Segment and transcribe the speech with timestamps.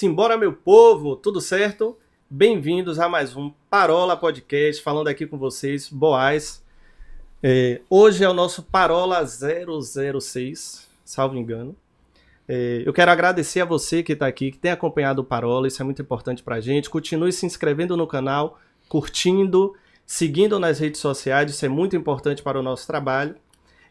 [0.00, 1.94] Simbora, meu povo, tudo certo?
[2.30, 6.64] Bem-vindos a mais um Parola Podcast, falando aqui com vocês, Boaz.
[7.42, 11.76] É, hoje é o nosso Parola 006, salvo engano.
[12.48, 15.82] É, eu quero agradecer a você que está aqui, que tem acompanhado o Parola, isso
[15.82, 16.88] é muito importante para a gente.
[16.88, 22.58] Continue se inscrevendo no canal, curtindo, seguindo nas redes sociais, isso é muito importante para
[22.58, 23.36] o nosso trabalho.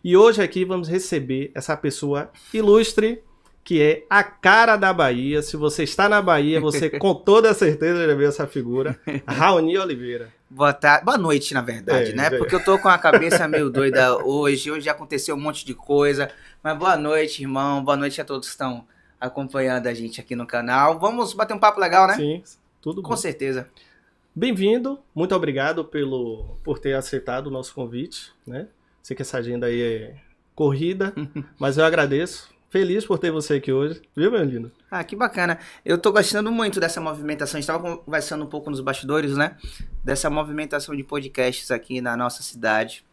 [0.04, 3.22] E hoje aqui vamos receber essa pessoa ilustre,
[3.70, 5.44] que é a cara da Bahia.
[5.44, 9.00] Se você está na Bahia, você com toda certeza já viu essa figura.
[9.28, 10.34] Raoni Oliveira.
[10.50, 12.26] Boa tarde, boa noite, na verdade, É, né?
[12.26, 12.30] é.
[12.40, 14.72] Porque eu tô com a cabeça meio doida hoje.
[14.72, 16.32] Hoje já aconteceu um monte de coisa.
[16.64, 17.84] Mas boa noite, irmão.
[17.84, 18.88] Boa noite a todos que estão
[19.22, 20.98] acompanhando a gente aqui no canal.
[20.98, 22.16] Vamos bater um papo legal, né?
[22.16, 22.44] Sim,
[22.82, 23.10] tudo bom.
[23.10, 23.70] Com certeza.
[24.36, 28.66] Bem-vindo, muito obrigado pelo, por ter aceitado o nosso convite, né?
[29.04, 30.16] Sei que essa agenda aí é
[30.56, 31.14] corrida,
[31.60, 32.58] mas eu agradeço.
[32.70, 34.72] Feliz por ter você aqui hoje, viu, meu lindo?
[34.92, 35.58] Ah, que bacana.
[35.84, 37.58] Eu tô gostando muito dessa movimentação.
[37.58, 39.58] A gente tava conversando um pouco nos bastidores, né?
[40.04, 43.04] Dessa movimentação de podcasts aqui na nossa cidade.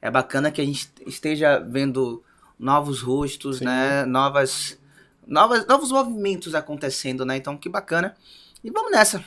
[0.00, 2.22] É bacana que a gente esteja vendo
[2.58, 3.66] novos rostos, Sim.
[3.66, 4.06] né?
[4.06, 4.80] Novas,
[5.26, 7.36] novas, novos movimentos acontecendo, né?
[7.36, 8.16] Então, que bacana.
[8.64, 9.22] E vamos nessa.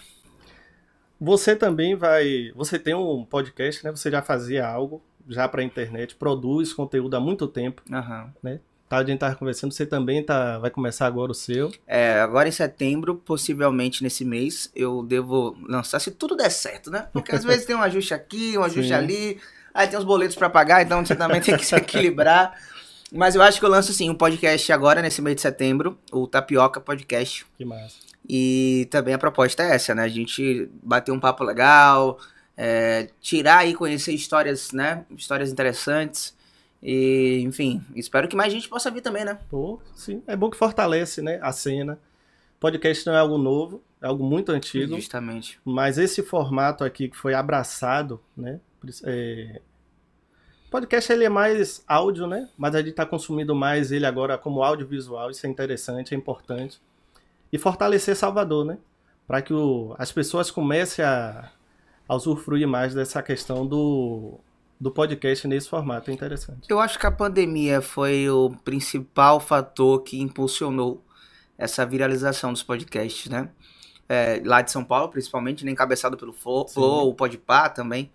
[1.22, 2.52] Você também vai.
[2.56, 3.92] Você tem um podcast, né?
[3.92, 8.34] Você já fazia algo já para a internet, produz conteúdo há muito tempo, Aham.
[8.42, 8.60] né?
[8.88, 11.72] Tá, a gente tava conversando, você também tá, vai começar agora o seu.
[11.88, 17.08] É, agora em setembro, possivelmente nesse mês, eu devo lançar, se tudo der certo, né?
[17.12, 18.94] Porque às vezes tem um ajuste aqui, um ajuste Sim.
[18.94, 19.40] ali,
[19.74, 22.54] aí tem os boletos pra pagar, então você também tem que se equilibrar.
[23.12, 26.28] Mas eu acho que eu lanço sim um podcast agora, nesse mês de setembro, o
[26.28, 27.46] Tapioca Podcast.
[27.58, 27.96] Que massa.
[28.28, 30.04] E também a proposta é essa, né?
[30.04, 32.20] A gente bater um papo legal,
[32.58, 35.06] é, tirar e conhecer histórias, né?
[35.16, 36.36] Histórias interessantes.
[36.88, 39.40] E, enfim, espero que mais gente possa vir também, né?
[39.50, 40.22] Pô, sim.
[40.28, 41.40] É bom que fortalece, né?
[41.42, 41.98] A cena.
[42.60, 44.96] Podcast não é algo novo, é algo muito antigo.
[44.96, 45.60] Justamente.
[45.66, 48.60] Mas esse formato aqui que foi abraçado, né?
[49.04, 49.60] É...
[50.70, 52.50] Podcast ele é mais áudio, né?
[52.56, 55.32] Mas a gente está consumindo mais ele agora como audiovisual.
[55.32, 56.80] Isso é interessante, é importante.
[57.52, 58.78] E fortalecer Salvador, né?
[59.26, 61.50] Para que o- as pessoas comecem a,
[62.08, 64.40] a usufruir mais dessa questão do,
[64.80, 66.12] do podcast nesse formato.
[66.12, 66.68] É interessante.
[66.70, 71.04] Eu acho que a pandemia foi o principal fator que impulsionou
[71.58, 73.50] essa viralização dos podcasts, né?
[74.08, 75.72] É, lá de São Paulo, principalmente, né?
[75.72, 76.34] encabeçado pelo.
[76.34, 78.12] Flow, o Podpah também.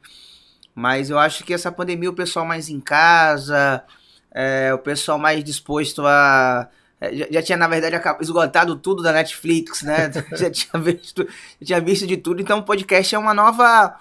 [0.75, 3.85] Mas eu acho que essa pandemia, o pessoal mais em casa,
[4.33, 6.69] é, o pessoal mais disposto a...
[7.01, 10.11] é, Já, já tinha, na verdade, esgotado tudo da Netflix, né?
[10.33, 11.27] já, tinha visto,
[11.61, 12.41] já tinha visto de tudo.
[12.41, 13.99] Então, o podcast é uma nova...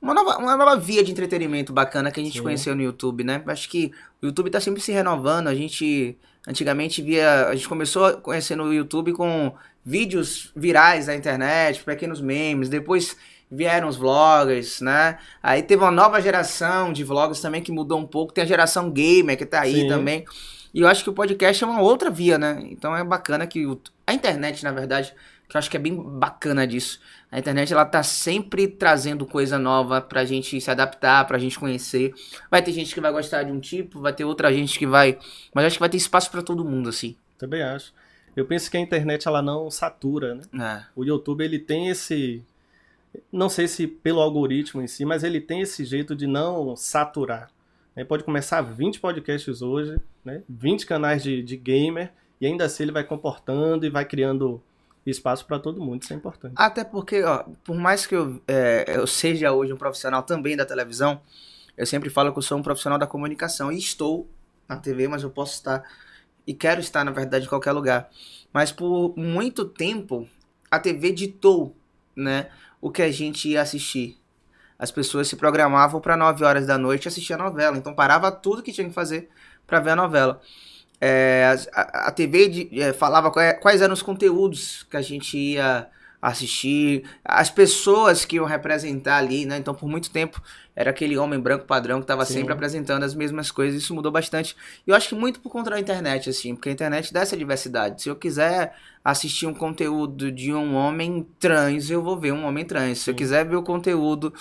[0.00, 2.42] Uma nova, uma nova via de entretenimento bacana que a gente Sim.
[2.42, 3.42] conheceu no YouTube, né?
[3.46, 3.92] Acho que
[4.22, 5.48] o YouTube tá sempre se renovando.
[5.48, 7.48] A gente antigamente via.
[7.48, 9.52] A gente começou a conhecer no YouTube com
[9.84, 12.68] vídeos virais da internet, pequenos memes.
[12.68, 13.16] Depois
[13.50, 15.18] vieram os vloggers, né?
[15.42, 18.32] Aí teve uma nova geração de vloggers também que mudou um pouco.
[18.32, 19.88] Tem a geração gamer que tá aí Sim.
[19.88, 20.24] também.
[20.74, 22.58] E eu acho que o podcast é uma outra via, né?
[22.70, 25.14] Então é bacana que o- a internet, na verdade,
[25.48, 27.00] que eu acho que é bem bacana disso.
[27.30, 32.14] A internet ela tá sempre trazendo coisa nova pra gente se adaptar, pra gente conhecer.
[32.50, 35.18] Vai ter gente que vai gostar de um tipo, vai ter outra gente que vai,
[35.54, 37.16] mas acho que vai ter espaço pra todo mundo assim.
[37.38, 37.92] Também acho.
[38.34, 40.42] Eu penso que a internet ela não satura, né?
[40.54, 40.86] É.
[40.94, 42.44] O YouTube ele tem esse
[43.32, 47.50] não sei se pelo algoritmo em si, mas ele tem esse jeito de não saturar.
[47.94, 48.04] Né?
[48.04, 50.42] Pode começar 20 podcasts hoje, né?
[50.48, 54.62] 20 canais de, de gamer, e ainda assim ele vai comportando e vai criando
[55.10, 56.02] espaço para todo mundo.
[56.02, 56.54] Isso é importante.
[56.56, 60.64] Até porque, ó, por mais que eu, é, eu seja hoje um profissional também da
[60.64, 61.20] televisão,
[61.76, 64.28] eu sempre falo que eu sou um profissional da comunicação e estou
[64.68, 65.84] na TV, mas eu posso estar
[66.46, 68.08] e quero estar, na verdade, em qualquer lugar.
[68.52, 70.28] Mas por muito tempo
[70.70, 71.76] a TV ditou,
[72.14, 72.48] né,
[72.80, 74.18] o que a gente ia assistir.
[74.78, 78.62] As pessoas se programavam para 9 horas da noite assistir a novela, então parava tudo
[78.62, 79.28] que tinha que fazer
[79.66, 80.40] para ver a novela.
[81.00, 85.86] É, a, a TV de- é, falava quais eram os conteúdos que a gente ia
[86.20, 89.58] assistir, as pessoas que iam representar ali, né?
[89.58, 90.42] Então, por muito tempo,
[90.74, 93.80] era aquele homem branco padrão que estava sempre apresentando as mesmas coisas.
[93.82, 94.56] Isso mudou bastante.
[94.86, 97.36] E eu acho que muito por conta da internet, assim, porque a internet dá essa
[97.36, 98.02] diversidade.
[98.02, 102.64] Se eu quiser assistir um conteúdo de um homem trans, eu vou ver um homem
[102.64, 102.98] trans.
[103.00, 104.32] Se eu quiser ver o conteúdo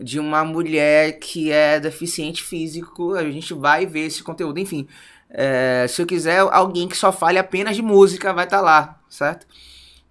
[0.00, 4.58] de uma mulher que é deficiente físico, a gente vai ver esse conteúdo.
[4.60, 4.86] Enfim,
[5.30, 9.46] é, se eu quiser alguém que só fale apenas de música, vai estar lá, certo?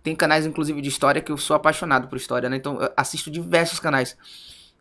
[0.03, 2.55] Tem canais, inclusive, de história que eu sou apaixonado por história, né?
[2.55, 4.15] Então, eu assisto diversos canais.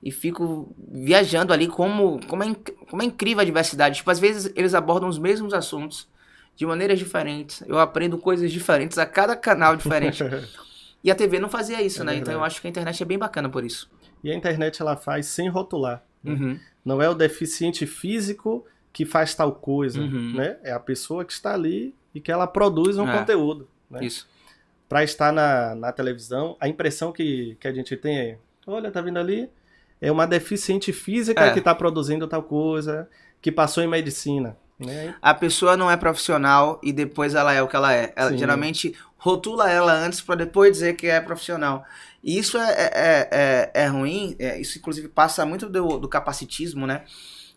[0.03, 2.55] E fico viajando ali como, como, é,
[2.89, 3.97] como é incrível a diversidade.
[3.97, 6.07] Tipo, às vezes eles abordam os mesmos assuntos
[6.55, 7.63] de maneiras diferentes.
[7.67, 10.23] Eu aprendo coisas diferentes a cada canal diferente.
[11.03, 12.13] e a TV não fazia isso, É né?
[12.13, 12.39] Então verdade.
[12.39, 13.91] eu acho que a internet é bem bacana por isso.
[14.23, 16.05] E a internet ela faz sem rotular.
[16.23, 16.33] né?
[16.33, 16.61] Uhum.
[16.85, 18.65] Não é o deficiente físico
[18.97, 20.33] que faz tal coisa, Uhum.
[20.37, 20.57] né?
[20.63, 23.19] É a pessoa que está ali e que ela produz um É.
[23.19, 23.69] conteúdo.
[23.91, 24.07] Né?
[24.07, 24.27] Isso.
[24.89, 29.03] Para estar na, na televisão, a impressão que, que a gente tem é: olha, tá
[29.03, 29.51] vindo ali,
[30.01, 31.53] é uma deficiente física É.
[31.53, 33.07] que está produzindo tal coisa,
[33.43, 34.57] que passou em medicina.
[34.79, 35.15] Né?
[35.21, 38.15] A pessoa não é profissional e depois ela é o que ela é.
[38.17, 38.39] Ela Sim.
[38.39, 41.85] geralmente rotula ela antes para depois dizer que é profissional.
[42.25, 46.87] E isso é, é, é, é ruim, é, isso inclusive passa muito do, do capacitismo,
[46.87, 47.05] né?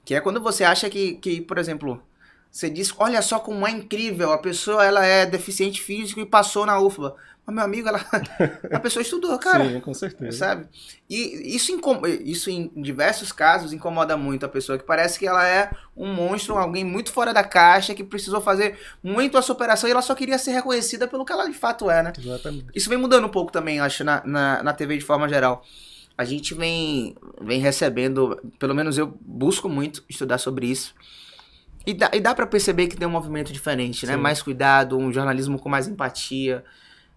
[0.10, 2.02] Que é quando você acha que, que, por exemplo,
[2.50, 6.66] você diz, olha só como é incrível, a pessoa ela é deficiente físico e passou
[6.66, 7.16] na UFBA.
[7.46, 8.04] Mas meu amigo, ela,
[8.74, 9.70] a pessoa estudou, cara.
[9.70, 10.36] Sim, com certeza.
[10.36, 10.68] Sabe?
[11.08, 11.80] E isso,
[12.24, 16.58] isso em diversos casos incomoda muito a pessoa, que parece que ela é um monstro,
[16.58, 20.40] alguém muito fora da caixa, que precisou fazer muito a superação e ela só queria
[20.40, 22.14] ser reconhecida pelo que ela de fato é, né?
[22.18, 22.66] Exatamente.
[22.74, 25.64] Isso vem mudando um pouco também, acho, na, na, na TV de forma geral.
[26.20, 30.94] A gente vem, vem recebendo, pelo menos eu busco muito estudar sobre isso.
[31.86, 34.16] E dá, e dá para perceber que tem um movimento diferente, né?
[34.16, 34.20] Sim.
[34.20, 36.62] Mais cuidado, um jornalismo com mais empatia.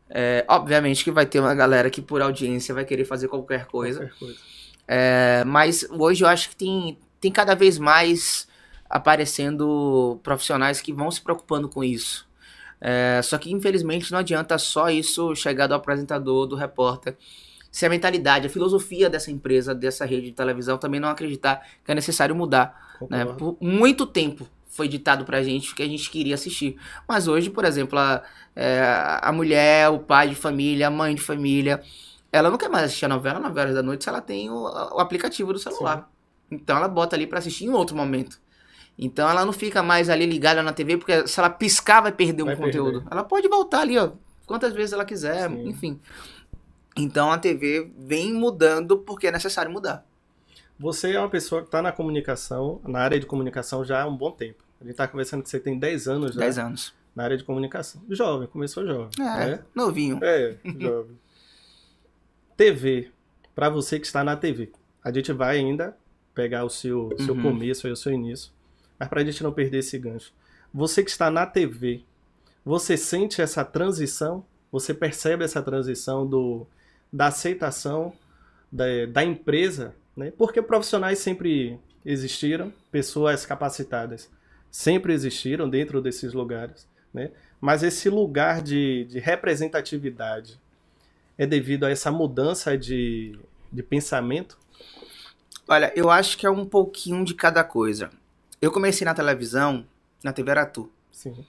[0.08, 4.06] É, obviamente que vai ter uma galera que por audiência vai querer fazer qualquer coisa.
[4.06, 4.38] Qualquer coisa.
[4.86, 8.46] É, mas hoje eu acho que tem, tem cada vez mais
[8.88, 12.24] aparecendo profissionais que vão se preocupando com isso.
[12.80, 17.16] É, só que infelizmente não adianta só isso chegar do apresentador, do repórter.
[17.72, 21.90] Se a mentalidade, a filosofia dessa empresa, dessa rede de televisão também não acreditar que
[21.90, 22.98] é necessário mudar.
[23.10, 23.24] Né?
[23.24, 26.78] Por muito tempo foi ditado pra gente que a gente queria assistir.
[27.08, 28.22] Mas hoje, por exemplo, a,
[28.54, 28.82] é,
[29.20, 31.82] a mulher, o pai de família, a mãe de família,
[32.30, 34.62] ela não quer mais assistir a novela 9 horas da noite se ela tem o,
[34.62, 36.10] o aplicativo do celular.
[36.50, 38.40] Então ela bota ali pra assistir em outro momento.
[38.98, 42.44] Então ela não fica mais ali ligada na TV, porque se ela piscar vai perder
[42.44, 43.00] Vai um conteúdo.
[43.00, 43.08] perder.
[43.10, 44.10] Ela pode voltar ali, ó,
[44.46, 45.68] quantas vezes ela quiser, Sim.
[45.68, 46.00] enfim.
[46.96, 50.06] Então a TV vem mudando porque é necessário mudar.
[50.78, 54.16] Você é uma pessoa que está na comunicação, na área de comunicação já há um
[54.16, 54.62] bom tempo.
[54.80, 56.94] A gente está conversando que você tem 10 anos já 10 anos.
[57.14, 58.02] na área de comunicação.
[58.10, 59.10] Jovem, começou jovem.
[59.20, 59.60] É, né?
[59.74, 60.18] novinho.
[60.22, 61.16] É, jovem.
[62.56, 63.10] TV,
[63.54, 64.70] para você que está na TV.
[65.02, 65.96] A gente vai ainda
[66.34, 67.42] pegar o seu, seu Uhum.
[67.42, 68.50] começo e o seu início,
[68.98, 70.32] mas para a gente não perder esse gancho.
[70.72, 72.02] Você que está na TV,
[72.64, 74.44] você sente essa transição?
[74.70, 76.66] Você percebe essa transição do,
[77.12, 78.12] da aceitação
[78.70, 79.94] da, da empresa?
[80.16, 80.32] Né?
[80.36, 84.30] Porque profissionais sempre existiram, pessoas capacitadas
[84.70, 87.30] sempre existiram dentro desses lugares, né?
[87.60, 90.58] mas esse lugar de, de representatividade
[91.36, 93.38] é devido a essa mudança de,
[93.70, 94.58] de pensamento?
[95.68, 98.10] Olha, eu acho que é um pouquinho de cada coisa.
[98.60, 99.86] Eu comecei na televisão,
[100.24, 100.90] na TV Aratu.
[101.10, 101.44] Sim.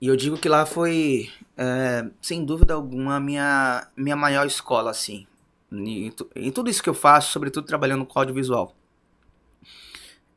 [0.00, 4.90] E eu digo que lá foi, é, sem dúvida alguma, a minha, minha maior escola,
[4.90, 5.26] assim.
[5.72, 8.74] Em, em tudo isso que eu faço, sobretudo trabalhando com audiovisual.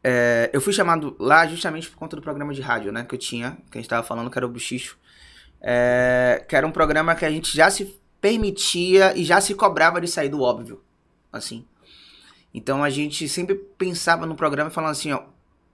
[0.03, 3.03] É, eu fui chamado lá justamente por conta do programa de rádio, né?
[3.03, 4.97] Que eu tinha, que a gente tava falando, que era o Buchicho.
[5.61, 10.01] É, que era um programa que a gente já se permitia e já se cobrava
[10.01, 10.81] de sair do óbvio,
[11.31, 11.65] assim.
[12.53, 15.23] Então a gente sempre pensava no programa falando assim, ó,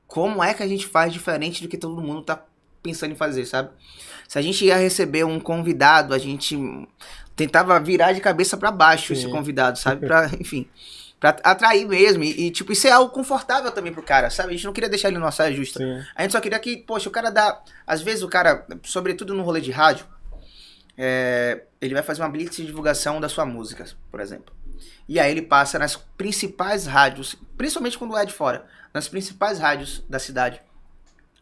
[0.06, 2.36] como é que a gente faz diferente do que todo mundo tá
[2.88, 3.70] pensando em fazer, sabe?
[4.27, 6.58] Se a gente ia receber um convidado, a gente
[7.36, 9.29] tentava virar de cabeça pra baixo esse Sim.
[9.29, 10.06] convidado, sabe?
[10.08, 10.67] Pra, enfim,
[11.20, 12.24] pra atrair mesmo.
[12.24, 14.50] E, e, tipo, isso é algo confortável também pro cara, sabe?
[14.50, 15.79] A gente não queria deixar ele numa saia justa.
[15.79, 16.03] Sim.
[16.15, 17.62] A gente só queria que, poxa, o cara dá.
[17.86, 20.06] Às vezes o cara, sobretudo no rolê de rádio,
[20.98, 24.56] é, ele vai fazer uma blitz de divulgação da sua música, por exemplo.
[25.10, 30.03] E aí ele passa nas principais rádios, principalmente quando é de fora, nas principais rádios
[30.10, 30.62] da cidade.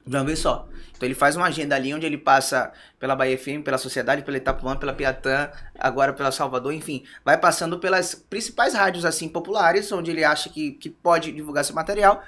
[0.05, 0.67] De uma vez só.
[0.95, 4.37] Então ele faz uma agenda ali onde ele passa pela Bahia FM, pela Sociedade, pela
[4.37, 7.03] Itapuã, pela Piatã, agora pela Salvador, enfim.
[7.23, 11.75] Vai passando pelas principais rádios assim populares, onde ele acha que, que pode divulgar seu
[11.75, 12.23] material.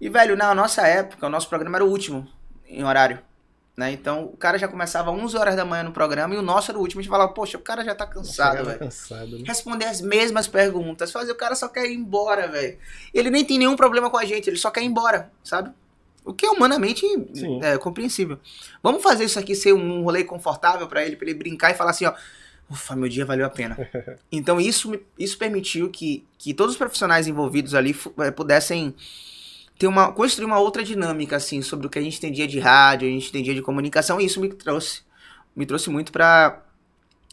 [0.00, 2.26] E, velho, na nossa época, o nosso programa era o último
[2.66, 3.20] em horário.
[3.76, 3.92] Né?
[3.92, 6.72] Então o cara já começava às 11 horas da manhã no programa e o nosso
[6.72, 6.98] era o último.
[6.98, 9.44] A gente falava, poxa, o cara já tá cansado, Chegava velho cansado, né?
[9.46, 12.76] responder as mesmas perguntas, fazer o cara só quer ir embora, velho.
[13.14, 15.70] Ele nem tem nenhum problema com a gente, ele só quer ir embora, sabe?
[16.28, 17.06] O que é humanamente
[17.62, 18.38] é, compreensível.
[18.82, 21.92] Vamos fazer isso aqui ser um rolê confortável pra ele, pra ele brincar e falar
[21.92, 22.12] assim, ó,
[22.70, 23.78] ufa, meu dia valeu a pena.
[24.30, 28.94] então isso, isso permitiu que, que todos os profissionais envolvidos ali eh, pudessem
[29.78, 33.08] ter uma, construir uma outra dinâmica, assim, sobre o que a gente entendia de rádio,
[33.08, 35.00] a gente entendia de comunicação, e isso me trouxe,
[35.56, 36.62] me trouxe muito pra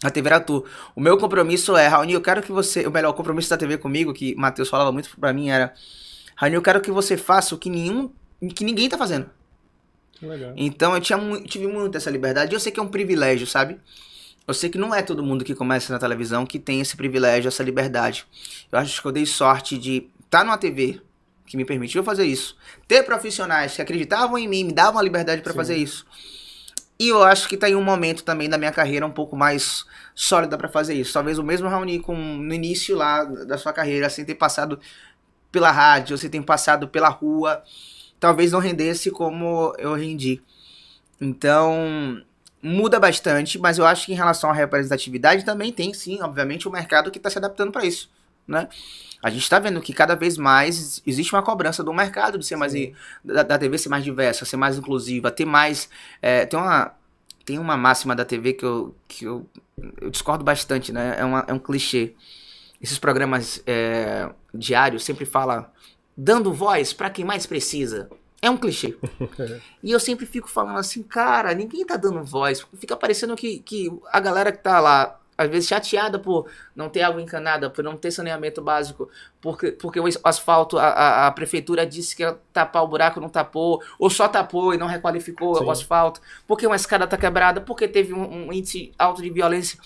[0.01, 0.63] a TV Aratu.
[0.95, 3.77] O meu compromisso é, Raoni, eu quero que você, o melhor, o compromisso da TV
[3.77, 5.73] comigo, que Matheus falava muito pra mim, era,
[6.37, 8.09] Raoni, eu quero que você faça o que nenhum,
[8.53, 9.29] que ninguém tá fazendo.
[10.21, 10.53] Legal.
[10.55, 12.53] Então eu tinha, tive muito essa liberdade.
[12.53, 13.79] Eu sei que é um privilégio, sabe?
[14.47, 17.47] Eu sei que não é todo mundo que começa na televisão que tem esse privilégio,
[17.47, 18.25] essa liberdade.
[18.71, 21.01] Eu acho que eu dei sorte de estar numa TV
[21.45, 22.55] que me permitiu fazer isso.
[22.87, 26.05] Ter profissionais que acreditavam em mim, me davam a liberdade para fazer isso.
[26.97, 29.85] E eu acho que tá em um momento também da minha carreira um pouco mais
[30.13, 31.11] sólida para fazer isso.
[31.11, 34.79] Talvez o mesmo Raoni com no início lá da sua carreira, sem ter passado
[35.51, 37.63] pela rádio, sem ter passado pela rua,
[38.19, 40.41] talvez não rendesse como eu rendi.
[41.19, 42.21] Então,
[42.61, 46.71] muda bastante, mas eu acho que em relação à representatividade também tem sim, obviamente, o
[46.71, 48.09] mercado que está se adaptando para isso,
[48.47, 48.67] né?
[49.21, 52.55] A gente está vendo que cada vez mais existe uma cobrança do mercado de ser
[52.55, 52.93] mais Sim.
[53.23, 55.89] da, da TV ser mais diversa, ser mais inclusiva, ter mais
[56.21, 56.93] é, tem uma
[57.45, 59.47] tem uma máxima da TV que eu, que eu,
[60.01, 61.15] eu discordo bastante, né?
[61.19, 62.15] É, uma, é um clichê.
[62.81, 65.71] Esses programas é, diários sempre fala
[66.15, 68.09] dando voz para quem mais precisa.
[68.41, 68.95] É um clichê.
[69.83, 72.65] E eu sempre fico falando assim, cara, ninguém tá dando voz.
[72.79, 77.03] Fica parecendo que, que a galera que tá lá, às vezes chateada por não ter
[77.03, 79.07] água encanada, por não ter saneamento básico,
[79.39, 83.29] porque, porque o asfalto, a, a, a prefeitura disse que ia tapar o buraco, não
[83.29, 85.65] tapou, ou só tapou e não requalificou Sim.
[85.65, 89.77] o asfalto, porque uma escada tá quebrada, porque teve um, um índice alto de violência.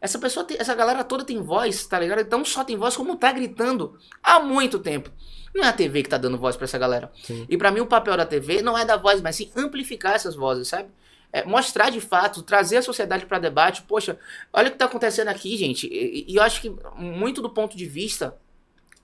[0.00, 2.20] Essa pessoa, tem- essa galera toda tem voz, tá ligado?
[2.20, 5.10] Então só tem voz como tá gritando há muito tempo.
[5.56, 7.10] Não é a TV que tá dando voz pra essa galera.
[7.24, 7.46] Sim.
[7.48, 10.34] E pra mim o papel da TV não é dar voz, mas sim amplificar essas
[10.34, 10.90] vozes, sabe?
[11.32, 13.82] É, mostrar de fato, trazer a sociedade pra debate.
[13.82, 14.18] Poxa,
[14.52, 15.86] olha o que tá acontecendo aqui, gente.
[15.86, 18.36] E, e eu acho que muito do ponto de vista.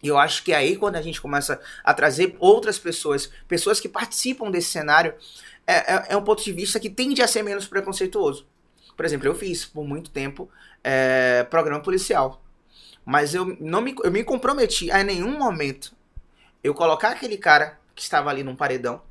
[0.03, 3.81] e Eu acho que é aí quando a gente começa a trazer outras pessoas, pessoas
[3.81, 5.15] que participam desse cenário,
[5.67, 8.47] é, é, é um ponto de vista que tende a ser menos preconceituoso.
[8.95, 10.51] Por exemplo, eu fiz por muito tempo
[10.85, 12.43] é, programa policial.
[13.07, 15.95] Mas eu não me, eu me comprometi a nenhum momento
[16.63, 19.03] eu colocar aquele cara que estava ali num paredão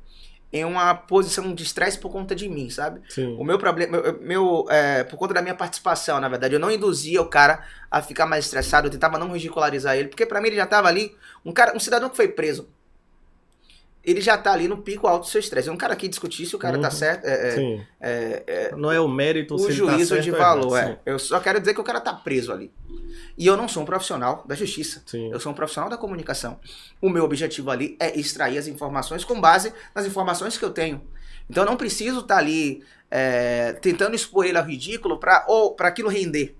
[0.52, 3.00] em uma posição de estresse por conta de mim, sabe?
[3.08, 3.36] Sim.
[3.38, 6.70] O meu problema, meu, meu, é, por conta da minha participação, na verdade, eu não
[6.70, 10.48] induzia o cara a ficar mais estressado, eu tentava não ridicularizar ele, porque pra mim
[10.48, 12.68] ele já tava ali, um cara, um cidadão que foi preso,
[14.04, 15.68] ele já tá ali no pico alto do seu estresse.
[15.68, 16.94] É um cara que discutir se o cara tá Uhum.
[16.94, 17.86] certo, é, é, Sim.
[18.00, 20.98] é, Não é o mérito se o ele tá juízo certo de valor, é.
[21.06, 22.72] Eu só quero dizer que o cara tá preso ali.
[23.38, 25.02] E eu não sou um profissional da justiça.
[25.06, 25.30] Sim.
[25.32, 26.58] Eu sou um profissional da comunicação.
[27.00, 31.00] O meu objetivo ali é extrair as informações com base nas informações que eu tenho.
[31.48, 35.88] Então eu não preciso estar ali é, tentando expor ele ao ridículo para ou para
[35.88, 36.56] aquilo render.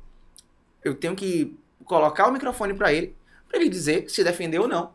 [0.84, 3.14] Eu tenho que colocar o microfone para ele,
[3.49, 4.90] para ele dizer se defender ou não.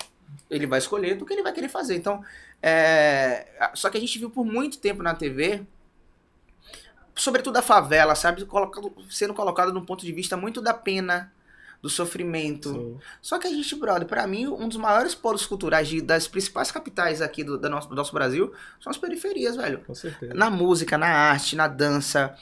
[0.49, 1.95] Ele vai escolher do que ele vai querer fazer.
[1.95, 2.23] Então,
[2.61, 5.63] é, só que a gente viu por muito tempo na TV,
[7.15, 11.31] sobretudo a favela, sabe, colocado, sendo colocado num ponto de vista muito da pena,
[11.81, 12.71] do sofrimento.
[12.73, 12.97] Sim.
[13.21, 16.71] Só que a gente, brother, pra mim, um dos maiores polos culturais de- das principais
[16.71, 19.79] capitais aqui do, da nosso, do nosso Brasil são as periferias, velho.
[19.85, 20.33] Com certeza.
[20.33, 22.35] Na música, na arte, na dança,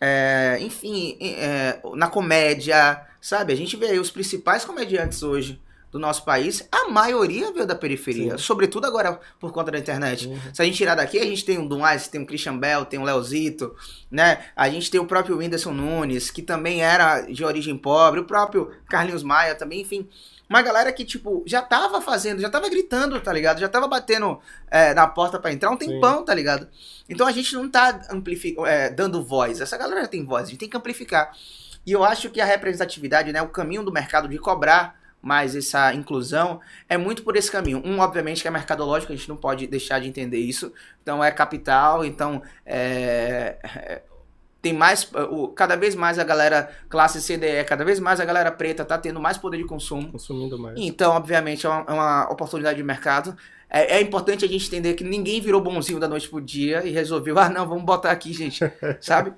[0.00, 3.52] é, enfim, é, na comédia, sabe?
[3.52, 7.74] A gente vê aí os principais comediantes hoje do nosso país, a maioria veio da
[7.74, 8.38] periferia, Sim.
[8.38, 10.28] sobretudo agora por conta da internet.
[10.28, 10.38] Uhum.
[10.52, 13.00] Se a gente tirar daqui, a gente tem o Dumais, tem o Christian Bell, tem
[13.00, 13.74] o Leozito,
[14.10, 14.44] né?
[14.54, 18.70] A gente tem o próprio Whindersson Nunes, que também era de origem pobre, o próprio
[18.88, 20.08] Carlinhos Maia também, enfim.
[20.48, 23.60] Uma galera que, tipo, já tava fazendo, já tava gritando, tá ligado?
[23.60, 26.66] Já tava batendo é, na porta pra entrar um tempão, tá ligado?
[27.08, 28.00] Então a gente não tá
[28.66, 29.60] é, dando voz.
[29.60, 31.32] Essa galera já tem voz, a gente tem que amplificar.
[31.86, 35.92] E eu acho que a representatividade, né, o caminho do mercado de cobrar mais essa
[35.92, 37.82] inclusão é muito por esse caminho.
[37.84, 40.72] Um, obviamente, que é mercadológico, a gente não pode deixar de entender isso.
[41.02, 44.02] Então, é capital, então, é, é,
[44.62, 48.50] tem mais, o, cada vez mais a galera classe CDE, cada vez mais a galera
[48.50, 50.12] preta tá tendo mais poder de consumo.
[50.12, 50.78] Consumindo mais.
[50.78, 53.36] Então, obviamente, é uma, é uma oportunidade de mercado.
[53.68, 56.90] É, é importante a gente entender que ninguém virou bonzinho da noite pro dia e
[56.90, 58.60] resolveu, ah, não, vamos botar aqui, gente,
[59.00, 59.32] sabe?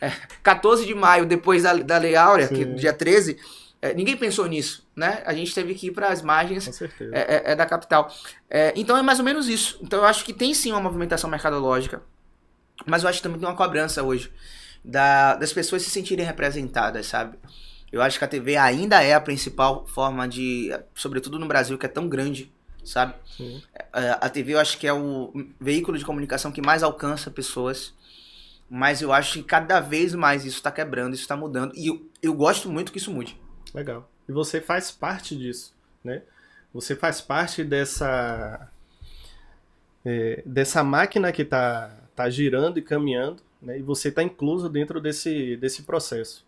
[0.00, 0.12] É,
[0.42, 2.74] 14 de maio, depois da, da Lei Áurea, que Sim.
[2.76, 3.36] dia 13,
[3.82, 5.22] é, ninguém pensou nisso, né?
[5.26, 6.68] A gente teve que ir para as margens
[7.12, 8.10] é, é- é da capital.
[8.48, 9.78] É, então é mais ou menos isso.
[9.82, 12.02] Então eu acho que tem sim uma movimentação mercadológica,
[12.86, 14.32] mas eu acho que também tem uma cobrança hoje
[14.84, 17.36] da- das pessoas se sentirem representadas, sabe?
[17.90, 21.84] Eu acho que a TV ainda é a principal forma de, sobretudo no Brasil, que
[21.84, 22.50] é tão grande,
[22.84, 23.14] sabe?
[23.36, 23.62] Sim.
[23.92, 27.92] É, a TV eu acho que é o veículo de comunicação que mais alcança pessoas.
[28.74, 31.74] Mas eu acho que cada vez mais isso está quebrando, isso está mudando.
[31.76, 33.38] E eu, eu gosto muito que isso mude.
[33.74, 34.08] Legal.
[34.28, 36.22] E você faz parte disso, né?
[36.72, 38.70] Você faz parte dessa
[40.04, 43.78] é, dessa máquina que está tá girando e caminhando, né?
[43.78, 46.44] E você está incluso dentro desse, desse processo.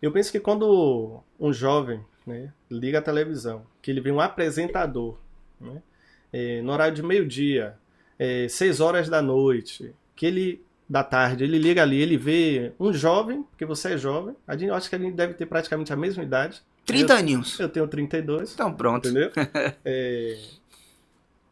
[0.00, 5.18] Eu penso que quando um jovem né, liga a televisão, que ele vê um apresentador,
[5.60, 5.82] né,
[6.32, 7.76] é, no horário de meio-dia,
[8.18, 12.92] é, seis horas da noite, que ele, da tarde, ele liga ali, ele vê um
[12.92, 15.92] jovem, porque você é jovem, a gente, eu acho que a gente deve ter praticamente
[15.92, 16.62] a mesma idade.
[16.86, 17.60] 30 eu, aninhos.
[17.60, 18.54] Eu tenho 32.
[18.54, 19.06] Então pronto.
[19.06, 19.30] Entendeu?
[19.84, 20.38] é,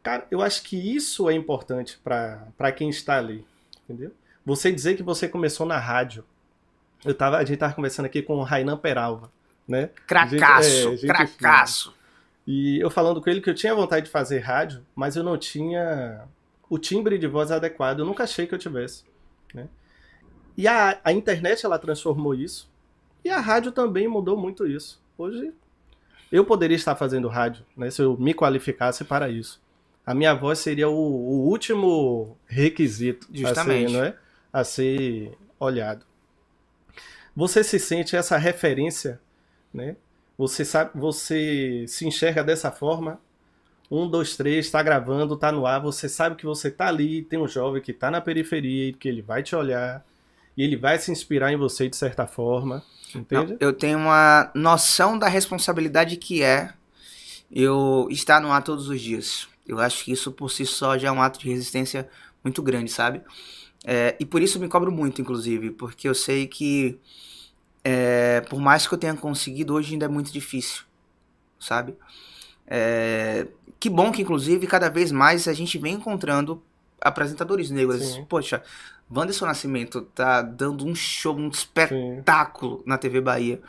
[0.01, 3.45] cara, eu acho que isso é importante para quem está ali,
[3.83, 4.11] entendeu?
[4.43, 6.23] Você dizer que você começou na rádio.
[7.05, 9.31] Eu tava, a gente tava conversando aqui com o Rainan Peralva,
[9.67, 9.91] né?
[10.07, 11.93] Cracaço, é, cracaço.
[12.47, 15.37] E eu falando com ele que eu tinha vontade de fazer rádio, mas eu não
[15.37, 16.23] tinha
[16.67, 17.99] o timbre de voz adequado.
[17.99, 19.03] Eu nunca achei que eu tivesse.
[20.57, 22.69] E a, a internet ela transformou isso.
[23.23, 24.99] E a rádio também mudou muito isso.
[25.17, 25.53] Hoje
[26.31, 29.61] eu poderia estar fazendo rádio, né, se eu me qualificasse para isso.
[30.05, 33.85] A minha voz seria o, o último requisito Justamente.
[33.85, 34.15] A, ser, não é?
[34.53, 36.05] a ser olhado.
[37.35, 39.19] Você se sente essa referência,
[39.73, 39.95] né?
[40.37, 43.19] Você sabe, você se enxerga dessa forma
[43.89, 47.39] um, dois, três, está gravando, está no ar, você sabe que você está ali, tem
[47.39, 50.05] um jovem que está na periferia, que ele vai te olhar,
[50.57, 52.83] e ele vai se inspirar em você de certa forma,
[53.15, 53.51] entende?
[53.51, 56.73] Não, eu tenho uma noção da responsabilidade que é
[57.51, 59.47] eu estar no ar todos os dias.
[59.67, 62.09] Eu acho que isso por si só já é um ato de resistência
[62.43, 63.21] muito grande, sabe?
[63.85, 66.99] É, e por isso me cobro muito, inclusive, porque eu sei que
[67.83, 70.83] é, por mais que eu tenha conseguido, hoje ainda é muito difícil,
[71.59, 71.95] sabe?
[72.65, 73.47] É,
[73.79, 76.61] que bom que, inclusive, cada vez mais a gente vem encontrando
[76.99, 78.03] apresentadores negros.
[78.03, 78.25] Sim.
[78.25, 78.63] Poxa,
[79.11, 82.83] Wanderson Nascimento tá dando um show, um espetáculo Sim.
[82.85, 83.61] na TV Bahia.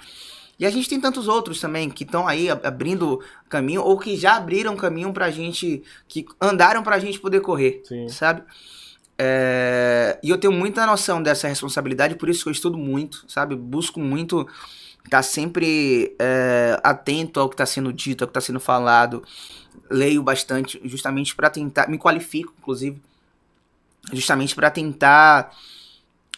[0.59, 4.37] E a gente tem tantos outros também que estão aí abrindo caminho ou que já
[4.37, 8.09] abriram caminho pra gente, que andaram pra gente poder correr, Sim.
[8.09, 8.42] sabe?
[9.16, 13.55] É, e eu tenho muita noção dessa responsabilidade, por isso que eu estudo muito, sabe?
[13.55, 14.48] Busco muito
[15.09, 19.24] tá sempre é, atento ao que está sendo dito, ao que está sendo falado.
[19.90, 21.88] Leio bastante, justamente para tentar.
[21.88, 23.01] Me qualifico, inclusive,
[24.12, 25.53] justamente para tentar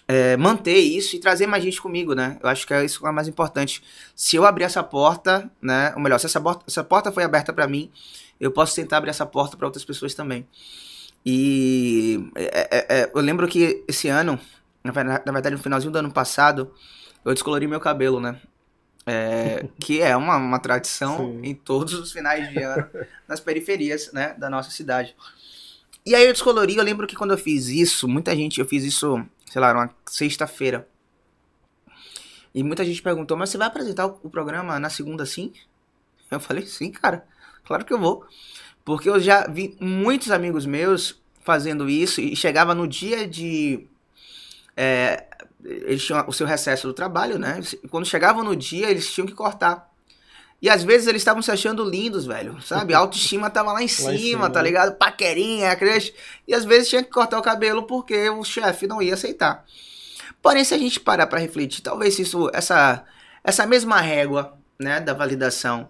[0.09, 2.37] é, manter isso e trazer mais gente comigo, né?
[2.43, 3.83] Eu acho que é isso que é mais importante.
[4.15, 5.93] Se eu abrir essa porta, né?
[5.95, 7.91] Ou melhor, se essa porta, essa porta foi aberta para mim,
[8.41, 10.47] eu posso tentar abrir essa porta para outras pessoas também.
[11.25, 14.39] E é, é, é, eu lembro que esse ano,
[14.83, 16.73] na verdade, no finalzinho do ano passado,
[17.25, 18.41] eu descolori meu cabelo, né?
[19.07, 21.41] É, que é uma, uma tradição Sim.
[21.45, 22.87] em todos os finais de ano
[23.29, 25.15] nas periferias né, da nossa cidade.
[26.05, 28.85] E aí eu descolori, eu lembro que quando eu fiz isso, muita gente, eu fiz
[28.85, 30.89] isso, sei lá, uma sexta-feira.
[32.55, 35.53] E muita gente perguntou, mas você vai apresentar o, programa na segunda sim?
[36.31, 37.27] Eu falei, sim, cara,
[37.65, 38.25] claro que eu vou.
[38.85, 43.89] Porque eu já vi muitos amigos meus fazendo isso e chegava no dia de
[44.77, 45.27] é,
[45.65, 47.61] eles tinham o seu recesso do trabalho, né?
[47.91, 49.90] Quando chegavam no dia, eles tinham que cortar.
[50.63, 52.93] E às vezes eles estavam se achando lindos, velho, sabe?
[52.93, 54.69] A autoestima tava lá em cima, lá em cima tá né?
[54.69, 54.97] ligado?
[54.97, 56.15] Paquerinha, creche.
[56.47, 59.65] E às vezes tinha que cortar o cabelo porque o chefe não ia aceitar.
[60.43, 63.05] Porém, se a gente parar para refletir, talvez isso, essa,
[63.45, 65.89] essa mesma régua, né, da validação,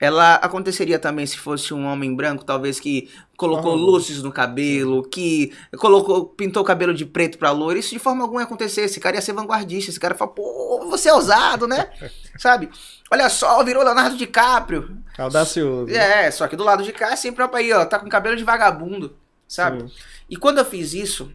[0.00, 3.76] ela aconteceria também se fosse um homem branco, talvez que colocou oh.
[3.76, 7.78] luzes no cabelo, que colocou, pintou o cabelo de preto pra loura.
[7.78, 8.82] Isso de forma alguma ia acontecer.
[8.82, 9.90] Esse cara ia ser vanguardista.
[9.90, 11.90] Esse cara fala, pô, você é ousado, né?
[12.38, 12.70] Sabe?
[13.10, 14.96] Olha só, virou Leonardo DiCaprio.
[15.18, 15.92] Audacioso.
[15.92, 18.44] É, só que do lado de cá é sempre aí, ó, tá com cabelo de
[18.44, 19.14] vagabundo,
[19.46, 19.80] sabe?
[19.80, 19.90] Sim.
[20.30, 21.30] E quando eu fiz isso,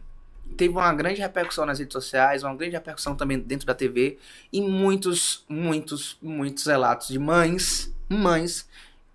[0.56, 4.18] teve uma grande repercussão nas redes sociais, uma grande repercussão também dentro da TV,
[4.50, 8.68] e muitos, muitos, muitos relatos de mães mães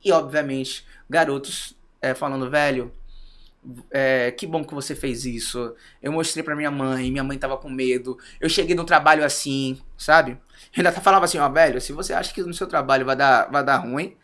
[0.03, 2.91] e, obviamente, garotos é, falando, velho,
[3.91, 5.75] é, que bom que você fez isso.
[6.01, 8.17] Eu mostrei pra minha mãe, minha mãe tava com medo.
[8.39, 10.37] Eu cheguei no trabalho assim, sabe?
[10.75, 13.63] Ainda falava assim, ó, velho, se você acha que no seu trabalho vai dar, vai
[13.63, 14.15] dar ruim,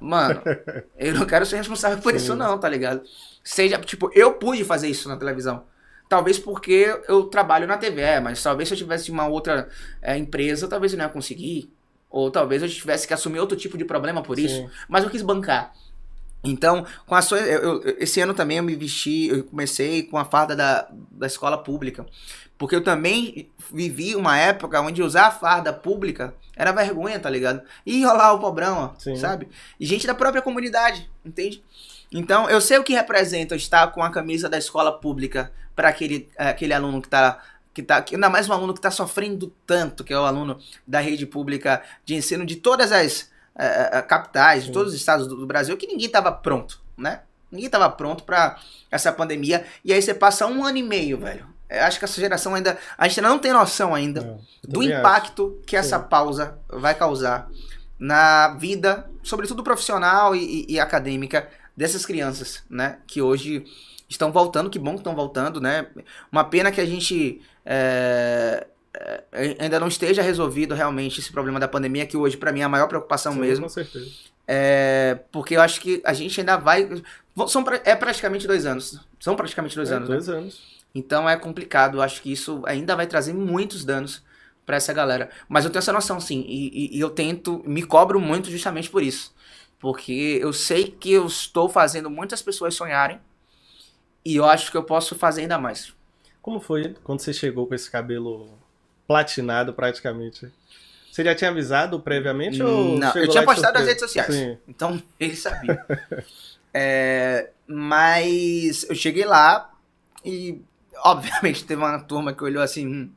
[0.00, 0.42] mano,
[0.96, 2.16] eu não quero ser responsável por Sim.
[2.16, 3.02] isso, não, tá ligado?
[3.44, 5.64] Seja, tipo, eu pude fazer isso na televisão.
[6.08, 9.68] Talvez porque eu trabalho na TV, mas talvez se eu tivesse uma outra
[10.00, 11.72] é, empresa, talvez eu não ia conseguir.
[12.16, 14.56] Ou talvez eu tivesse que assumir outro tipo de problema por isso.
[14.56, 14.70] Sim.
[14.88, 15.74] Mas eu quis bancar.
[16.42, 17.42] Então, com ações.
[17.42, 21.26] Eu, eu, esse ano também eu me vesti, eu comecei com a farda da, da
[21.26, 22.06] escola pública.
[22.56, 27.60] Porque eu também vivi uma época onde usar a farda pública era vergonha, tá ligado?
[27.84, 29.46] E rolar o pobrão, ó, sabe?
[29.78, 31.62] E gente da própria comunidade, entende?
[32.10, 36.30] Então, eu sei o que representa estar com a camisa da escola pública para aquele,
[36.38, 37.38] aquele aluno que tá
[37.76, 40.98] que tá, ainda mais um aluno que está sofrendo tanto, que é o aluno da
[40.98, 45.46] rede pública de ensino de todas as uh, capitais, de todos os estados do, do
[45.46, 47.20] Brasil, que ninguém estava pronto, né?
[47.52, 48.58] Ninguém estava pronto para
[48.90, 49.66] essa pandemia.
[49.84, 51.46] E aí você passa um ano e meio, velho.
[51.68, 52.78] Eu acho que essa geração ainda.
[52.96, 55.66] A gente não tem noção ainda não, do impacto acho.
[55.66, 56.06] que essa Sim.
[56.08, 57.46] pausa vai causar
[57.98, 63.00] na vida, sobretudo profissional e, e, e acadêmica, dessas crianças, né?
[63.06, 63.66] Que hoje
[64.08, 65.86] estão voltando, que bom que estão voltando, né?
[66.32, 71.68] Uma pena que a gente é, é, ainda não esteja resolvido realmente esse problema da
[71.68, 73.64] pandemia, que hoje para mim é a maior preocupação Sim, mesmo.
[73.66, 74.10] Com certeza.
[74.48, 76.88] É, porque eu acho que a gente ainda vai.
[77.48, 79.00] São, é praticamente dois anos.
[79.20, 80.08] São praticamente dois É, anos.
[80.08, 80.36] dois né?
[80.36, 80.62] anos.
[80.94, 81.98] Então é complicado.
[81.98, 84.22] Eu acho que isso ainda vai trazer muitos danos
[84.64, 85.30] pra essa galera.
[85.48, 86.44] Mas eu tenho essa noção, sim.
[86.46, 89.34] E, e- e eu tento, me cobro muito justamente por isso.
[89.78, 93.20] Porque eu sei que eu estou fazendo muitas pessoas sonharem.
[94.24, 95.94] E eu acho que eu posso fazer ainda mais.
[96.46, 98.48] Como foi quando você chegou com esse cabelo
[99.04, 100.48] platinado praticamente?
[101.10, 104.32] Você já tinha avisado previamente ou Não, eu tinha postado nas redes sociais.
[104.32, 104.56] Sim.
[104.68, 105.84] Então, ele sabia.
[106.72, 109.74] É, mas eu cheguei lá
[110.24, 110.62] e,
[110.98, 113.10] obviamente, teve uma turma que olhou assim: hum,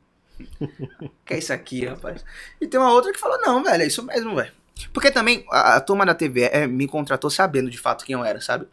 [1.24, 2.24] que é isso aqui, rapaz?
[2.60, 4.52] E tem uma outra que falou: não, velho, é isso mesmo, velho.
[4.92, 8.24] Porque também a, a turma da TV é, me contratou sabendo de fato quem eu
[8.24, 8.66] era, sabe?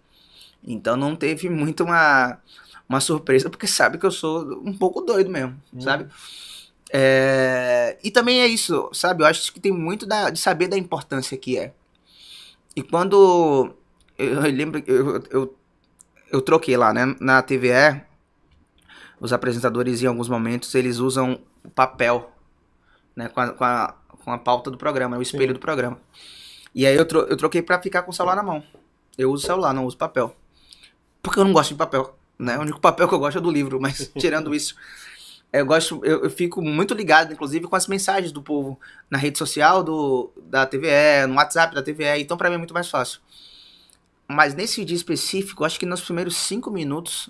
[0.66, 2.40] Então não teve muito uma,
[2.88, 5.82] uma surpresa, porque sabe que eu sou um pouco doido mesmo, Hum.
[5.82, 6.08] sabe?
[6.92, 9.22] É, e também é isso, sabe?
[9.24, 11.74] Eu acho que tem muito da- de saber da importância que é.
[12.76, 13.76] E quando
[14.18, 15.58] eu, eu lembro que eu, eu,
[16.32, 17.16] eu troquei lá, né?
[17.20, 18.02] Na TVE,
[19.20, 22.32] os apresentadores em alguns momentos eles usam o papel,
[23.16, 23.28] né?
[23.28, 25.54] Com a, com a, com a pauta do programa, o espelho Sim.
[25.54, 26.00] do programa.
[26.74, 28.64] E aí eu, tro, eu troquei pra ficar com o celular na mão.
[29.18, 30.36] Eu uso celular, não uso papel.
[31.22, 32.58] Porque eu não gosto de papel, né?
[32.58, 34.76] O único papel que eu gosto é do livro, mas tirando isso,
[35.52, 39.38] eu gosto, eu, eu fico muito ligado, inclusive, com as mensagens do povo na rede
[39.38, 43.22] social do, da TVE, no WhatsApp da TVE, então pra mim é muito mais fácil.
[44.28, 47.30] Mas nesse dia específico, acho que nos primeiros cinco minutos,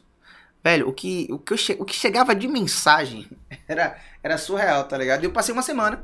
[0.64, 3.28] velho, o que, o que, eu o que chegava de mensagem
[3.68, 5.24] era, era surreal, tá ligado?
[5.24, 6.04] E eu passei uma semana,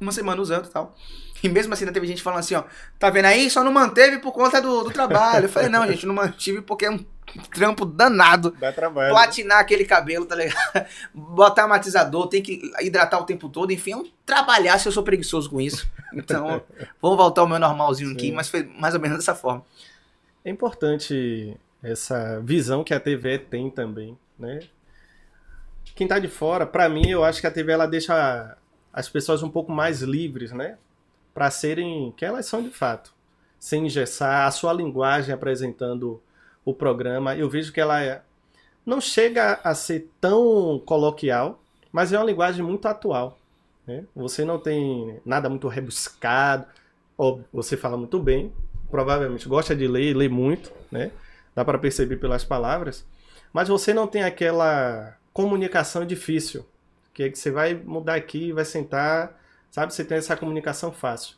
[0.00, 0.96] uma semana usando e tal.
[1.42, 2.64] E mesmo assim, ainda teve gente falando assim, ó,
[2.98, 3.50] tá vendo aí?
[3.50, 5.44] Só não manteve por conta do, do trabalho.
[5.44, 7.04] Eu falei, não, gente, não mantive porque é um
[7.50, 9.12] trampo danado Dá trabalho.
[9.12, 10.86] platinar aquele cabelo, tá ligado?
[11.12, 15.02] Botar matizador, tem que hidratar o tempo todo, enfim, é um trabalhar se eu sou
[15.02, 15.88] preguiçoso com isso.
[16.12, 16.62] Então,
[17.00, 18.32] vou voltar ao meu normalzinho aqui, Sim.
[18.32, 19.64] mas foi mais ou menos dessa forma.
[20.44, 24.60] É importante essa visão que a TV tem também, né?
[25.94, 28.56] Quem tá de fora, pra mim, eu acho que a TV ela deixa
[28.92, 30.78] as pessoas um pouco mais livres, né?
[31.34, 33.14] Pra serem quem elas são de fato,
[33.58, 36.22] sem engessar a sua linguagem apresentando
[36.66, 37.34] o programa.
[37.34, 38.20] Eu vejo que ela é-
[38.84, 41.58] não chega a ser tão coloquial,
[41.90, 43.38] mas é uma linguagem muito atual.
[43.86, 44.04] Né?
[44.14, 46.66] Você não tem nada muito rebuscado,
[47.16, 48.52] ó, você fala muito bem,
[48.90, 51.10] provavelmente gosta de ler, lê muito, né?
[51.54, 53.06] Dá para perceber pelas palavras,
[53.52, 56.66] mas você não tem aquela comunicação difícil,
[57.14, 59.94] que é que você vai mudar aqui, vai sentar, sabe?
[59.94, 61.36] Você tem essa comunicação fácil.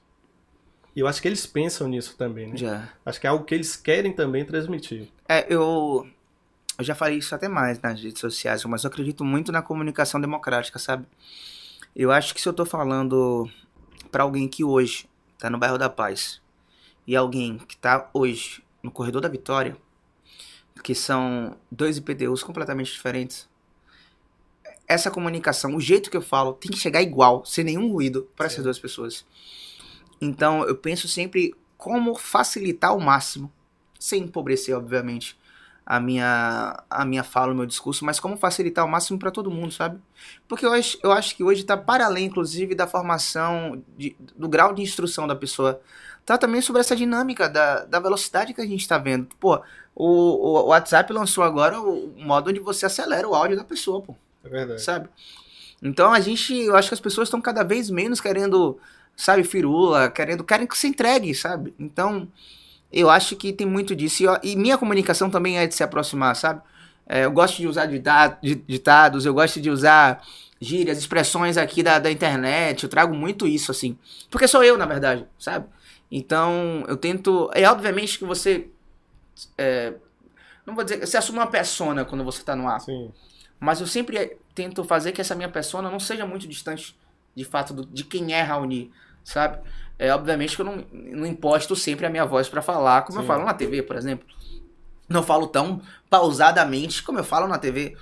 [0.99, 2.57] E eu acho que eles pensam nisso também, né?
[2.57, 2.89] Já.
[3.07, 5.09] Acho que é algo que eles querem também transmitir.
[5.29, 6.05] É, eu,
[6.77, 10.21] eu já falei isso até mais nas redes sociais, mas eu acredito muito na comunicação
[10.21, 11.07] democrática, sabe?
[11.95, 13.49] Eu acho que se eu tô falando
[14.11, 15.09] pra alguém que hoje
[15.39, 16.43] tá no bairro da Paz
[17.07, 19.77] e alguém que tá hoje no corredor da Vitória,
[20.83, 23.49] que são dois IPTUs completamente diferentes,
[24.89, 28.47] essa comunicação, o jeito que eu falo, tem que chegar igual, sem nenhum ruído para
[28.47, 29.25] essas duas pessoas.
[30.21, 33.53] Então, eu penso sempre como facilitar ao máximo,
[33.99, 35.39] sem empobrecer, obviamente,
[35.87, 39.51] a minha, a minha fala, o meu discurso, mas como facilitar ao máximo para todo
[39.51, 39.99] mundo, sabe?
[40.47, 44.49] Porque eu acho, eu acho que hoje tá para além, inclusive, da formação, de- do
[44.49, 45.81] grau de instrução da pessoa.
[46.27, 49.29] Tá também sobre essa dinâmica da, da velocidade que a gente tá vendo.
[49.41, 49.63] Pô,
[49.95, 54.15] o, o WhatsApp lançou agora o modo onde você acelera o áudio da pessoa, pô
[54.43, 54.83] É verdade.
[54.83, 55.09] sabe?
[55.83, 58.79] Então a gente, eu acho que as pessoas estão cada vez menos querendo,
[59.19, 61.75] sabe, firula, querendo, querem que se entregue, sabe?
[61.79, 62.29] Então
[62.93, 64.23] eu acho que tem muito disso.
[64.23, 66.63] E, eu- e minha comunicação também é de se aproximar, sabe?
[67.07, 70.23] É, eu gosto de usar dita- di- ditados, eu gosto de usar
[70.61, 73.99] gírias, expressões aqui da, da internet, eu trago muito isso, assim.
[74.31, 75.67] Porque sou eu, na verdade, sabe?
[76.11, 77.51] Então eu tento.
[77.55, 78.69] É obviamente que você.
[79.57, 79.95] é,
[80.67, 81.01] não vou dizer.
[81.07, 82.81] Você assume uma persona quando você tá no ar.
[82.81, 83.13] Sim.
[83.61, 86.97] Mas eu sempre tento fazer que essa minha persona não seja muito distante,
[87.35, 88.91] de fato, do- de quem é Raoni,
[89.33, 89.59] sabe?
[89.99, 93.23] É, obviamente que eu não, não imposto sempre a minha voz pra falar, como eu
[93.23, 93.29] Sim.
[93.29, 94.27] falo na TV, por exemplo.
[95.09, 97.97] Não falo tão pausadamente como eu falo na TV.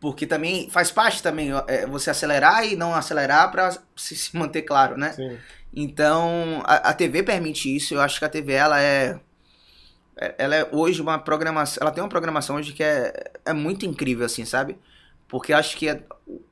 [0.00, 4.62] Porque também faz parte também é, você acelerar e não acelerar pra se, se manter
[4.62, 5.12] claro, né?
[5.12, 5.38] Sim.
[5.74, 7.94] Então, a, a TV permite isso.
[7.94, 9.20] Eu acho que a TV ela é
[10.16, 13.12] é- ela é hoje uma programação, ela tem uma programação hoje que é,
[13.44, 14.78] é muito incrível assim, sabe?
[15.28, 16.00] Porque eu acho que a,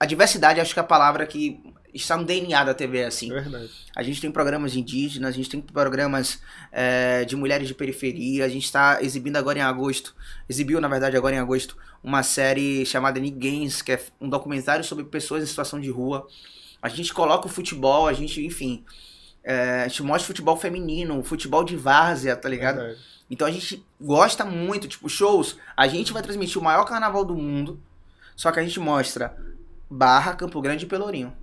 [0.00, 1.60] a diversidade, acho que é a palavra que
[1.92, 3.30] está no DNA da TV, assim.
[3.32, 3.70] É verdade.
[3.98, 8.44] A gente tem programas indígenas, a gente tem programas é, de mulheres de periferia.
[8.44, 10.14] A gente está exibindo agora em agosto,
[10.48, 15.02] exibiu na verdade agora em agosto, uma série chamada Ninguéms, que é um documentário sobre
[15.02, 16.28] pessoas em situação de rua.
[16.80, 18.84] A gente coloca o futebol, a gente, enfim,
[19.42, 22.76] é, a gente mostra futebol feminino, futebol de várzea, tá ligado?
[22.76, 23.00] verdade.
[23.28, 25.56] Então a gente gosta muito, tipo, shows.
[25.76, 27.80] A gente vai transmitir o maior carnaval do mundo,
[28.36, 29.36] só que a gente mostra
[29.90, 31.36] Barra, Campo Grande e Pelourinho.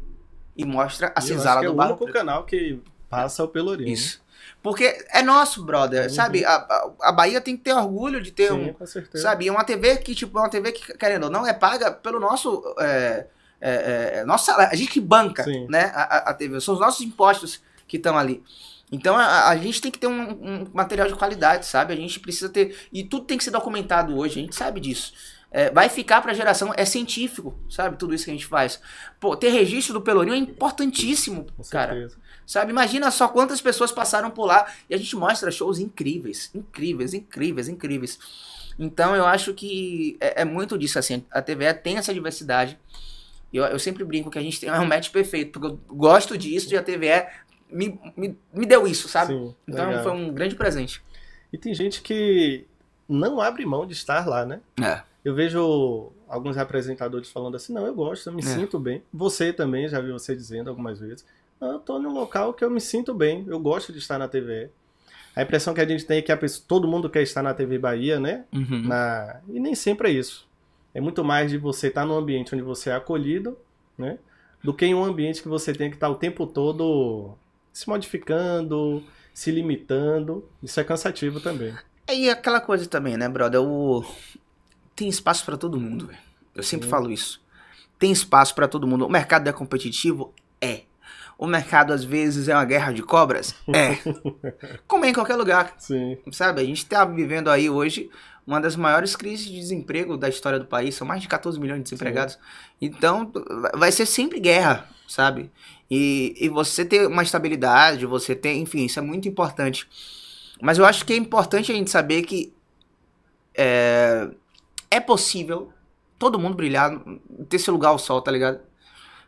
[0.56, 3.44] E mostra a E eu acho senzala que é do o único canal que passa
[3.44, 3.90] o Pelourinho.
[3.90, 4.24] Isso.
[4.62, 6.10] Porque é nosso, brother, Uhum.
[6.10, 6.44] sabe?
[6.46, 6.56] A,
[7.02, 8.74] a, Bahia tem que ter orgulho de ter Sim, um.
[8.74, 9.24] com certeza.
[9.24, 9.48] Sabe?
[9.48, 12.20] É uma TV que, tipo, é uma TV que, querendo ou não, é paga pelo
[12.20, 12.64] nosso.
[12.80, 13.28] É,
[13.62, 14.72] é, é, nosso salário.
[14.72, 15.68] A gente que banca, Sim.
[15.70, 15.92] né?
[15.94, 16.60] A, a- a TV.
[16.62, 18.44] São os nossos impostos que estão ali.
[18.92, 21.94] Então a, a gente tem que ter um, um material de qualidade, sabe?
[21.94, 22.76] A gente precisa ter.
[22.94, 25.14] E tudo tem que ser documentado hoje, a gente sabe disso.
[25.52, 27.98] É, vai ficar pra geração, é científico, sabe?
[27.98, 28.80] Tudo isso que a gente faz.
[29.20, 31.94] Pô, ter registro do Pelourinho é importantíssimo, Com cara.
[31.94, 32.18] certeza.
[32.46, 32.72] Sabe?
[32.72, 37.68] Imagina só quantas pessoas passaram por lá e a gente mostra shows incríveis, incríveis, incríveis,
[37.68, 38.20] incríveis.
[38.78, 41.24] Então eu acho que é, é muito disso, assim.
[41.32, 42.78] A TVE tem essa diversidade.
[43.54, 46.74] Eu, eu sempre brinco que a gente tem um match perfeito, porque eu gosto disso
[46.74, 47.26] e a TVE
[47.72, 49.34] me, me, me deu isso, sabe?
[49.34, 50.04] Sim, então legal.
[50.04, 51.02] foi um grande presente.
[51.52, 52.66] E tem gente que
[53.08, 54.60] não abre mão de estar lá, né?
[54.82, 55.02] É.
[55.26, 58.46] Eu vejo alguns apresentadores falando assim, não, eu gosto, eu me É.
[58.46, 59.02] sinto bem.
[59.12, 61.26] Você também, já vi você dizendo algumas vezes.
[61.60, 64.28] Não, eu tô num local que eu me sinto bem, eu gosto de estar na
[64.28, 64.70] TV.
[65.36, 67.54] A impressão que a gente tem é que a pessoa- todo mundo quer estar na
[67.54, 68.46] TV Bahia, né?
[68.54, 68.84] Uhum.
[68.88, 69.42] Na...
[69.50, 70.48] E nem sempre é isso.
[70.94, 73.58] É muito mais de você estar num ambiente onde você é acolhido,
[73.98, 74.18] né?
[74.64, 77.34] Do que em um ambiente que você tem que estar o tempo todo
[77.74, 80.48] se modificando, se limitando.
[80.64, 81.74] Isso é cansativo também.
[82.14, 83.62] E aquela coisa também, né, brother?
[83.62, 84.06] O...
[84.96, 86.20] Tem espaço pra todo mundo, velho.
[86.56, 86.92] Eu sempre Sim.
[86.92, 87.42] falo isso.
[88.00, 89.06] Tem espaço pra todo mundo.
[89.06, 90.34] O mercado é competitivo?
[90.62, 90.84] É.
[91.38, 93.54] O mercado, às vezes, é uma guerra de cobras?
[93.74, 93.98] É.
[94.88, 96.62] Como é em qualquer lugar, Sim, sabe?
[96.62, 98.10] A gente tá vivendo aí hoje
[98.48, 100.96] uma das maiores crises de desemprego da história do país.
[100.96, 102.38] São mais de 14 milhões de desempregados.
[102.82, 103.32] Então,
[103.74, 105.52] vai ser sempre guerra, sabe?
[105.92, 109.88] E, e você ter uma estabilidade, você ter, enfim, isso é muito importante.
[110.62, 112.54] Mas eu acho que é importante a gente saber que
[113.54, 114.30] é,
[114.96, 115.72] é possível
[116.18, 116.92] todo mundo brilhar,
[117.50, 118.60] ter seu lugar ao sol, tá ligado?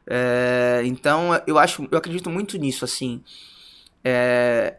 [0.07, 3.23] É, então eu acho, eu acredito muito nisso, assim.
[4.03, 4.77] É,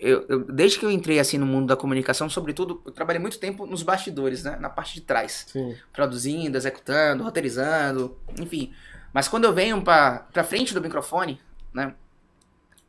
[0.00, 3.38] eu, eu- desde que eu entrei assim no mundo da comunicação, sobretudo, eu trabalhei muito
[3.38, 4.56] tempo nos bastidores, né?
[4.60, 5.76] Na parte de trás sim.
[5.92, 8.72] produzindo, executando, roteirizando, enfim.
[9.12, 11.40] Mas quando eu venho pra, pra frente do microfone,
[11.74, 11.94] né?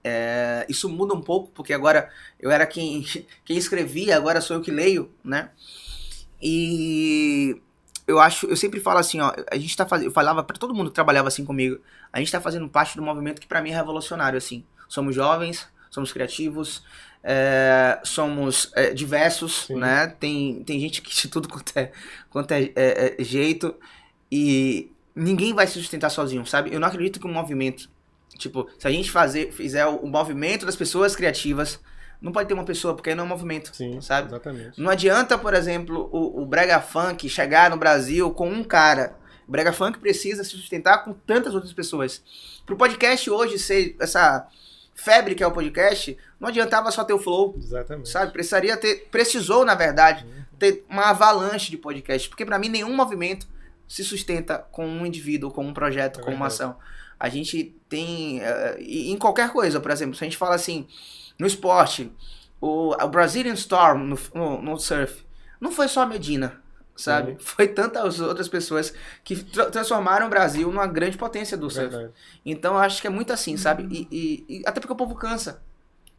[0.04, 2.10] é, isso muda um pouco, porque agora
[2.40, 3.06] eu era quem,
[3.46, 5.50] quem escrevia, agora sou eu que leio, né?
[6.42, 7.62] E
[8.08, 10.74] eu acho, eu sempre falo assim, ó, a gente tá fazendo, eu falava pra todo
[10.74, 11.80] mundo que trabalhava assim comigo,
[12.12, 14.64] a gente tá fazendo parte do movimento que pra mim é revolucionário, assim.
[14.88, 16.84] Somos jovens, somos criativos,
[17.24, 19.76] é, somos é, diversos, Sim.
[19.76, 20.08] né?
[20.08, 21.92] Tem, tem gente que de tudo quanto é,
[22.30, 23.76] quanto é, é, é jeito
[24.32, 26.74] e ninguém vai se sustentar sozinho, sabe?
[26.74, 27.90] Eu não acredito que um movimento,
[28.38, 31.80] tipo, se a gente fazer, fizer o, o movimento das pessoas criativas,
[32.22, 34.28] não pode ter uma pessoa, porque aí não é um movimento, Sim, sabe?
[34.28, 34.80] exatamente.
[34.82, 39.16] Não adianta, por exemplo, o, o Brega Funk chegar no Brasil com um cara.
[39.48, 42.22] O Brega Funk precisa se sustentar com tantas outras pessoas.
[42.66, 44.48] Pro podcast hoje ser essa
[44.94, 48.10] febre que é o podcast, não adiantava só ter o flow, Exatamente.
[48.10, 48.34] sabe?
[48.34, 50.26] Precisaria ter, precisou, na verdade,
[50.60, 53.48] ter uma avalanche de podcast, porque pra mim nenhum movimento
[53.90, 56.78] se sustenta com um indivíduo, com um projeto, É com uma ação.
[57.20, 58.42] A gente tem,
[58.80, 60.88] e em qualquer coisa, por exemplo, se a gente fala assim,
[61.38, 62.12] no esporte,
[62.62, 65.26] o, o Brazilian Storm no, no, no surf,
[65.60, 66.62] não foi só a Medina,
[66.96, 67.34] sabe?
[67.34, 67.38] Sim.
[67.40, 71.90] Foi tantas outras pessoas que tra- transformaram o Brasil numa grande potência do surf.
[71.90, 72.14] Verdade.
[72.46, 73.84] Então eu acho que é muito assim, sabe?
[73.92, 74.08] E,
[74.50, 75.62] e- e até porque o povo cansa.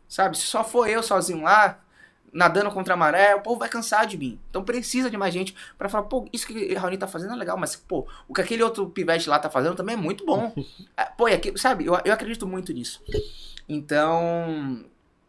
[0.09, 0.37] Sabe?
[0.37, 1.81] Se só for eu sozinho lá,
[2.33, 4.39] nadando contra a maré, o povo vai cansar de mim.
[4.49, 7.37] Então precisa de mais gente pra falar, pô, isso que o Raoni tá fazendo é
[7.37, 10.53] legal, mas, pô, o que aquele outro pivete lá tá fazendo também é muito bom.
[10.97, 11.87] Ah, pô, e aqui, sabe?
[11.87, 13.03] Eu, eu acredito muito nisso.
[13.69, 14.85] Então,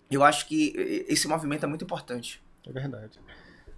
[0.09, 0.73] eu acho que
[1.07, 2.41] esse movimento é muito importante.
[2.67, 3.19] É verdade.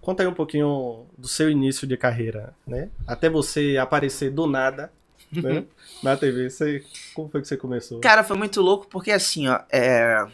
[0.01, 2.89] Conta aí um pouquinho do seu início de carreira, né?
[3.07, 4.91] Até você aparecer do nada,
[5.31, 5.65] né?
[6.03, 6.49] Na TV.
[6.49, 6.83] Você,
[7.13, 8.01] como foi que você começou?
[8.01, 10.25] Cara, foi muito louco porque assim, ó, é...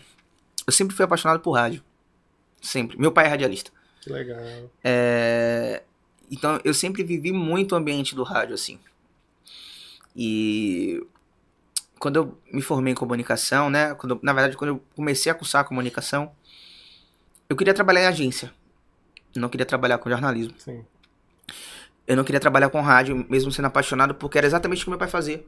[0.65, 1.84] eu sempre fui apaixonado por rádio.
[2.62, 2.98] Sempre.
[2.98, 3.72] Meu pai é radialista.
[4.02, 4.39] Que legal.
[4.84, 5.84] É,
[6.32, 8.80] Então eu sempre vivi muito o ambiente do rádio, assim.
[10.15, 11.06] E
[12.00, 13.93] quando eu me formei em comunicação, né?
[13.95, 16.32] Quando, na verdade, quando eu comecei a cursar comunicação,
[17.50, 18.54] eu queria trabalhar em agência.
[19.36, 20.54] Eu não queria trabalhar com jornalismo.
[20.58, 20.84] Sim.
[22.08, 25.00] Eu não queria trabalhar com rádio, mesmo sendo apaixonado, porque era exatamente o que meu
[25.00, 25.45] pai fazia.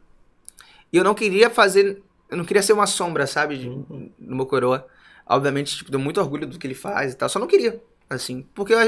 [0.94, 2.02] E eu não queria fazer.
[2.30, 3.58] Eu não queria ser uma sombra, sabe?
[3.58, 4.12] de- Uhum.
[4.20, 4.88] no meu coroa.
[5.28, 7.30] Obviamente, tipo, deu muito orgulho do que ele faz e tal.
[7.30, 8.46] Só não queria, assim.
[8.54, 8.80] Porque eu,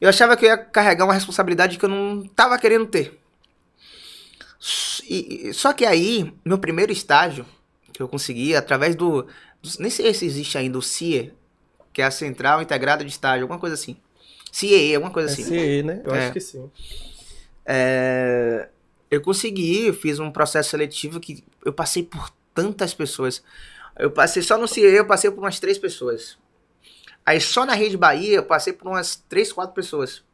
[0.00, 3.18] eu achava que eu ia carregar uma responsabilidade que eu não tava querendo ter.
[5.08, 7.44] E- só que aí, meu primeiro estágio,
[7.92, 9.22] que eu consegui, através do.
[9.22, 11.32] do- nem sei se existe ainda o CIE,
[11.92, 13.96] que é a Central Integrada de Estágio, alguma coisa assim.
[14.50, 15.44] CIE, alguma coisa É assim.
[15.44, 16.00] CE, né?
[16.04, 16.18] Eu É.
[16.24, 16.70] acho que sim.
[17.66, 18.68] É,
[19.10, 23.42] eu consegui, eu fiz um processo seletivo que eu passei por tantas pessoas.
[23.98, 26.38] Eu passei só no CIE, eu passei por umas três pessoas.
[27.26, 30.24] Aí só na Rede Bahia eu passei por umas três, quatro pessoas.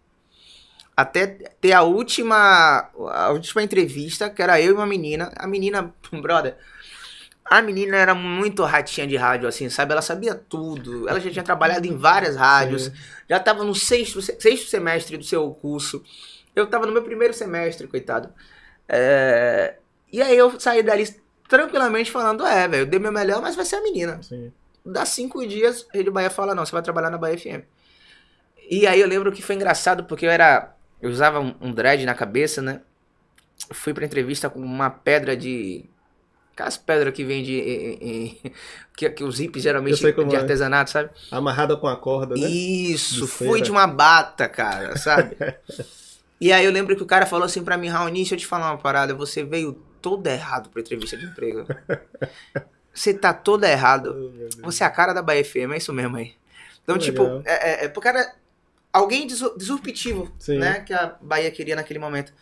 [0.97, 5.33] Até ter a última, a última entrevista, que era eu e uma menina.
[5.37, 6.57] A menina, brother,
[7.45, 9.93] a menina era muito ratinha de rádio, assim, sabe?
[9.93, 11.09] Ela sabia tudo.
[11.09, 12.93] Ela já tinha trabalhado em várias rádios Sim.
[13.29, 16.03] já estava no sexto, sexto semestre do seu curso.
[16.55, 18.33] Eu estava no meu primeiro semestre, coitado.
[18.89, 19.77] É,
[20.13, 21.05] E aí eu saí dali
[21.51, 24.23] tranquilamente falando, é, velho, eu dei meu melhor, mas vai ser a menina.
[24.23, 24.53] Sim.
[24.87, 27.65] Dá cinco dias, Rede Bahia fala, não, você vai trabalhar na Bahia FM.
[28.71, 30.73] E aí eu lembro que foi engraçado, porque eu era.
[31.03, 32.81] Eu usava um, um dread na cabeça, né?
[33.73, 35.85] Fui pra entrevista com uma pedra de.
[36.53, 37.53] Aquelas pedras que vende.
[37.53, 38.39] em-
[38.97, 40.39] que, que os hippies geralmente de é.
[40.39, 41.11] artesanato, sabe?
[41.33, 42.49] Amarrada com a corda, né?
[42.49, 45.37] Isso, De fui de uma bata, cara, sabe?
[46.41, 48.47] e aí eu lembro que o cara falou assim pra mim, Raoni, deixa eu te
[48.47, 51.67] falar uma parada, você veio todo errado pra entrevista de emprego.
[52.93, 54.33] você tá todo errado.
[54.59, 54.63] Oh.
[54.67, 56.35] Você é a cara da Bahia FM, é isso mesmo aí.
[56.83, 57.43] Então, Que tipo, legal.
[57.45, 58.35] é, é, é pro cara.
[58.93, 60.59] Alguém disruptivo, Sim.
[60.59, 60.81] né?
[60.81, 62.33] Que a Bahia queria naquele momento.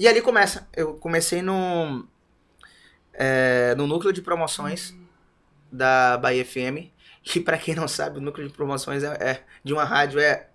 [0.00, 0.66] E ali começa.
[0.74, 2.04] Eu comecei no.
[3.12, 4.94] é, no núcleo de promoções
[5.70, 6.90] da Bahia FM.
[7.36, 10.48] E pra quem não sabe, o núcleo de promoções é, é- de uma rádio é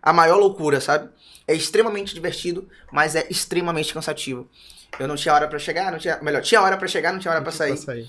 [0.00, 1.10] a maior loucura, sabe?
[1.46, 4.48] É extremamente divertido, mas é extremamente cansativo.
[4.98, 6.18] Eu não tinha hora pra chegar, não tinha.
[6.22, 7.76] Melhor, tinha hora pra chegar, não tinha hora pra sair.
[7.76, 8.08] Sair.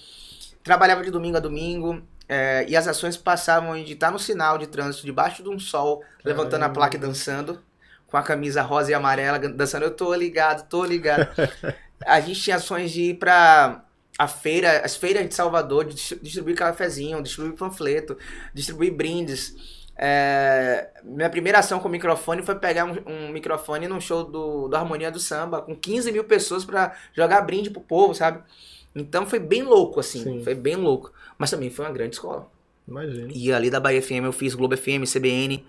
[0.64, 2.02] Trabalhava de domingo a domingo.
[2.28, 6.04] é, e as ações passavam de estar no sinal de trânsito, debaixo de um sol,
[6.24, 6.74] levantando a Caramba.
[6.76, 7.60] placa e dançando,
[8.06, 9.86] com a camisa rosa e amarela, dançando.
[9.86, 11.28] Eu tô ligado, tô ligado.
[12.06, 13.84] a gente tinha ações de ir pra
[14.18, 18.18] a feira, as feiras de Salvador, de dis- distribuir cafezinho, distribuir panfleto,
[18.54, 19.79] distribuir brindes.
[20.02, 24.76] É, minha primeira ação com microfone foi pegar um, um microfone num show do, do
[24.78, 28.42] Harmonia do Samba, com 15 mil pessoas pra jogar brinde pro povo, sabe?
[28.96, 30.24] Então foi bem louco, assim.
[30.24, 30.42] Sim.
[30.42, 31.12] Foi bem louco.
[31.38, 32.50] Mas também foi uma grande escola.
[32.88, 33.30] Imagina.
[33.36, 35.66] E ali da Bahia FM eu fiz Globo FM, CBN,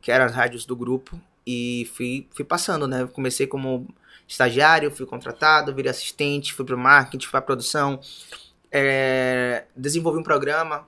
[0.00, 1.20] que eram as rádios do grupo.
[1.46, 3.06] E fui, fui passando, né?
[3.12, 3.86] Comecei como
[4.26, 8.00] estagiário, fui contratado, virei assistente, fui pro marketing, fui pra produção.
[8.72, 10.86] É, desenvolvi um programa.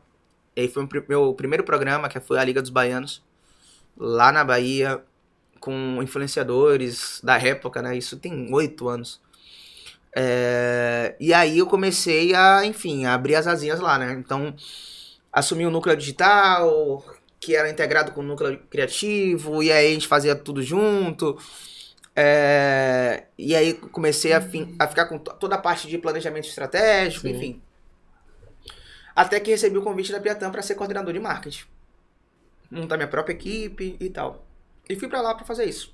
[0.59, 3.23] E aí foi o meu primeiro programa, que foi a Liga dos Baianos.
[3.97, 5.01] Lá na Bahia,
[5.61, 7.97] com influenciadores da época, né?
[7.97, 9.21] Isso tem oito anos.
[10.17, 14.13] É, e aí eu comecei a, enfim, a abrir as asinhas lá, né?
[14.15, 14.53] Então,
[15.33, 17.05] assumi o núcleo digital,
[17.39, 21.39] que era integrado com o núcleo criativo, e aí a gente fazia tudo junto.
[22.17, 24.39] É, e aí comecei a,
[24.81, 27.37] a ficar com to- toda a parte de planejamento estratégico, Sim.
[27.37, 27.63] enfim.
[29.19, 31.65] Até que recebi o convite da Piatã para ser coordenador de marketing.
[32.71, 34.47] Montar minha própria equipe e tal.
[34.89, 35.93] E fui para lá para fazer isso.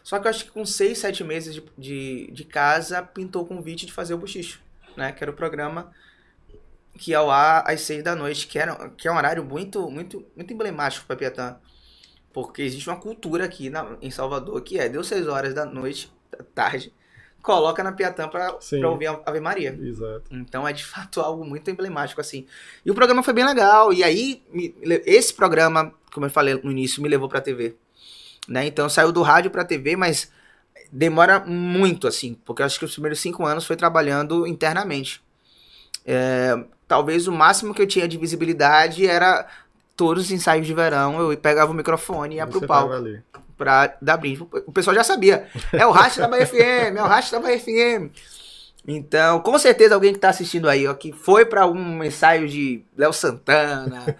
[0.00, 3.46] Só que eu acho que com seis, sete meses de, de, de casa, pintou o
[3.46, 4.62] convite de fazer o Bochicho,
[4.96, 5.10] né?
[5.10, 5.92] Que era o programa
[6.96, 9.90] que ia ao ar às seis da noite, que, era, que é um horário muito,
[9.90, 11.56] muito, muito emblemático para Piatã.
[12.32, 16.12] Porque existe uma cultura aqui na, em Salvador que é, deu seis horas da noite,
[16.30, 16.94] da tarde,
[17.44, 18.82] coloca na Piatã para Sim.
[18.82, 19.78] ouvir a Ave Maria.
[19.78, 20.24] Exato.
[20.30, 22.46] Então é de fato algo muito emblemático, assim.
[22.84, 23.92] E o programa foi bem legal.
[23.92, 24.42] E aí,
[25.04, 27.76] esse programa, como eu falei no início, me levou pra TV.
[28.48, 28.66] Né?
[28.66, 30.32] Então saiu do rádio pra TV, mas
[30.90, 32.32] demora muito, assim.
[32.46, 35.22] Porque eu acho que os primeiros cinco anos foi trabalhando internamente.
[36.06, 39.46] É, talvez o máximo que eu tinha de visibilidade era
[39.94, 41.20] todos os ensaios de verão.
[41.20, 43.22] Eu pegava o microfone e ia pro palco ali.
[43.56, 44.46] Pra dar brinde.
[44.66, 45.46] O pessoal já sabia.
[45.72, 48.10] É o Racha da Bahia FM, é o Racha da Bahia FM.
[48.86, 52.84] Então, com certeza alguém que tá assistindo aí, ó, que foi pra um ensaio de
[52.96, 54.14] Léo Santana,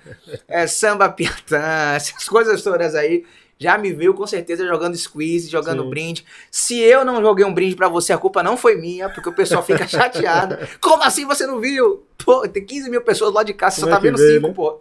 [0.48, 3.24] é, Samba Piatã, essas coisas todas aí,
[3.58, 5.90] já me viu com certeza jogando squeeze, jogando Sim.
[5.90, 6.24] brinde.
[6.50, 9.34] Se eu não joguei um brinde pra você, a culpa não foi minha, porque o
[9.34, 10.56] pessoal fica chateado.
[10.80, 12.06] Como assim você não viu?
[12.24, 14.34] Pô, tem 15 mil pessoas lá de casa, você só Como é tá vendo vê,
[14.36, 14.54] 5, né?
[14.54, 14.80] pô.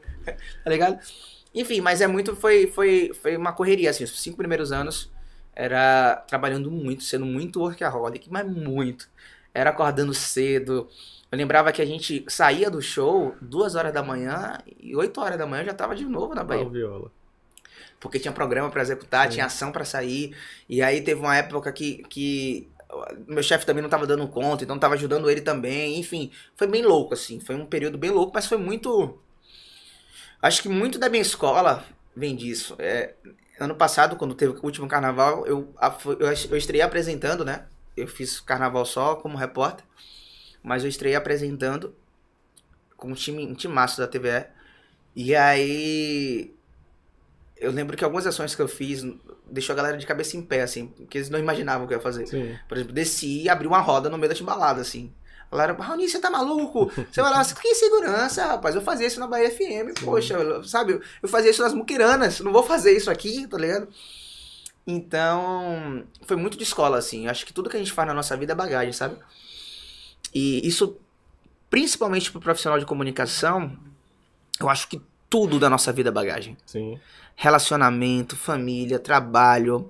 [0.63, 0.97] Tá ligado?
[1.53, 5.11] Enfim, mas é muito, foi, foi, foi uma correria, assim, os cinco primeiros anos
[5.55, 9.07] era trabalhando muito, sendo muito workaholic, mas muito.
[9.53, 10.89] Era acordando cedo.
[11.31, 15.37] Eu lembrava que a gente saía do show duas horas da manhã e oito horas
[15.37, 16.67] da manhã eu já tava de novo na Bahia.
[16.67, 17.11] Viola.
[17.99, 19.33] Porque tinha programa pra executar, Sim.
[19.33, 20.35] tinha ação pra sair.
[20.67, 22.67] E aí teve uma época que, que
[23.27, 25.99] meu chefe também não tava dando conta, então tava ajudando ele também.
[25.99, 27.39] Enfim, foi bem louco, assim.
[27.39, 29.17] Foi um período bem louco, mas foi muito.
[30.43, 32.75] Acho que muito da minha escola vem disso.
[32.77, 33.13] É,
[33.57, 35.73] ano passado, quando teve o último carnaval, eu,
[36.19, 37.65] eu, estreiei apresentando, né?
[37.95, 39.85] Eu fiz carnaval só como repórter,
[40.61, 41.95] mas eu estreiei apresentando
[42.97, 44.45] com um time, um time massa da TVE.
[45.15, 46.53] E aí
[47.55, 49.01] eu lembro que algumas ações que eu fiz
[49.49, 51.99] deixou a galera de cabeça em pé, assim, porque eles não imaginavam o que eu
[51.99, 52.27] ia fazer.
[52.27, 52.59] Sim.
[52.67, 55.13] Por exemplo, desci e abri uma roda no meio da timbalada, assim.
[55.53, 56.91] Galera, Raoni, você tá maluco?
[57.11, 58.73] Você vai lá, que segurança, rapaz.
[58.73, 60.05] Eu fazia isso na Bahia FM, Sim.
[60.05, 60.99] poxa, sabe?
[61.21, 63.87] Eu fazia isso nas muquiranas, não vou fazer isso aqui, tá ligado?
[64.85, 67.27] Então, foi muito de escola, assim.
[67.27, 69.15] Acho que tudo que a gente faz na nossa vida é bagagem, sabe?
[70.33, 70.97] E isso,
[71.69, 73.77] principalmente pro profissional de comunicação,
[74.59, 74.99] eu acho que
[75.29, 76.57] tudo da nossa vida é bagagem.
[76.65, 76.99] Sim.
[77.35, 79.87] Relacionamento, família, trabalho,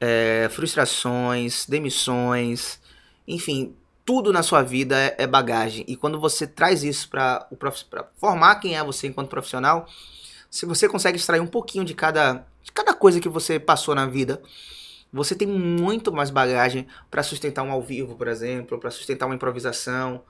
[0.00, 2.80] é, frustrações, demissões,
[3.28, 3.74] enfim,
[4.04, 5.84] tudo na sua vida é, é bagagem.
[5.88, 7.48] E quando você traz isso para
[8.16, 9.86] formar quem é você enquanto profissional,
[10.50, 14.06] se você consegue extrair um pouquinho de cada, de cada coisa que você passou na
[14.06, 14.40] vida,
[15.12, 19.34] você tem muito mais bagagem para sustentar um ao vivo, por exemplo, para sustentar uma
[19.34, 20.22] improvisação,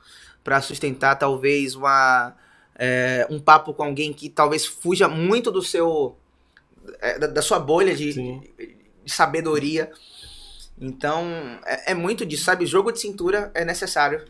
[0.43, 2.35] para sustentar talvez uma
[2.77, 6.17] é, um papo com alguém que talvez fuja muito do seu
[7.01, 8.43] é, da, da, sua bolha de, de,
[9.07, 9.91] sabedoria.
[10.81, 11.25] Então,
[11.65, 12.67] é, é, muito disso, sabe?
[12.67, 14.25] Jogo de cintura é necessário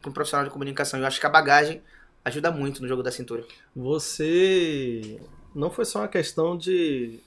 [0.00, 1.00] para um profissional de comunicação.
[1.00, 1.82] Eu acho que a bagagem
[2.24, 3.44] ajuda muito no jogo da cintura.
[3.74, 5.20] Você
[5.54, 7.18] não foi só uma questão de,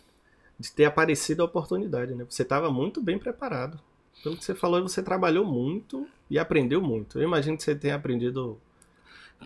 [0.60, 2.26] de ter aparecido a oportunidade, né?
[2.30, 3.80] Você estava muito bem preparado.
[4.24, 7.20] Pelo que você falou, você trabalhou muito e aprendeu muito.
[7.20, 8.60] Eu imagino que você tenha aprendido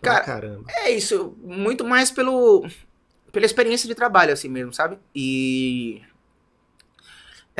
[0.01, 0.65] Cara, caramba.
[0.69, 1.35] é isso.
[1.41, 2.65] Muito mais pelo
[3.31, 4.97] pela experiência de trabalho, assim mesmo, sabe?
[5.13, 6.01] E.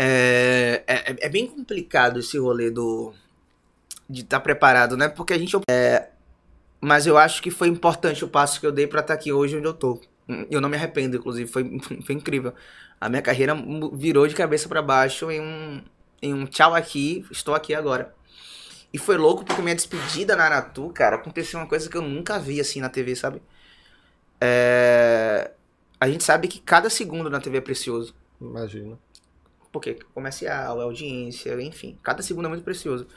[0.02, 3.14] É, é, é bem complicado esse rolê do.
[4.10, 5.10] de estar tá preparado, né?
[5.10, 5.58] Porque a gente.
[5.70, 6.08] É,
[6.80, 9.34] mas eu acho que foi importante o passo que eu dei para estar tá aqui
[9.34, 10.00] hoje onde eu tô.
[10.50, 12.54] Eu não me arrependo, inclusive, foi, foi incrível.
[13.02, 13.54] A minha carreira
[13.92, 15.82] virou de cabeça para baixo em um,
[16.22, 18.16] em um tchau aqui, estou aqui agora.
[18.94, 22.40] E foi louco porque minha despedida na Aratu, cara, aconteceu uma coisa que eu nunca
[22.40, 23.42] vi assim na TV, sabe?
[24.40, 25.52] É...
[26.00, 28.16] A gente sabe que cada segundo na TV é precioso.
[28.40, 28.98] Imagina.
[29.72, 31.98] Porque comercial, é audiência, enfim.
[32.02, 33.08] Cada segundo é muito precioso.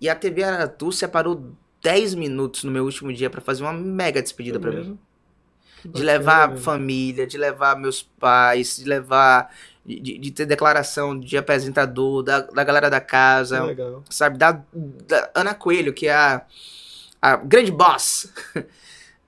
[0.00, 1.52] E a TV Aratu separou
[1.82, 4.98] 10 minutos no meu último dia para fazer uma mega despedida para mim.
[5.84, 9.52] De levar a família, de levar meus pais, de levar
[9.84, 14.04] de, de, ter declaração de apresentador, da, da galera da casa, Legal.
[14.08, 14.38] sabe?
[14.38, 16.46] Da, da, Ana Coelho, que é a,
[17.20, 18.32] a grande boss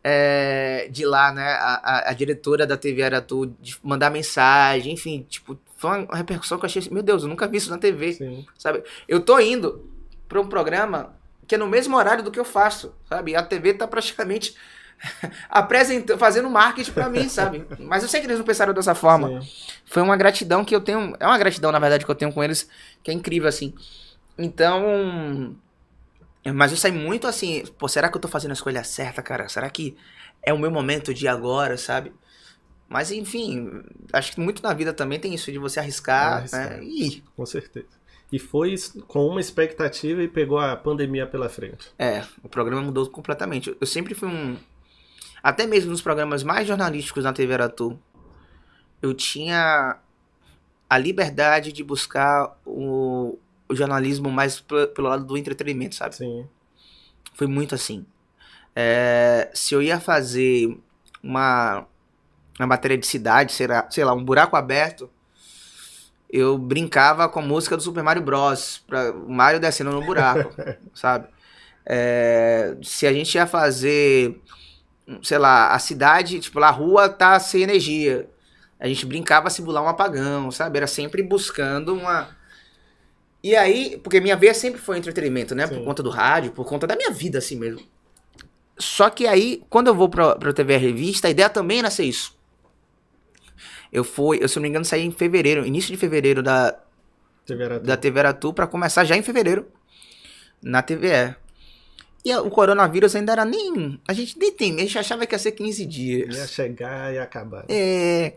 [0.02, 1.44] é, de lá, né?
[1.54, 5.58] A, a, a, diretora da TV Aratu, de mandar mensagem, enfim, tipo,
[5.88, 8.14] foi uma repercussão que eu achei assim, meu Deus, eu nunca vi isso na TV,
[8.14, 8.46] Sim.
[8.56, 8.82] sabe?
[9.06, 9.88] Eu tô indo
[10.28, 11.14] pra um programa
[11.46, 13.36] que é no mesmo horário do que eu faço, sabe?
[13.36, 14.56] A TV tá praticamente
[15.48, 17.66] apresentando, fazendo marketing para mim, sabe?
[17.78, 19.40] Mas eu sei que eles não pensaram dessa forma.
[19.40, 19.48] Sim.
[19.84, 22.42] Foi uma gratidão que eu tenho, é uma gratidão na verdade que eu tenho com
[22.42, 22.68] eles,
[23.02, 23.74] que é incrível assim.
[24.38, 25.54] Então,
[26.54, 29.48] mas eu saí muito assim, pô, será que eu tô fazendo a escolha certa, cara?
[29.48, 29.96] Será que
[30.42, 32.12] é o meu momento de agora, sabe?
[32.88, 33.82] Mas enfim,
[34.12, 36.70] acho que muito na vida também tem isso de você arriscar, arriscar.
[36.70, 36.84] né?
[36.84, 37.22] E...
[37.36, 37.86] Com certeza.
[38.32, 38.74] E foi
[39.06, 41.92] com uma expectativa e pegou a pandemia pela frente.
[41.98, 43.76] É, o programa mudou completamente.
[43.80, 44.56] Eu sempre fui um,
[45.44, 48.00] até mesmo nos programas mais jornalísticos na TV Aratu,
[49.02, 49.98] eu tinha
[50.88, 56.16] a liberdade de buscar o, o jornalismo mais pelo lado do entretenimento, sabe?
[56.16, 56.48] Sim.
[57.34, 58.06] Foi muito assim.
[58.74, 60.78] É, se eu ia fazer
[61.22, 61.86] uma,
[62.58, 65.10] uma matéria de cidade, sei lá, sei lá, um buraco aberto,
[66.30, 68.82] eu brincava com a música do Super Mario Bros.
[68.86, 70.54] Pra o Mario descendo no buraco,
[70.94, 71.28] sabe?
[71.86, 74.40] É, se a gente ia fazer
[75.22, 78.28] sei lá, a cidade, tipo, a rua tá sem energia.
[78.78, 80.78] A gente brincava a simular um apagão, sabe?
[80.78, 82.28] Era sempre buscando uma.
[83.42, 85.66] E aí, porque minha veia sempre foi entretenimento, né?
[85.66, 85.76] Sim.
[85.76, 87.82] Por conta do rádio, por conta da minha vida, assim mesmo.
[88.78, 92.04] Só que aí, quando eu vou pra, pra TV Revista, a ideia também era ser
[92.04, 92.36] isso.
[93.94, 96.76] Eu fui, eu, se não me engano, saí em fevereiro, início de fevereiro da
[97.46, 99.68] TV Aratu, da TV Aratu pra começar já em fevereiro
[100.60, 101.36] na TVE.
[102.24, 104.00] E o coronavírus ainda era nem.
[104.08, 106.36] A gente nem tem, a gente achava que ia ser 15 dias.
[106.36, 107.66] Ia chegar e acabar.
[107.68, 108.34] É.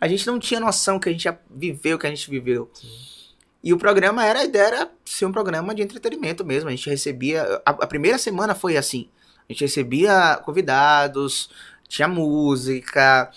[0.00, 2.70] A gente não tinha noção que a gente ia viver o que a gente viveu.
[2.72, 3.16] Sim.
[3.64, 6.68] E o programa era, a ideia era ser um programa de entretenimento mesmo.
[6.68, 7.42] A gente recebia.
[7.66, 9.08] A, a primeira semana foi assim.
[9.48, 11.50] A gente recebia convidados,
[11.88, 13.32] tinha música,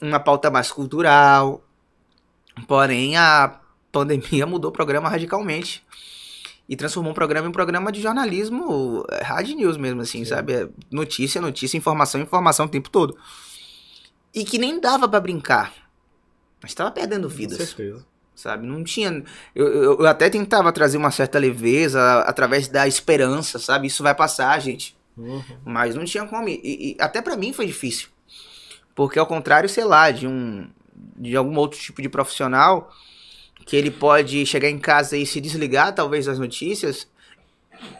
[0.00, 1.62] uma pauta mais cultural.
[2.66, 3.60] Porém, a
[3.92, 5.84] pandemia mudou o programa radicalmente.
[6.68, 10.26] e transformou um programa em um programa de jornalismo é, hard news mesmo, assim, Sim.
[10.26, 10.52] sabe?
[10.52, 13.16] É notícia, notícia, informação, informação o tempo todo.
[14.34, 15.72] E que nem dava para brincar.
[16.60, 17.58] Mas estava perdendo vidas.
[17.58, 18.06] Com certeza.
[18.34, 18.66] Sabe?
[18.66, 19.24] Não tinha.
[19.54, 23.88] Eu, eu, eu, até tentava trazer uma certa leveza através da esperança, sabe?
[23.88, 24.96] Isso vai passar, gente.
[25.16, 25.42] Uhum.
[25.64, 26.48] Mas não tinha como.
[26.48, 28.08] E, e até para mim foi difícil.
[28.98, 30.68] Porque ao contrário, sei lá, de um.
[31.16, 32.92] De algum outro tipo de profissional
[33.64, 37.06] que ele pode chegar em casa e se desligar, talvez, das notícias.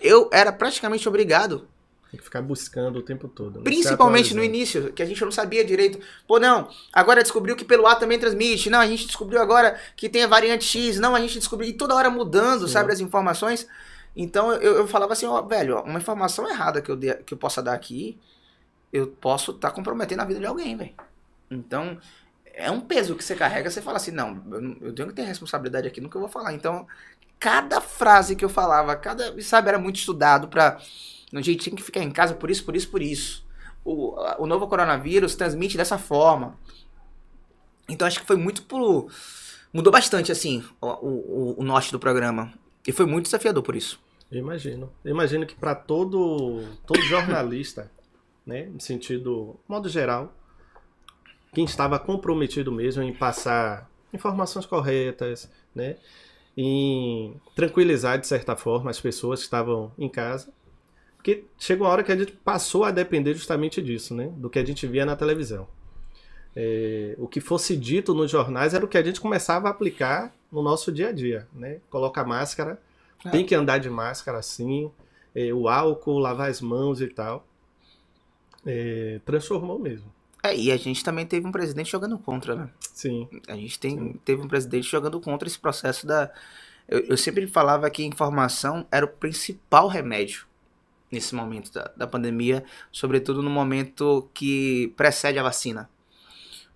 [0.01, 1.69] Eu era praticamente obrigado
[2.11, 3.59] tem que ficar buscando o tempo todo.
[3.59, 3.65] Né?
[3.65, 6.01] Principalmente no início, que a gente não sabia direito.
[6.27, 8.71] Pô, não, agora descobriu que pelo ar também transmite.
[8.71, 10.99] Não, a gente descobriu agora que tem a variante X.
[10.99, 11.69] Não, a gente descobriu.
[11.69, 12.73] E toda hora mudando, Sim.
[12.73, 13.69] sabe, as informações.
[14.17, 17.39] Então eu, eu falava assim, ó, velho, uma informação errada que eu, de, que eu
[17.39, 18.19] possa dar aqui,
[18.93, 20.95] eu posso estar tá comprometendo a vida de alguém, velho.
[21.51, 21.99] Então,
[22.45, 24.43] é um peso que você carrega, você fala assim, não,
[24.81, 26.53] eu, tenho que ter responsabilidade aqui no que eu vou falar.
[26.53, 26.87] Então,
[27.39, 30.79] cada frase que eu falava, cada, sabe, era muito estudado pra
[31.35, 33.47] a gente tem que ficar em casa por isso, por isso, por isso.
[33.85, 36.59] O, o novo coronavírus transmite dessa forma.
[37.89, 39.11] Então acho que foi muito por.
[39.73, 42.53] Mudou bastante, assim, o, o, o norte do programa.
[42.87, 44.01] E foi muito desafiador por isso.
[44.31, 44.91] Eu imagino.
[45.05, 47.91] Eu imagino que para todo, todo jornalista,
[48.49, 50.35] né, no sentido, modo geral,
[51.53, 55.97] quem estava comprometido mesmo em passar informações corretas, né,
[56.57, 60.53] em tranquilizar de certa forma as pessoas que estavam em casa,
[61.17, 64.33] porque chegou uma hora que a gente passou a depender justamente disso, né?
[64.37, 65.69] Do que a gente via na televisão.
[66.55, 70.33] É, o que fosse dito nos jornais era o que a gente começava a aplicar
[70.51, 71.81] no nosso dia a dia, né?
[71.91, 72.81] Coloca máscara,
[73.25, 73.31] é.
[73.31, 74.91] tem que andar de máscara assim,
[75.35, 77.45] é, o álcool, lavar as mãos e tal.
[78.71, 80.13] É, transformou mesmo.
[80.43, 82.71] É, e a gente também teve um presidente jogando contra, né?
[82.93, 83.27] Sim.
[83.49, 84.21] A gente tem, Sim.
[84.23, 86.31] teve um presidente jogando contra esse processo da.
[86.87, 90.47] Eu, eu sempre falava que informação era o principal remédio
[91.11, 92.63] nesse momento da, da pandemia,
[92.93, 95.89] sobretudo no momento que precede a vacina.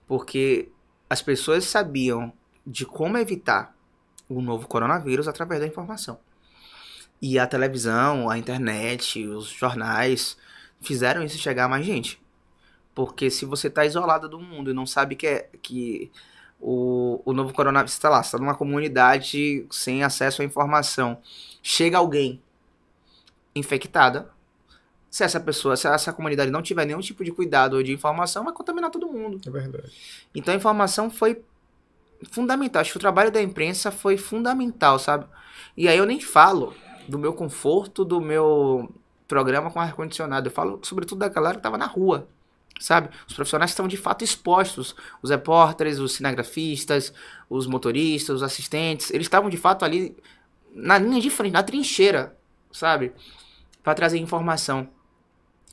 [0.08, 0.70] Porque
[1.10, 2.32] as pessoas sabiam
[2.66, 3.76] de como evitar
[4.30, 6.18] o novo coronavírus através da informação.
[7.20, 10.38] E a televisão, a internet, os jornais
[10.82, 12.20] fizeram isso chegar a mais gente.
[12.94, 16.10] Porque se você está isolado do mundo e não sabe que, é, que
[16.60, 21.18] o, o novo coronavírus está lá, está numa comunidade sem acesso à informação,
[21.62, 22.40] chega alguém
[23.54, 24.30] infectada.
[25.10, 28.44] Se essa pessoa, se essa comunidade não tiver nenhum tipo de cuidado ou de informação,
[28.44, 29.40] vai contaminar todo mundo.
[29.46, 29.92] É verdade.
[30.34, 31.42] Então a informação foi
[32.30, 32.80] fundamental.
[32.80, 35.26] Acho que o trabalho da imprensa foi fundamental, sabe?
[35.76, 36.74] E aí eu nem falo
[37.08, 38.88] do meu conforto, do meu
[39.32, 40.48] programa com ar-condicionado.
[40.48, 42.28] Eu falo sobretudo da galera que estava na rua,
[42.78, 43.08] sabe?
[43.26, 44.94] Os profissionais estavam de fato expostos.
[45.22, 47.14] Os repórteres, os cinegrafistas,
[47.48, 49.10] os motoristas, os assistentes.
[49.10, 50.16] Eles estavam de fato ali
[50.74, 52.36] na linha de frente, na trincheira,
[52.70, 53.12] sabe?
[53.82, 54.88] para trazer informação.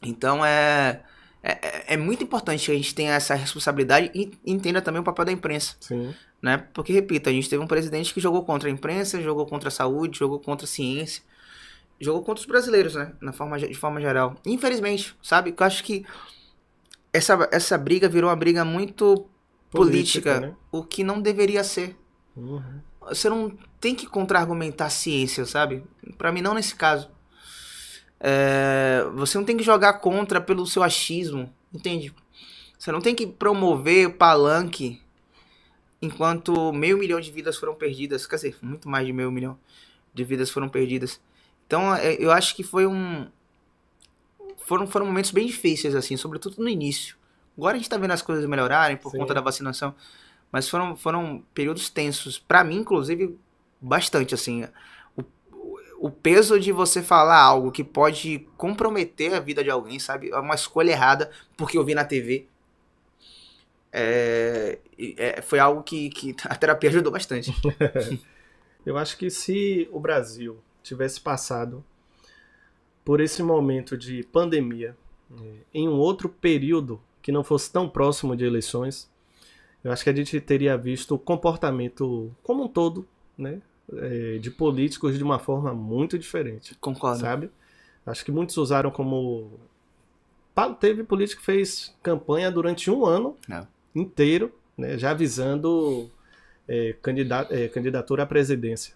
[0.01, 1.01] Então é,
[1.43, 5.25] é, é muito importante que a gente tenha essa responsabilidade e entenda também o papel
[5.25, 5.75] da imprensa.
[5.79, 6.13] Sim.
[6.41, 6.57] Né?
[6.73, 9.71] Porque, repito, a gente teve um presidente que jogou contra a imprensa, jogou contra a
[9.71, 11.21] saúde, jogou contra a ciência,
[11.99, 13.13] jogou contra os brasileiros, né?
[13.21, 14.35] Na forma, de forma geral.
[14.45, 15.53] Infelizmente, sabe?
[15.57, 16.05] Eu acho que
[17.11, 19.27] essa, essa briga virou uma briga muito
[19.69, 20.55] política, política né?
[20.71, 21.97] o que não deveria ser.
[22.35, 22.81] Uhum.
[23.01, 25.83] Você não tem que contra-argumentar a ciência, sabe?
[26.17, 27.09] Para mim, não nesse caso.
[28.19, 32.13] É, você não tem que jogar contra pelo seu achismo, entende?
[32.77, 35.01] Você não tem que promover palanque
[36.01, 38.25] enquanto meio milhão de vidas foram perdidas.
[38.25, 39.57] Quer dizer, muito mais de meio milhão
[40.13, 41.19] de vidas foram perdidas.
[41.69, 43.27] Então, é, eu acho que foi um.
[44.57, 47.15] Foram, foram momentos bem difíceis, assim, sobretudo no início.
[47.55, 49.19] Agora a gente tá vendo as coisas melhorarem por Sim.
[49.19, 49.93] conta da vacinação.
[50.51, 52.39] Mas foram, foram períodos tensos.
[52.39, 53.37] para mim, inclusive,
[53.79, 54.65] bastante, assim
[55.99, 60.31] o peso de você falar algo que pode comprometer a vida de alguém, sabe?
[60.31, 62.47] É uma escolha errada porque eu vi na TV.
[63.91, 64.79] É,
[65.17, 67.53] é, foi algo que, que a terapia ajudou bastante.
[68.85, 71.83] eu acho que se o Brasil tivesse passado
[73.03, 74.95] por esse momento de pandemia
[75.31, 79.09] é, em um outro período que não fosse tão próximo de eleições,
[79.83, 83.07] eu acho que a gente teria visto o comportamento como um todo,
[83.37, 83.61] né,
[83.93, 86.75] é, de políticos de uma forma muito diferente.
[86.79, 87.19] Concordo.
[87.19, 87.49] Sabe?
[88.05, 89.51] Acho que muitos usaram como.
[90.79, 93.65] Teve político que fez campanha durante um ano é.
[93.95, 96.11] inteiro, né, já avisando
[96.67, 96.95] é,
[97.49, 98.93] é, candidatura à presidência.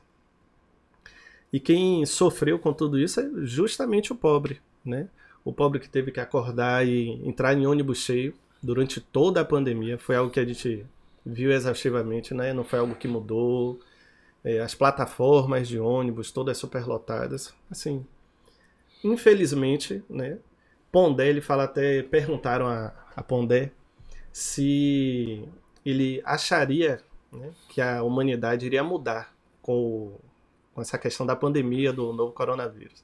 [1.54, 5.08] E quem sofreu com tudo isso é justamente o pobre, né?
[5.46, 10.00] O pobre que teve que acordar e entrar em ônibus cheio durante toda a pandemia.
[10.00, 10.84] Foi algo que a gente
[11.24, 12.54] viu exaustivamente, né?
[12.54, 13.80] Não foi algo que mudou
[14.44, 17.54] é, as plataformas de ônibus todas superlotadas.
[17.70, 18.04] Assim,
[19.04, 20.40] infelizmente, né?
[20.92, 23.72] Pondé, ele fala até, perguntaram a, a Pondé
[24.32, 25.48] se
[25.86, 27.00] ele acharia
[27.32, 30.22] né, que a humanidade iria mudar com, o,
[30.74, 33.04] com essa questão da pandemia do novo coronavírus.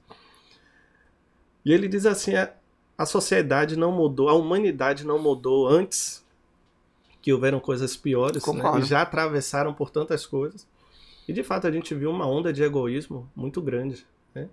[1.64, 2.54] E ele diz assim: a,
[2.98, 6.26] a sociedade não mudou, a humanidade não mudou antes
[7.22, 10.68] que houveram coisas piores, né, e já atravessaram por tantas coisas.
[11.28, 14.06] E de fato a gente viu uma onda de egoísmo muito grande.
[14.34, 14.50] Né?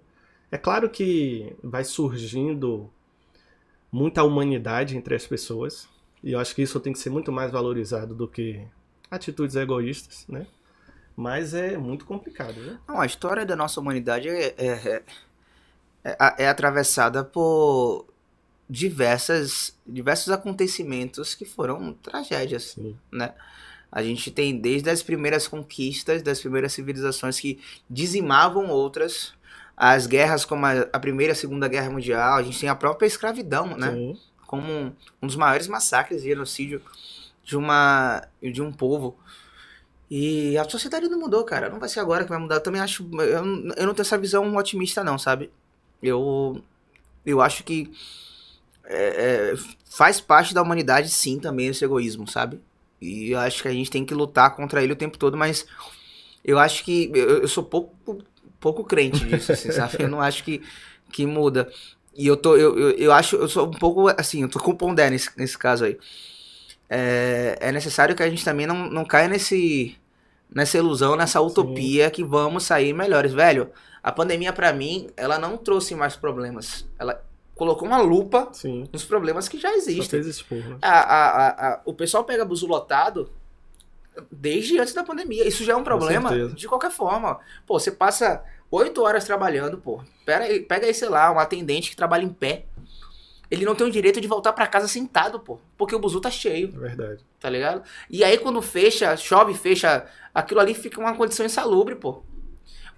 [0.51, 2.91] É claro que vai surgindo
[3.91, 5.89] muita humanidade entre as pessoas,
[6.23, 8.67] e eu acho que isso tem que ser muito mais valorizado do que
[9.11, 10.47] atitudes egoístas, né?
[11.17, 12.79] Mas é muito complicado, né?
[12.87, 15.03] Não, a história da nossa humanidade é, é, é,
[16.05, 18.07] é, é atravessada por
[18.69, 22.97] diversas, diversos acontecimentos que foram tragédias, Sim.
[23.11, 23.33] né?
[23.91, 29.33] A gente tem desde as primeiras conquistas, das primeiras civilizações que dizimavam outras,
[29.77, 32.75] as guerras como a, a Primeira e a Segunda Guerra Mundial, a gente tem a
[32.75, 33.93] própria escravidão, né?
[33.93, 34.19] Sim.
[34.47, 34.93] Como um,
[35.23, 36.83] um dos maiores massacres e genocídio
[37.43, 39.19] de, uma, de um povo.
[40.11, 41.69] E a sociedade não mudou, cara.
[41.69, 42.57] Não vai ser agora que vai mudar.
[42.57, 43.09] Eu também acho.
[43.15, 43.29] Eu,
[43.77, 45.51] eu não tenho essa visão otimista, não, sabe?
[46.03, 46.63] Eu,
[47.25, 47.91] eu acho que
[48.85, 49.55] é, é,
[49.91, 52.61] faz parte da humanidade, sim, também esse egoísmo, sabe?
[53.01, 55.67] E eu acho que a gente tem que lutar contra ele o tempo todo, mas
[56.45, 57.11] eu acho que.
[57.15, 58.23] Eu, eu sou pouco,
[58.61, 59.97] pouco crente disso, assim, sabe?
[59.99, 60.63] Eu não acho que,
[61.13, 61.69] que muda.
[62.15, 62.57] E eu tô.
[62.57, 63.37] Eu, eu, eu acho.
[63.37, 65.99] Eu sou um pouco assim, eu tô com o Pondé nesse, nesse caso aí.
[66.89, 69.97] É, é necessário que a gente também não, não caia nesse.
[70.49, 72.11] Nessa ilusão, nessa utopia Sim.
[72.13, 73.33] que vamos sair melhores.
[73.33, 73.69] Velho,
[74.01, 76.87] a pandemia para mim, ela não trouxe mais problemas.
[76.97, 77.21] Ela
[77.57, 78.89] colocou uma lupa Sim.
[78.93, 80.21] nos problemas que já existem.
[80.21, 80.79] Expor, né?
[80.81, 83.29] a, a, a, o pessoal pega buzu lotado
[84.31, 85.47] desde antes da pandemia.
[85.47, 87.41] Isso já é um problema de qualquer forma.
[87.67, 90.03] Pô, você passa oito horas trabalhando, pô.
[90.25, 92.67] Pera aí, pega aí, sei lá, um atendente que trabalha em pé.
[93.51, 95.59] Ele não tem o direito de voltar para casa sentado, pô.
[95.77, 96.69] Porque o buzu tá cheio.
[96.77, 97.25] É verdade.
[97.39, 97.83] Tá ligado?
[98.11, 102.23] E aí quando fecha, chove, fecha, aquilo ali fica uma condição insalubre, pô.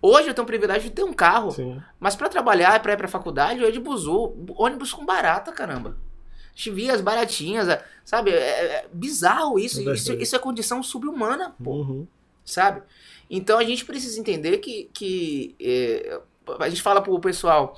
[0.01, 1.51] Hoje eu tenho o privilégio de ter um carro.
[1.51, 1.83] Sim.
[1.99, 4.35] Mas para trabalhar, para ir pra faculdade, eu ia de buzu.
[4.57, 5.91] Ônibus com barata, caramba.
[5.91, 7.67] A gente via as baratinhas,
[8.05, 8.31] sabe?
[8.31, 9.89] É, é, é bizarro isso.
[9.89, 10.13] É isso.
[10.15, 11.73] Isso é condição subhumana, pô.
[11.73, 12.07] Uhum.
[12.45, 12.83] Sabe?
[13.29, 16.21] Então a gente precisa entender que, que é,
[16.59, 17.77] a gente fala pro pessoal: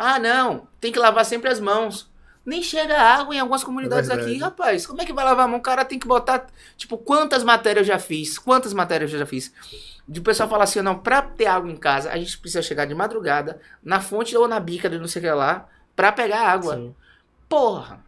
[0.00, 2.08] ah, não, tem que lavar sempre as mãos.
[2.46, 4.86] Nem chega água em algumas comunidades é aqui, rapaz.
[4.86, 5.58] Como é que vai lavar a mão?
[5.58, 6.46] O cara tem que botar.
[6.76, 8.38] Tipo, quantas matérias eu já fiz?
[8.38, 9.52] Quantas matérias eu já fiz?
[10.08, 12.84] De o pessoal falar assim, não, pra ter água em casa, a gente precisa chegar
[12.84, 16.42] de madrugada, na fonte ou na bica de não sei o que lá, pra pegar
[16.42, 16.76] água.
[16.76, 16.94] Sim.
[17.48, 18.00] Porra!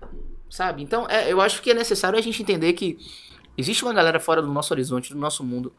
[0.48, 0.84] Sabe?
[0.84, 2.98] Então, é, eu acho que é necessário a gente entender que
[3.58, 5.74] existe uma galera fora do nosso horizonte, do nosso mundo,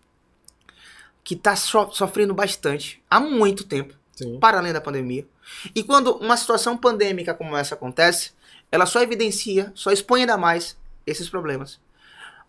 [1.24, 4.39] que tá so sofrendo bastante há muito tempo, Sim.
[4.39, 5.26] para além da pandemia.
[5.74, 8.32] E quando uma situação pandêmica como essa acontece,
[8.72, 11.80] ela só evidencia, só expõe ainda mais esses problemas.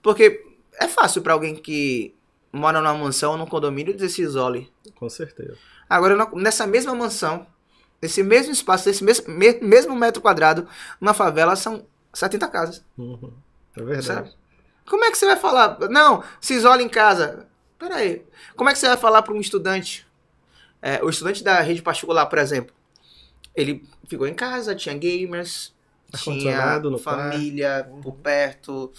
[0.03, 0.45] Porque
[0.79, 2.15] é fácil para alguém que
[2.53, 4.71] mora numa mansão ou num condomínio dizer se isole.
[4.95, 5.57] Com certeza.
[5.89, 7.47] Agora, nessa mesma mansão,
[8.01, 9.27] nesse mesmo espaço, nesse mesmo,
[9.63, 10.69] mesmo metro quadrado,
[11.01, 12.85] numa favela são 70 casas.
[12.99, 13.33] Uhum.
[13.77, 14.05] É verdade.
[14.07, 14.33] Sabe?
[14.87, 15.79] Como é que você vai falar?
[15.89, 17.47] Não, se isola em casa.
[17.79, 18.25] Pera aí.
[18.57, 20.07] Como é que você vai falar para um estudante?
[20.83, 22.75] É, o estudante da rede particular, por exemplo.
[23.55, 25.73] Ele ficou em casa, tinha gamers,
[26.19, 28.93] tinha família por perto,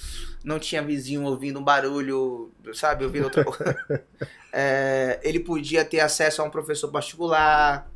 [0.43, 4.03] não tinha vizinho ouvindo um barulho, sabe, ouvindo outra coisa.
[4.53, 7.91] é, ele podia ter acesso a um professor particular,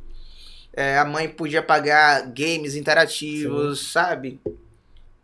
[0.72, 3.92] é, a mãe podia pagar games interativos, Sim.
[3.92, 4.40] sabe?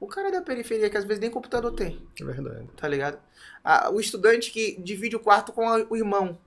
[0.00, 2.02] O cara da periferia que às vezes nem computador tem.
[2.20, 2.66] É verdade.
[2.76, 3.18] Tá ligado?
[3.62, 6.38] Ah, o estudante que divide o quarto com o irmão.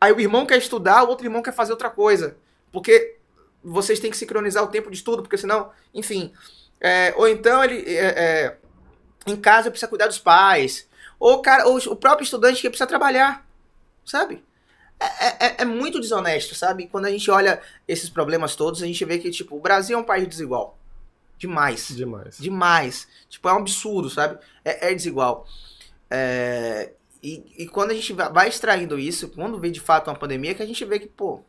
[0.00, 2.36] Aí o irmão quer estudar, o outro irmão quer fazer outra coisa.
[2.70, 3.16] Porque
[3.62, 6.32] vocês têm que sincronizar o tempo de estudo, porque senão, enfim.
[6.80, 7.82] É, ou então ele.
[7.88, 8.56] É, é,
[9.26, 10.88] em casa precisa cuidar dos pais.
[11.18, 13.46] Ou, cara, ou o próprio estudante que precisa trabalhar.
[14.04, 14.44] Sabe?
[14.98, 16.86] É, é, é, muito desonesto, sabe?
[16.86, 20.00] Quando a gente olha esses problemas todos, a gente vê que, tipo, o Brasil é
[20.00, 20.78] um país desigual.
[21.36, 21.88] Demais.
[21.88, 22.38] Demais.
[22.38, 23.08] Demais.
[23.28, 24.38] Tipo, é um absurdo, sabe?
[24.64, 25.46] É, é desigual.
[27.22, 30.54] É, e, e, quando a gente vai extraindo isso, quando vê de fato uma pandemia,
[30.54, 31.40] que a gente vê que, pô,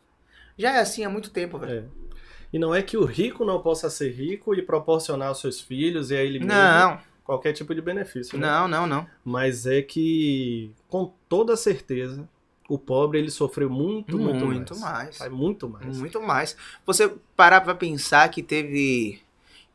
[0.58, 1.90] já é assim há muito tempo, velho.
[2.04, 2.08] É.
[2.52, 6.12] E não é que o rico não possa ser rico e proporcionar aos seus filhos
[6.12, 7.00] e a ele mesmo não.
[7.24, 8.38] qualquer tipo de benefício.
[8.38, 8.48] Né?
[8.48, 9.08] Não, não, não.
[9.24, 12.28] Mas é que, com toda certeza,
[12.70, 15.20] o pobre ele sofreu muito, muito, muito mais.
[15.20, 15.32] mais.
[15.32, 15.98] Muito mais.
[15.98, 16.58] Muito mais.
[16.86, 19.20] Você parar pra pensar que teve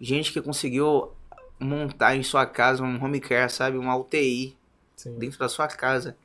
[0.00, 1.12] gente que conseguiu
[1.60, 3.76] montar em sua casa um home care, sabe?
[3.76, 4.56] Uma UTI
[5.02, 5.18] Sim.
[5.18, 6.16] dentro da sua casa.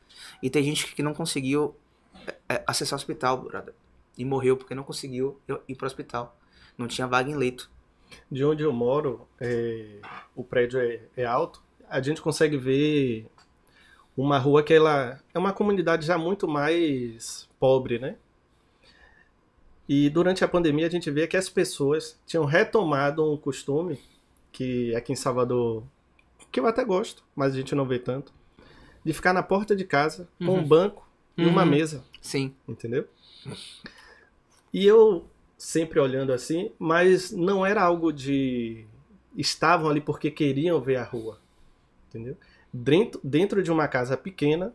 [0.42, 1.76] E tem gente que não conseguiu
[2.28, 3.74] é, é, acessar o hospital, brother.
[4.18, 6.38] E morreu porque não conseguiu ir pro hospital.
[6.78, 7.70] Não tinha vaga em leito.
[8.32, 10.00] De onde eu moro, é,
[10.36, 13.28] o prédio é, é alto, a gente consegue ver
[14.16, 18.16] uma rua que ela é uma comunidade já muito mais pobre, né?
[19.90, 24.00] E durante a pandemia a gente vê que as pessoas tinham retomado um costume
[24.52, 25.84] que aqui em Salvador,
[26.52, 28.34] que eu até gosto, mas a gente não vê tanto,
[29.08, 30.60] de ficar na porta de casa com Uhum.
[30.60, 31.70] um banco e uma Uhum.
[31.70, 32.54] mesa, Sim.
[32.68, 33.08] entendeu?
[34.74, 35.26] E eu
[35.58, 38.86] sempre olhando assim, mas não era algo de
[39.36, 41.40] estavam ali porque queriam ver a rua,
[42.10, 42.36] entendeu?
[42.74, 44.74] Dentro, dentro de uma casa pequena,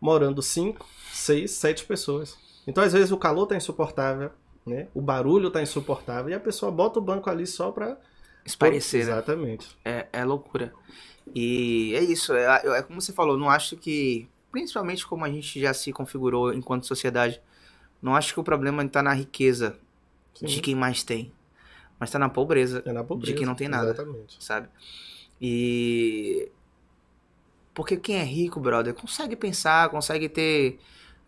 [0.00, 2.38] morando cinco, seis, sete pessoas.
[2.66, 4.30] Então às vezes o calor tá insuportável,
[4.64, 4.88] né?
[4.94, 7.98] O barulho tá insuportável e a pessoa bota o banco ali só para
[8.46, 9.12] Esparecer, né?
[9.12, 9.76] Exatamente.
[9.84, 10.72] É, é loucura.
[11.34, 12.44] E é isso, é,
[12.78, 16.86] é como você falou, não acho que, principalmente como a gente já se configurou enquanto
[16.86, 17.40] sociedade,
[18.02, 19.78] não acho que o problema está na riqueza
[20.34, 20.46] Sim.
[20.46, 21.32] de quem mais tem,
[21.98, 23.32] mas está na pobreza, É na pobreza.
[23.32, 23.90] de quem não tem nada.
[23.90, 24.42] Exatamente.
[24.44, 24.68] sabe?
[25.40, 26.50] E.
[27.72, 30.78] Porque quem é rico, brother, consegue pensar, consegue ter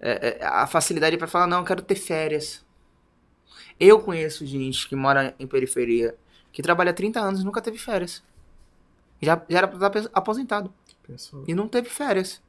[0.01, 2.65] é, é, a facilidade para falar: não, eu quero ter férias.
[3.79, 6.17] Eu conheço gente que mora em periferia,
[6.53, 8.23] que trabalha 30 anos e nunca teve férias.
[9.21, 10.73] Já, já era pra estar aposentado
[11.07, 11.45] Pensou.
[11.47, 12.41] e não teve férias.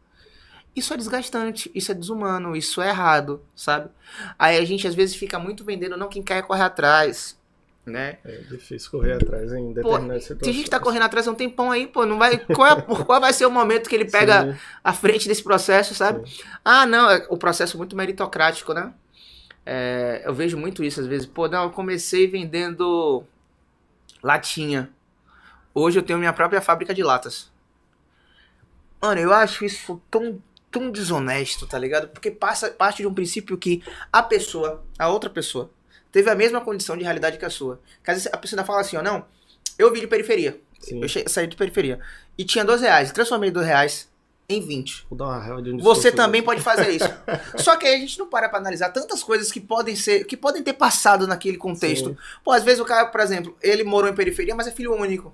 [0.76, 3.89] Isso é desgastante, isso é desumano, isso é errado, sabe?
[4.38, 7.36] Aí a gente às vezes fica muito vendendo, não quem quer correr atrás,
[7.84, 8.20] né?
[8.24, 10.39] É difícil correr atrás em determinadas situações.
[10.43, 12.38] Tem gente que tá correndo atrás há um tempão aí, pô, não vai.
[12.38, 15.95] Qual, é- qual vai ser o momento que ele pega Sim, a frente desse processo,
[15.95, 16.22] sabe?
[16.63, 18.93] Ah, não, é o processo muito meritocrático, né?
[19.65, 21.26] É, eu vejo muito isso às vezes.
[21.26, 23.24] Pô, não, eu comecei vendendo
[24.22, 24.89] latinha.
[25.80, 27.51] Hoje eu tenho minha própria fábrica de latas.
[29.01, 32.07] Mano, eu acho isso tão, tão desonesto, tá ligado?
[32.09, 35.69] Porque passa, parte de um princípio que a pessoa, a outra pessoa,
[36.11, 37.80] teve a mesma condição de realidade que a sua.
[38.03, 39.25] Que às vezes a pessoa fala assim, ó, não,
[39.78, 40.59] eu vim de periferia.
[40.80, 41.01] sim.
[41.01, 41.99] Eu che- saí de periferia.
[42.38, 43.11] E tinha 12 reais.
[43.11, 44.09] Transformei 12 reais
[44.49, 45.05] em 20.
[45.09, 47.07] Vou dar uma raiva de um Você também pode fazer isso.
[47.63, 50.36] Só que aí a gente não para pra analisar tantas coisas que podem ser, que
[50.36, 52.09] podem ter passado naquele contexto.
[52.09, 52.17] Sim.
[52.43, 55.34] Pô, às vezes o cara, por exemplo, ele morou em periferia, mas é filho único.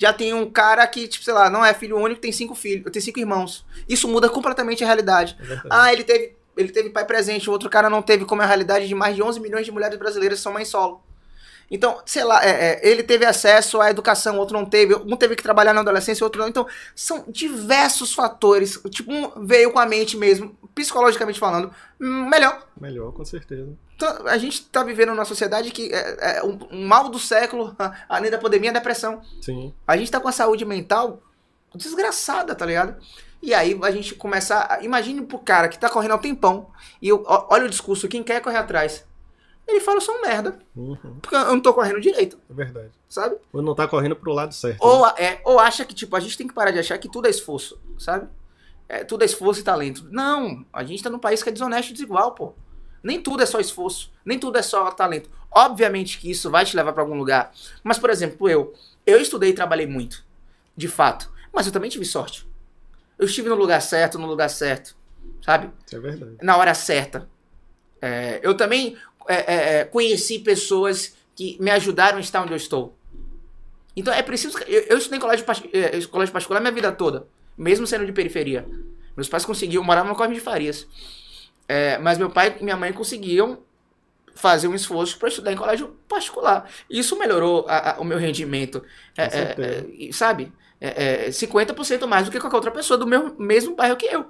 [0.00, 2.90] Já tem um cara que, tipo, sei lá, não é filho único, tem cinco filhos,
[2.90, 3.66] tem cinco irmãos.
[3.86, 5.36] Isso muda completamente a realidade.
[5.38, 5.68] Verdade.
[5.68, 8.48] Ah, ele teve, ele teve pai presente, o outro cara não teve, como é a
[8.48, 11.02] realidade de mais de 11 milhões de mulheres brasileiras que são mães solo.
[11.70, 15.36] Então, sei lá, é, é, ele teve acesso à educação, outro não teve, um teve
[15.36, 16.48] que trabalhar na adolescência, outro não.
[16.48, 18.80] Então, são diversos fatores.
[18.90, 22.66] Tipo, um veio com a mente mesmo, psicologicamente falando, melhor.
[22.80, 23.76] Melhor, com certeza.
[24.26, 27.74] A gente tá vivendo numa sociedade que é, é um, um mal do século,
[28.08, 29.20] além da pandemia, a depressão.
[29.42, 29.72] Sim.
[29.86, 31.22] A gente tá com a saúde mental
[31.74, 32.96] desgraçada, tá ligado?
[33.42, 34.66] E aí a gente começa.
[34.68, 36.68] A, imagine pro cara que tá correndo há um tempão.
[37.00, 39.04] E eu, olha o discurso, quem quer correr atrás.
[39.66, 40.58] Ele fala, eu sou um merda.
[40.74, 41.18] Uhum.
[41.22, 42.90] Porque eu não tô correndo direito, É verdade.
[43.08, 43.36] sabe?
[43.52, 44.82] Ou não tá correndo pro lado certo.
[44.82, 45.12] Ou, né?
[45.16, 47.30] é, ou acha que, tipo, a gente tem que parar de achar que tudo é
[47.30, 48.28] esforço, sabe?
[48.88, 50.08] É, tudo é esforço e talento.
[50.10, 52.52] Não, a gente tá num país que é desonesto e desigual, pô.
[53.02, 55.30] Nem tudo é só esforço, nem tudo é só talento.
[55.50, 57.52] Obviamente que isso vai te levar pra algum lugar.
[57.82, 58.72] Mas, por exemplo, eu,
[59.06, 60.24] eu estudei e trabalhei muito,
[60.76, 61.30] de fato.
[61.52, 62.46] Mas eu também tive sorte.
[63.18, 64.96] Eu estive no lugar certo, no lugar certo,
[65.44, 65.70] sabe?
[65.86, 66.36] Isso é verdade.
[66.42, 67.28] na hora certa.
[68.00, 68.96] É, eu também
[69.28, 72.96] é, é, é, conheci pessoas que me ajudaram a estar onde eu estou.
[73.96, 74.56] Então é preciso.
[74.66, 77.26] Eu, eu estudei em colégio, par- é, colégio particular minha vida toda,
[77.58, 78.66] mesmo sendo de periferia.
[79.16, 80.86] Meus pais conseguiam morar no Cosme de Farias.
[81.72, 83.60] É, mas meu pai e minha mãe conseguiam
[84.34, 86.68] fazer um esforço para estudar em colégio particular.
[86.90, 88.82] Isso melhorou a- a- o meu rendimento.
[89.16, 90.52] É, é, é, sabe?
[90.80, 94.26] É, é, 50% mais do que qualquer outra pessoa do meu mesmo bairro que eu.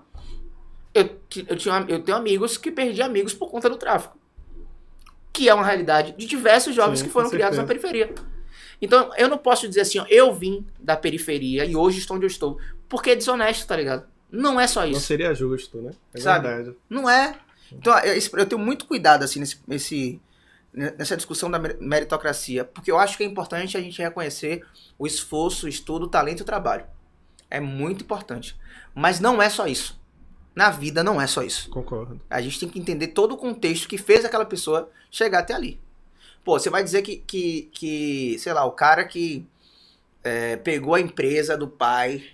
[0.92, 1.18] Eu,
[1.48, 4.18] eu, tinha, eu tenho amigos que perdi amigos por conta do tráfico.
[5.32, 8.12] Que é uma realidade de diversos jovens Sim, que foram criados na periferia.
[8.82, 12.26] Então, eu não posso dizer assim, ó, eu vim da periferia e hoje estou onde
[12.26, 12.58] eu estou.
[12.86, 14.09] Porque é desonesto, tá ligado?
[14.30, 15.00] Não é só Não isso.
[15.00, 15.90] seria justo, né?
[16.14, 16.48] É Sabe?
[16.48, 16.76] verdade.
[16.88, 17.38] Não é.
[17.72, 20.20] Então, eu, tenho muito cuidado, assim, nesse, nesse-
[20.72, 22.64] nessa discussão da mer- meritocracia.
[22.64, 24.64] Porque eu acho que é importante a gente reconhecer
[24.98, 26.84] o esforço, o estudo, o talento e o trabalho.
[27.50, 28.56] É muito importante.
[28.94, 29.98] Mas não é só isso.
[30.54, 31.70] Na vida não é só isso.
[31.70, 32.20] Concordo.
[32.28, 35.80] A gente tem que entender todo o contexto que fez aquela pessoa chegar até ali.
[36.44, 39.46] Pô, você vai dizer que, que, que sei lá, o cara que
[40.24, 42.24] é, pegou a empresa do pai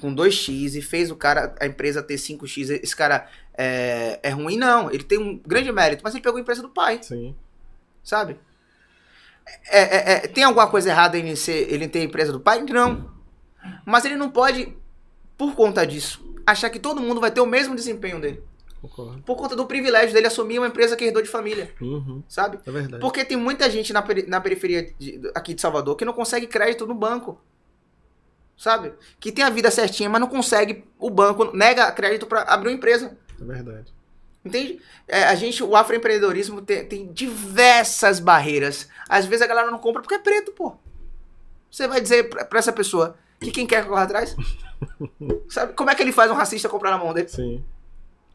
[0.00, 4.56] com 2x e fez o cara, a empresa ter 5x, esse cara é, é ruim?
[4.56, 7.34] Não, ele tem um grande mérito, mas ele pegou a empresa do pai, Sim.
[8.02, 8.38] sabe?
[9.68, 12.40] É, é, é, tem alguma coisa errada em ele, ser, ele ter a empresa do
[12.40, 12.62] pai?
[12.62, 13.10] Não.
[13.84, 14.76] Mas ele não pode,
[15.38, 18.42] por conta disso, achar que todo mundo vai ter o mesmo desempenho dele.
[18.82, 19.22] Concordo.
[19.22, 22.58] Por conta do privilégio dele assumir uma empresa que herdou de família, Uhum, sabe?
[22.66, 23.00] é verdade.
[23.00, 26.86] Porque tem muita gente na, na periferia de- aqui de Salvador que não consegue crédito
[26.86, 27.40] no banco.
[28.56, 28.94] Sabe?
[29.20, 30.84] Que tem a vida certinha, mas não consegue.
[30.98, 33.16] O banco nega crédito pra abrir uma empresa.
[33.40, 33.94] É verdade.
[34.44, 34.80] Entende?
[35.08, 38.88] É, a gente, o afroempreendedorismo tem, tem diversas barreiras.
[39.08, 40.76] Às vezes a galera não compra porque é preto, pô.
[41.70, 44.34] Você vai dizer pra essa pessoa que quem quer que corra atrás?
[45.50, 45.74] Sabe?
[45.74, 47.28] Como é que ele faz um racista comprar na mão dele?
[47.28, 47.62] Sim.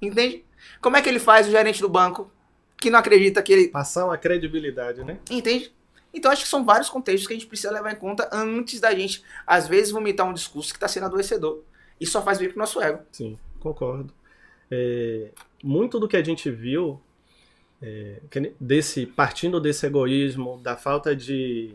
[0.02, 0.46] Entende?
[0.82, 2.32] Como é que ele faz o gerente do banco
[2.78, 3.68] que não acredita que ele.
[3.70, 5.20] Passar uma credibilidade, né?
[5.30, 5.74] Entende?
[6.14, 8.94] Então acho que são vários contextos que a gente precisa levar em conta antes da
[8.94, 11.62] gente, às vezes, vomitar um discurso que está sendo adoecedor.
[12.00, 13.00] Isso só faz bem pro nosso ego.
[13.12, 14.12] Sim, concordo.
[14.70, 15.30] É,
[15.64, 17.00] muito do que a gente viu,
[17.82, 18.22] é,
[18.60, 21.74] desse, partindo desse egoísmo, da falta de,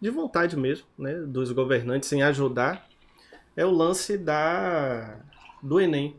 [0.00, 2.88] de vontade mesmo, né, dos governantes em ajudar,
[3.56, 5.20] é o lance da,
[5.62, 6.16] do Enem.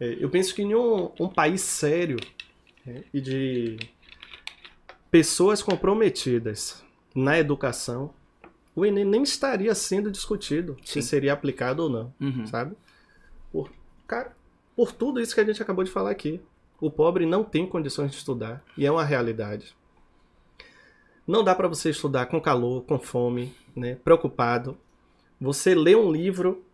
[0.00, 2.16] É, eu penso que em um, um país sério
[2.84, 3.78] né, e de
[5.12, 6.82] pessoas comprometidas
[7.14, 8.12] na educação,
[8.74, 11.00] o Enem nem estaria sendo discutido Sim.
[11.00, 12.12] se seria aplicado ou não
[12.46, 12.74] sabe?
[13.52, 13.70] Por,
[14.06, 14.34] cara,
[14.74, 16.40] por tudo isso que a gente acabou de falar aqui.
[16.80, 19.76] O pobre não tem condições de estudar e é uma realidade.
[21.26, 24.76] Não dá para você estudar com calor, com fome, né, preocupado.
[25.40, 26.64] Você ler um livro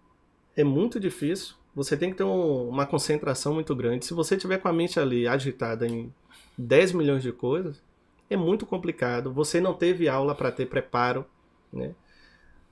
[0.57, 1.55] é muito difícil.
[1.75, 4.07] Você tem que ter um- uma concentração muito grande.
[4.07, 6.13] Se você tiver com a mente ali agitada em
[6.57, 7.83] 10 milhões de coisas,
[8.31, 9.33] é muito complicado.
[9.33, 11.25] Você não teve aula para ter preparo,
[11.73, 11.95] né?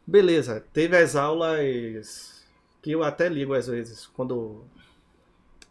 [0.07, 2.47] Beleza, teve as aulas
[2.81, 4.63] que eu até ligo às vezes, quando.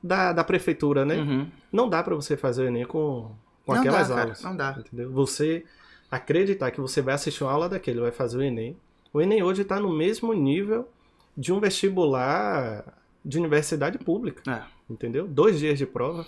[0.03, 1.15] Da, da prefeitura, né?
[1.15, 1.49] Uhum.
[1.71, 3.31] Não dá pra você fazer o Enem com,
[3.65, 4.43] com Não aquelas dá, cara, aulas.
[4.43, 4.75] não dá.
[4.77, 5.11] Entendeu?
[5.11, 5.63] Você
[6.11, 8.77] acreditar que você vai assistir uma aula daquele, vai fazer o Enem.
[9.13, 10.87] O Enem hoje tá no mesmo nível
[11.35, 12.83] de um vestibular
[13.23, 14.43] de universidade pública.
[14.51, 14.63] É.
[14.89, 15.27] Entendeu?
[15.27, 16.25] Dois dias de prova.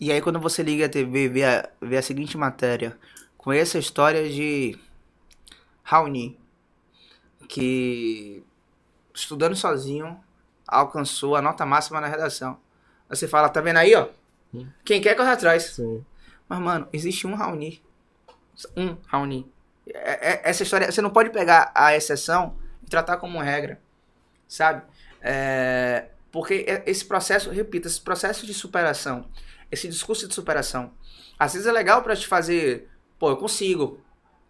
[0.00, 2.98] E aí quando você liga a TV e vê a, vê a seguinte matéria,
[3.36, 4.78] com essa história de
[5.82, 6.38] Raoni,
[7.48, 8.42] que
[9.14, 10.18] estudando sozinho
[10.66, 12.58] alcançou a nota máxima na redação.
[13.08, 14.08] Aí você fala, tá vendo aí, ó?
[14.54, 14.66] Hum.
[14.84, 15.64] Quem quer corre atrás.
[15.64, 16.04] Sim.
[16.48, 17.82] Mas, mano, existe um Raoni.
[18.76, 19.50] Um Raoni.
[19.86, 23.80] É- é- Essa história, você não pode pegar a exceção e tratar como regra,
[24.46, 24.82] sabe?
[25.20, 29.28] É, porque é- esse processo, repito, esse processo de superação,
[29.70, 30.92] esse discurso de superação,
[31.38, 34.00] às vezes é legal pra te fazer, pô, eu consigo,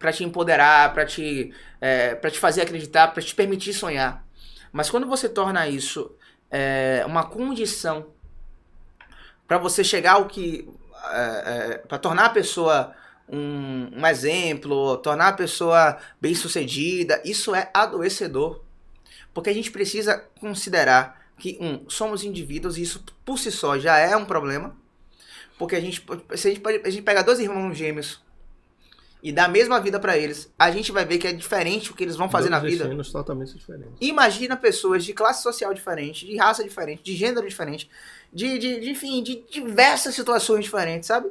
[0.01, 4.27] Pra te empoderar, pra te, é, para te fazer acreditar, pra te permitir sonhar.
[4.73, 6.17] Mas quando você torna isso
[6.51, 8.07] é, uma condição
[9.47, 10.67] pra você chegar ao que
[11.13, 12.95] é, é, para tornar a pessoa
[13.29, 18.63] um, um exemplo, tornar a pessoa bem sucedida, isso é adoecedor.
[19.35, 23.99] Porque a gente precisa considerar que, um, somos indivíduos e isso por si só já
[23.99, 24.75] é um problema.
[25.61, 26.03] Porque a gente,
[26.37, 28.19] se a gente, pode- a gente pega dois irmãos gêmeos
[29.23, 31.95] e dá a mesma vida pra eles, a gente vai ver que é diferente o
[31.95, 33.05] que eles vão fazer Dois na vida.
[33.13, 33.93] totalmente diferentes.
[34.01, 37.91] Imagina pessoas de classe social diferente, de raça diferente, de gênero diferente,
[38.33, 41.29] de, de, de, enfim, de diversas situações diferentes, sabe?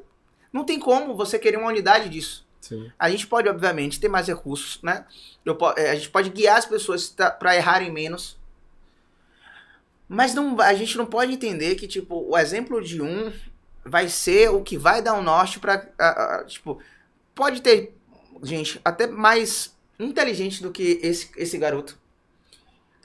[0.53, 2.47] Não tem como você querer uma unidade disso.
[2.61, 2.91] Sim.
[2.99, 5.05] A gente pode, obviamente, ter mais recursos, né?
[5.43, 8.37] Eu eh, a gente pode guiar as pessoas pra errarem menos.
[10.07, 13.31] Mas não, a gente não pode entender que, tipo, o exemplo de um
[13.89, 15.59] vai ser o que vai dar o norte
[15.97, 16.79] ah, tipo,
[17.33, 17.95] pode ter
[18.43, 21.97] gente até mais inteligente do que esse, esse garoto.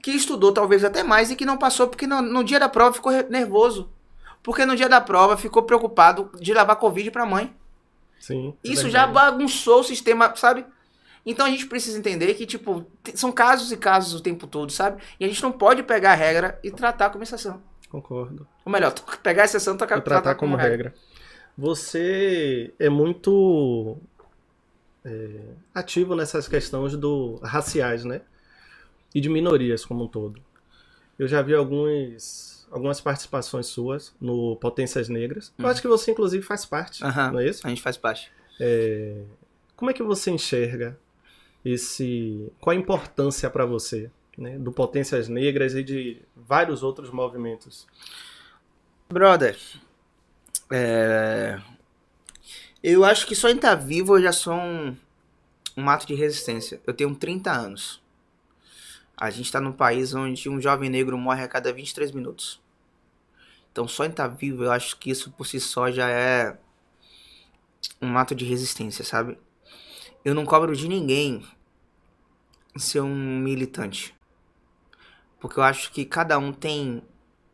[0.03, 2.93] Que estudou talvez até mais e que não passou porque no, no dia da prova
[2.93, 3.91] ficou nervoso.
[4.43, 7.55] Porque no dia da prova ficou preocupado de levar Covid pra mãe.
[8.21, 8.55] Sim.
[8.63, 10.67] é Isso já bagunçou o sistema, sabe?
[11.27, 15.03] Então a gente precisa entender que, tipo, são casos e casos o tempo todo, sabe?
[15.19, 17.63] E a gente não pode pegar a regra e tratar como exceção.
[17.95, 18.45] Concordo.
[18.65, 18.93] Ou melhor,
[19.23, 20.93] pegar a exceção e tra- E tratar como regra.
[21.57, 23.97] Você é muito
[25.05, 25.41] é,
[25.73, 28.23] ativo nessas questões do raciais, né?
[29.15, 30.43] E de minorias como um todo.
[31.17, 35.53] Eu já vi alguns, algumas participações suas no Potências Negras.
[35.57, 37.31] Eu acho que você, inclusive, faz parte, Aham.
[37.31, 37.65] não é isso?
[37.65, 38.33] A gente faz parte.
[39.77, 40.99] Como é que você enxerga
[41.65, 42.51] esse.
[42.61, 47.87] Qual a importância para você né, do Potências Negras e de vários outros movimentos?
[49.09, 49.59] Brother,
[50.71, 51.61] é...
[52.83, 54.97] eu acho que só em estar vivo eu já sou um,
[55.77, 56.81] um ato de resistência.
[56.87, 58.03] Eu tenho 30 anos.
[59.17, 62.61] A gente tá num país onde um jovem negro morre a cada 23 minutos.
[63.71, 66.57] Então só em estar vivo eu acho que isso por si só já é
[68.01, 69.39] um ato de resistência, sabe?
[70.25, 71.47] Eu não cobro de ninguém
[72.77, 74.15] ser um militante.
[75.45, 77.03] Porque eu acho que cada um tem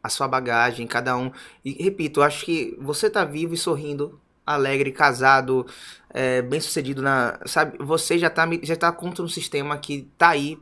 [0.00, 1.32] a sua bagagem, cada um.
[1.64, 5.66] E repito, eu acho que você tá vivo e sorrindo, alegre, casado,
[6.08, 7.40] é, bem sucedido na.
[7.46, 10.56] Sabe, você já tá, já tá contra um sistema que tá aí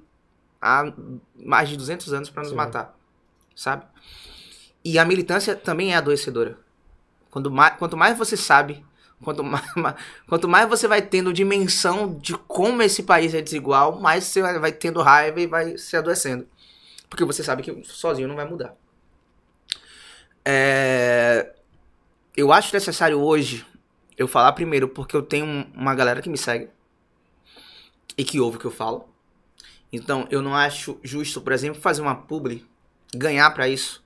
[0.58, 0.90] há
[1.36, 2.56] mais de 200 anos para nos Sim.
[2.56, 2.96] matar.
[3.54, 3.84] Sabe?
[4.82, 6.58] E a militância também é adoecedora.
[7.30, 8.82] Quando mais, quanto mais você sabe,
[9.22, 9.66] quanto mais,
[10.26, 14.58] quanto mais você vai tendo dimensão de como esse país é desigual, mais você vai,
[14.58, 16.46] vai tendo raiva e vai se adoecendo.
[17.08, 18.74] Porque você sabe que sozinho não vai mudar.
[20.44, 21.54] É,
[22.36, 23.66] eu acho necessário hoje
[24.16, 26.68] eu falar primeiro porque eu tenho um- uma galera que me segue
[28.16, 29.08] e que ouve o que eu falo.
[29.92, 32.66] Então eu não acho justo, por exemplo, fazer uma publi,
[33.14, 34.04] ganhar pra isso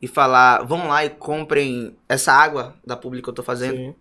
[0.00, 3.94] e falar, vão lá e comprem essa água da publi que eu tô fazendo Sim.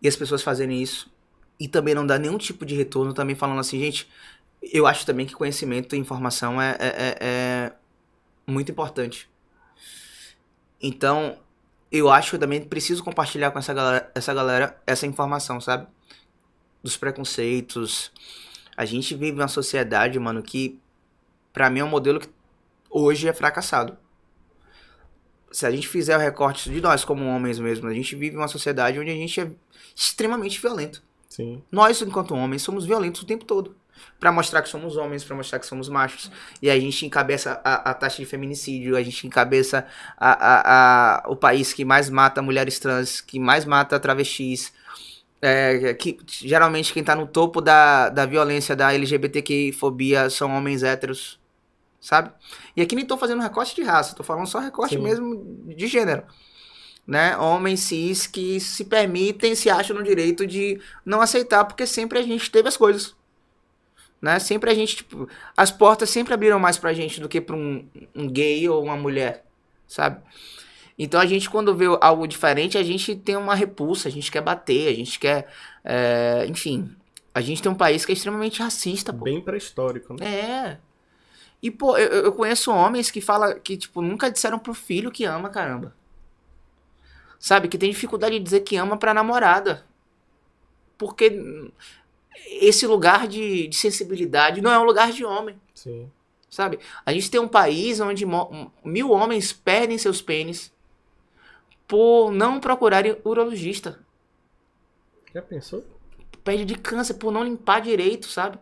[0.00, 1.10] e as pessoas fazerem isso
[1.58, 4.08] e também não dar nenhum tipo de retorno, também falando assim, gente,
[4.62, 7.72] eu acho também que conhecimento e informação é, é, é- é
[8.46, 9.28] muito importante.
[10.80, 11.38] Então,
[11.90, 15.86] eu acho que eu também preciso compartilhar com essa galera, essa galera essa informação, sabe?
[16.82, 18.12] Dos preconceitos.
[18.76, 20.78] A gente vive uma sociedade, mano, que
[21.52, 22.28] pra mim é um modelo que
[22.90, 23.96] hoje é fracassado.
[25.50, 28.48] Se a gente fizer o recorte de nós como homens mesmo, a gente vive uma
[28.48, 29.50] sociedade onde a gente é
[29.96, 31.02] extremamente violento.
[31.28, 31.62] Sim.
[31.72, 33.74] Nós, enquanto homens, somos violentos o tempo todo.
[34.18, 36.30] Pra mostrar que somos homens, pra mostrar que somos machos.
[36.60, 39.86] E a gente encabeça a, a taxa de feminicídio, a gente encabeça
[40.16, 44.72] a, a, o país que mais mata mulheres trans, que mais mata travestis.
[45.40, 51.38] É, que geralmente quem tá no topo da, da violência da LGBTQ-fobia são homens héteros,
[52.00, 52.32] sabe?
[52.76, 55.02] E aqui nem tô fazendo recorte de raça, tô falando só recorte Sim.
[55.02, 56.24] mesmo de gênero.
[57.06, 57.36] Né?
[57.38, 62.22] Homens cis que se permitem, se acham no direito de não aceitar, porque sempre a
[62.22, 63.16] gente teve as coisas.
[64.20, 64.38] Né?
[64.38, 67.86] Sempre a gente, tipo, as portas sempre abriram mais pra gente do que pra um,
[68.14, 69.44] um gay ou uma mulher,
[69.86, 70.20] sabe?
[70.98, 74.40] Então a gente, quando vê algo diferente, a gente tem uma repulsa, a gente quer
[74.40, 75.46] bater, a gente quer.
[75.84, 76.92] é, enfim,
[77.32, 79.24] a gente tem um país que é extremamente racista, pô.
[79.24, 80.26] Bem pré-histórico, né?
[80.26, 80.78] É.
[81.62, 85.24] E, pô, eu, eu conheço homens que fala que, tipo, nunca disseram pro filho que
[85.24, 85.94] ama, caramba.
[87.38, 87.68] Sabe?
[87.68, 89.84] Que tem dificuldade de dizer que ama pra namorada.
[90.96, 91.70] Porque
[92.46, 96.10] esse lugar de, de sensibilidade não é um lugar de homem, Sim.
[96.50, 96.78] sabe?
[97.04, 98.24] A gente tem um país onde
[98.84, 100.72] mil homens perdem seus pênis
[101.86, 103.98] por não procurarem urologista.
[105.34, 105.84] Já pensou?
[106.42, 108.58] Perde de câncer por não limpar direito, sabe?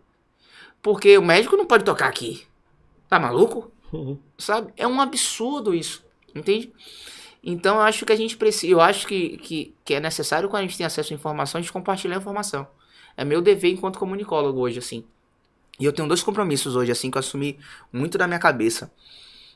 [0.83, 2.47] Porque o médico não pode tocar aqui.
[3.09, 3.71] Tá maluco?
[4.39, 4.73] sabe?
[4.77, 6.05] É um absurdo isso,
[6.35, 6.73] entende?
[7.43, 10.65] Então eu acho que a gente precisa, eu acho que, que, que é necessário quando
[10.65, 12.67] a gente tem acesso à informação, a gente compartilhar a informação.
[13.17, 15.05] É meu dever enquanto comunicólogo hoje, assim.
[15.79, 17.59] E eu tenho dois compromissos hoje, assim, que eu assumi
[17.93, 18.91] muito da minha cabeça.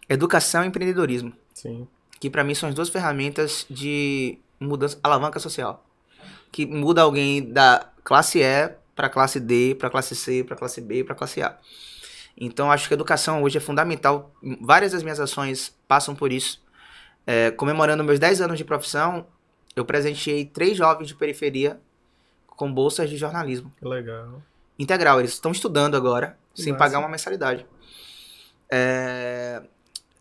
[0.09, 1.33] Educação e empreendedorismo.
[1.55, 1.87] Sim.
[2.19, 5.85] Que pra mim são as duas ferramentas de mudança, alavanca social.
[6.53, 11.05] Que muda alguém da classe E pra classe D, pra classe C, pra classe B,
[11.05, 11.59] pra classe A.
[12.37, 14.35] Então acho que a educação hoje é fundamental.
[14.61, 16.61] Várias das minhas ações passam por isso.
[17.27, 19.27] É, comemorando meus 10 anos de profissão,
[19.77, 21.81] eu presenteei três jovens de periferia
[22.61, 24.43] com bolsas de jornalismo Que legal.
[24.79, 25.19] integral.
[25.19, 26.85] Eles estão estudando agora, Que sem massa.
[26.85, 27.65] pagar uma mensalidade.
[28.71, 29.63] É,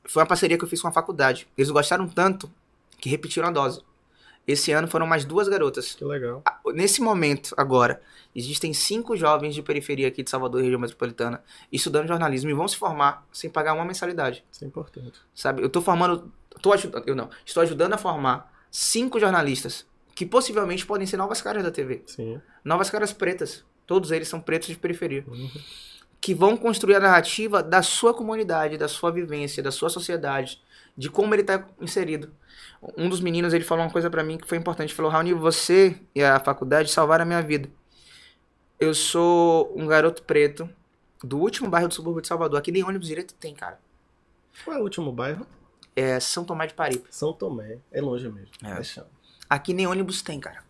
[0.05, 1.49] Foi uma parceria que eu fiz com a faculdade.
[1.57, 2.49] Eles gostaram tanto
[2.97, 3.81] que repetiram a dose.
[4.47, 5.93] Esse ano foram mais duas garotas.
[5.95, 6.41] Que legal.
[6.73, 8.01] Nesse momento, agora,
[8.33, 12.77] existem cinco jovens de periferia aqui de Salvador, região metropolitana, estudando jornalismo e vão se
[12.77, 14.45] formar sem pagar uma mensalidade.
[14.49, 15.19] Isso é importante.
[15.35, 15.61] Sabe?
[15.61, 16.31] Eu tô formando.
[16.61, 17.05] Tô ajudando.
[17.05, 17.29] Eu não.
[17.45, 19.85] Estou ajudando a formar cinco jornalistas
[20.19, 22.03] que possivelmente podem ser novas caras da TV.
[22.05, 22.41] Sim.
[22.61, 23.63] Novas caras pretas.
[23.87, 25.23] Todos eles são pretos de periferia.
[25.25, 25.49] Uhum.
[26.19, 30.61] Que vão construir a narrativa da sua comunidade, da sua vivência, da sua sociedade,
[30.97, 32.33] de como ele tá inserido.
[32.97, 34.89] Um dos meninos, ele falou uma coisa pra mim que foi importante.
[34.89, 37.69] Ele falou, Raoni, você e a faculdade salvaram a minha vida.
[38.77, 40.69] Eu sou um garoto preto
[41.23, 42.59] do último bairro do subúrbio de Salvador.
[42.59, 43.79] Aqui nem ônibus direito tem, cara.
[44.65, 45.47] Qual é o último bairro?
[45.95, 47.07] É São Tomé de Paripe.
[47.09, 47.77] São Tomé.
[47.89, 48.51] É longe mesmo.
[48.61, 48.83] É.
[48.83, 49.05] Chão.
[49.49, 50.63] Aqui nem ônibus tem, cara.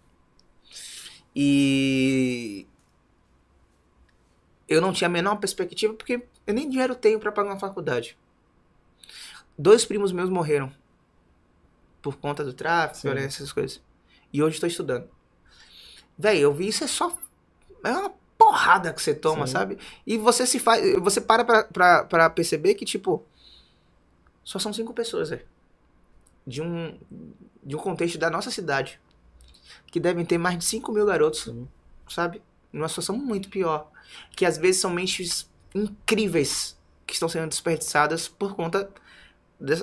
[1.35, 2.65] E
[4.67, 8.17] eu não tinha a menor perspectiva porque eu nem dinheiro tenho pra pagar uma faculdade.
[9.57, 10.71] Dois primos meus morreram
[12.01, 13.81] por conta do tráfico, violência, essas coisas.
[14.31, 15.09] E hoje estou estudando.
[16.17, 17.17] Véi, eu vi isso é só
[17.83, 19.53] é uma porrada que você toma, Sim.
[19.53, 19.77] sabe?
[20.05, 23.25] E você se faz, você para pra, pra, pra perceber que tipo
[24.43, 25.45] só são cinco pessoas, velho.
[26.49, 26.97] De um
[27.63, 28.99] de um contexto da nossa cidade.
[29.87, 31.67] Que devem ter mais de 5 mil garotos, Sim.
[32.07, 32.41] sabe?
[32.71, 33.91] Numa situação muito pior.
[34.35, 38.89] Que às vezes são mentes incríveis que estão sendo desperdiçadas por conta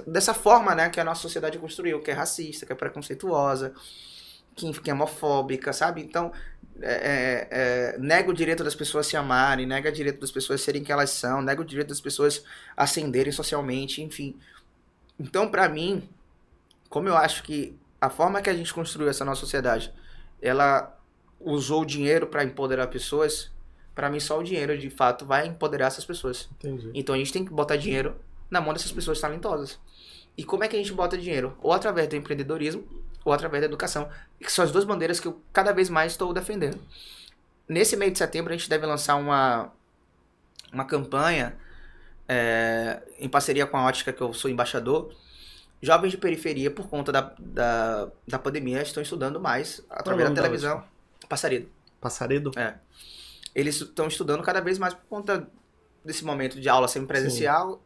[0.07, 3.75] dessa forma, né, que a nossa sociedade construiu, que é racista, que é preconceituosa,
[4.55, 6.01] que, que é homofóbica, sabe?
[6.01, 6.33] Então,
[6.81, 10.62] é, é, é, nega o direito das pessoas se amarem, nega o direito das pessoas
[10.62, 12.43] serem quem elas são, nega o direito das pessoas
[12.75, 14.35] ascenderem socialmente, enfim.
[15.19, 16.09] Então, para mim,
[16.97, 19.93] como eu acho que a forma que a gente construiu essa nossa sociedade,
[20.41, 20.99] ela
[21.39, 23.53] usou o dinheiro para empoderar pessoas,
[23.95, 26.49] para mim só o dinheiro de fato vai empoderar essas pessoas.
[26.53, 26.91] Entendi.
[26.95, 28.17] Então a gente tem que botar dinheiro
[28.51, 29.79] na mão dessas pessoas talentosas.
[30.39, 31.55] E como é que a gente bota dinheiro?
[31.61, 32.83] Ou através do empreendedorismo,
[33.23, 34.09] ou através da educação.
[34.41, 36.81] Que são as duas bandeiras que eu cada vez mais estou defendendo.
[37.69, 39.71] Nesse mês de setembro a gente deve lançar uma,
[40.73, 41.59] uma campanha
[42.27, 45.15] é, em parceria com a Ótica, que eu sou embaixador.
[45.87, 50.82] Jovens de periferia, por conta da, da, da pandemia, estão estudando mais através da televisão.
[51.28, 51.68] Passaredo.
[52.01, 52.51] Passaredo?
[52.57, 52.74] É.
[53.55, 55.49] Eles estão estudando cada vez mais por conta
[56.05, 57.80] desse momento de aula semi-presencial,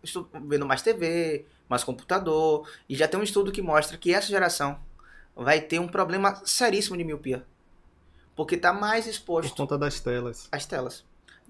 [0.47, 2.67] vendo mais TV, mais computador.
[2.89, 4.81] E já tem um estudo que mostra que essa geração
[5.37, 7.45] vai ter um problema seríssimo de miopia.
[8.35, 9.51] Porque está mais exposto.
[9.51, 10.49] Por conta das telas.
[10.51, 11.05] Às telas.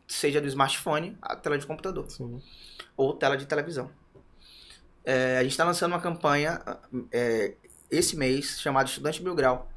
[0.09, 2.11] Seja do smartphone, a tela de computador.
[2.11, 2.43] Sim.
[2.97, 3.89] Ou tela de televisão.
[5.05, 6.61] É, a gente está lançando uma campanha
[7.11, 7.55] é,
[7.91, 9.71] esse mês chamada Estudante Mil Grau.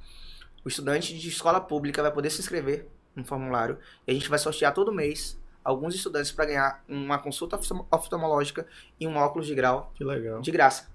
[0.64, 4.40] O estudante de escola pública vai poder se inscrever no formulário e a gente vai
[4.40, 7.60] sortear todo mês alguns estudantes para ganhar uma consulta
[7.92, 8.68] oftalmológica
[9.00, 10.42] e um óculos de grau que legal.
[10.42, 10.92] de graça.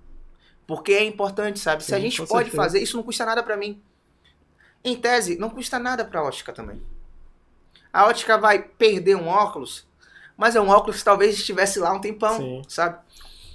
[0.67, 1.83] Porque é importante, sabe?
[1.83, 2.57] Sim, Se a gente pode certeza.
[2.57, 3.83] fazer, isso não custa nada para mim.
[4.85, 6.83] Em tese, não custa nada para a ótica também.
[7.93, 9.87] A ótica vai perder um óculos,
[10.37, 12.63] mas é um óculos que talvez estivesse lá um tempão, Sim.
[12.69, 12.99] sabe?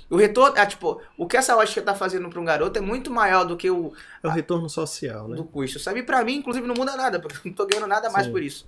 [0.10, 3.10] O retorno, é, tipo, o que essa ótica tá fazendo para um garoto é muito
[3.12, 3.93] maior do que o.
[4.22, 5.36] É o retorno social, né?
[5.36, 6.04] Do custo, sabe?
[6.04, 8.32] Pra mim, inclusive, não muda nada, porque eu não tô ganhando nada mais Sim.
[8.32, 8.68] por isso.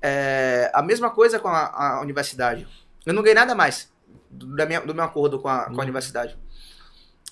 [0.00, 2.66] É, a mesma coisa com a, a, universidade.
[3.04, 3.92] Eu não ganhei nada mais
[4.30, 5.80] do, da minha, do meu acordo com a, com a uhum.
[5.82, 6.36] universidade.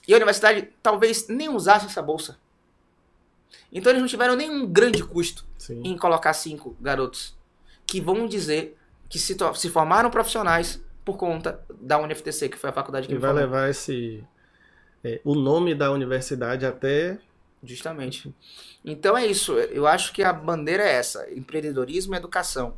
[0.07, 2.39] E a universidade talvez nem usasse essa bolsa.
[3.73, 5.83] Então eles não tiveram nenhum grande custo Sim.
[5.85, 7.37] em colocar cinco garotos
[7.87, 8.79] que vão dizer
[9.09, 13.19] que se, se formaram profissionais por conta da UniFTC, que foi a faculdade que e
[13.19, 13.45] vai formou.
[13.45, 14.25] levar esse
[15.05, 17.19] é, o nome da universidade até
[17.63, 18.35] justamente.
[18.85, 19.53] Então é isso.
[19.55, 22.77] Eu acho que a bandeira é essa: empreendedorismo e educação.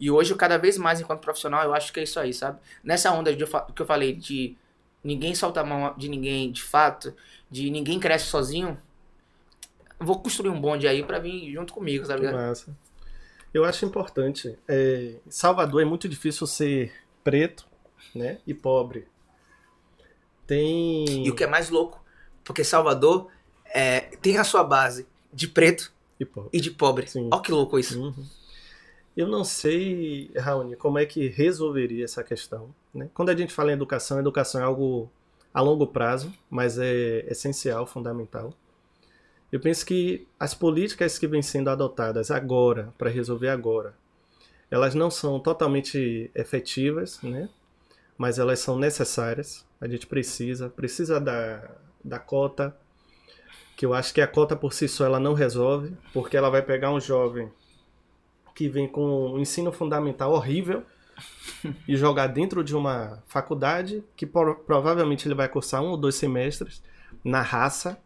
[0.00, 2.60] E hoje, cada vez mais, enquanto profissional, eu acho que é isso aí, sabe?
[2.84, 3.44] Nessa onda de,
[3.74, 4.56] que eu falei de
[5.02, 7.14] ninguém solta a mão de ninguém de fato,
[7.50, 8.78] de ninguém cresce sozinho,
[9.98, 12.26] vou construir um bonde aí para vir junto comigo, sabe?
[12.26, 12.76] Que massa.
[13.52, 14.56] Eu acho importante.
[14.68, 16.92] É, Salvador é muito difícil ser
[17.28, 17.66] preto,
[18.14, 19.06] né, e pobre.
[20.46, 21.26] Tem.
[21.26, 22.02] E o que é mais louco,
[22.42, 23.28] porque Salvador
[23.66, 26.50] é, tem a sua base de preto e, pobre.
[26.54, 27.06] e de pobre.
[27.06, 27.28] Sim.
[27.30, 28.00] Olha que louco isso.
[28.00, 28.26] Uhum.
[29.14, 32.74] Eu não sei, Raoni, como é que resolveria essa questão.
[32.94, 33.10] Né?
[33.12, 35.10] Quando a gente fala em educação, educação é algo
[35.52, 38.54] a longo prazo, mas é essencial, fundamental.
[39.52, 43.94] Eu penso que as políticas que vêm sendo adotadas agora, para resolver agora,
[44.70, 47.48] elas não são totalmente efetivas, né?
[48.18, 49.64] mas elas são necessárias.
[49.80, 51.70] A gente precisa, precisa da,
[52.04, 52.76] da cota,
[53.76, 56.60] que eu acho que a cota por si só ela não resolve, porque ela vai
[56.60, 57.48] pegar um jovem
[58.54, 60.82] que vem com um ensino fundamental horrível
[61.86, 66.82] e jogar dentro de uma faculdade que provavelmente ele vai cursar um ou dois semestres
[67.22, 67.96] na raça,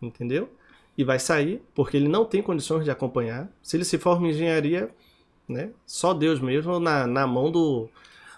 [0.00, 0.48] entendeu?
[0.96, 3.48] E vai sair porque ele não tem condições de acompanhar.
[3.60, 4.90] Se ele se forma em engenharia,
[5.48, 5.70] né?
[5.86, 7.88] Só Deus mesmo na, na mão do,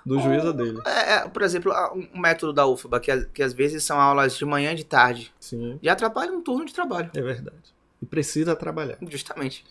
[0.05, 0.81] do juízo dele.
[0.85, 1.73] É, é, por exemplo,
[2.15, 5.33] um método da UFBA, que, que às vezes são aulas de manhã e de tarde.
[5.39, 5.79] Sim.
[5.83, 7.11] E atrapalha um turno de trabalho.
[7.15, 7.75] É verdade.
[8.01, 8.99] E precisa trabalhar.
[9.03, 9.65] Justamente.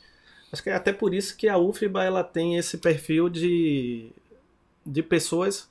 [0.52, 4.12] Acho que é até por isso que a UFBA ela tem esse perfil de,
[4.86, 5.68] de pessoas,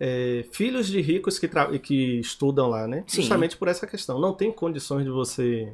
[0.00, 3.04] é, filhos de ricos que, que estudam lá, né?
[3.06, 3.22] Sim.
[3.22, 4.18] Justamente por essa questão.
[4.18, 5.72] Não tem condições de você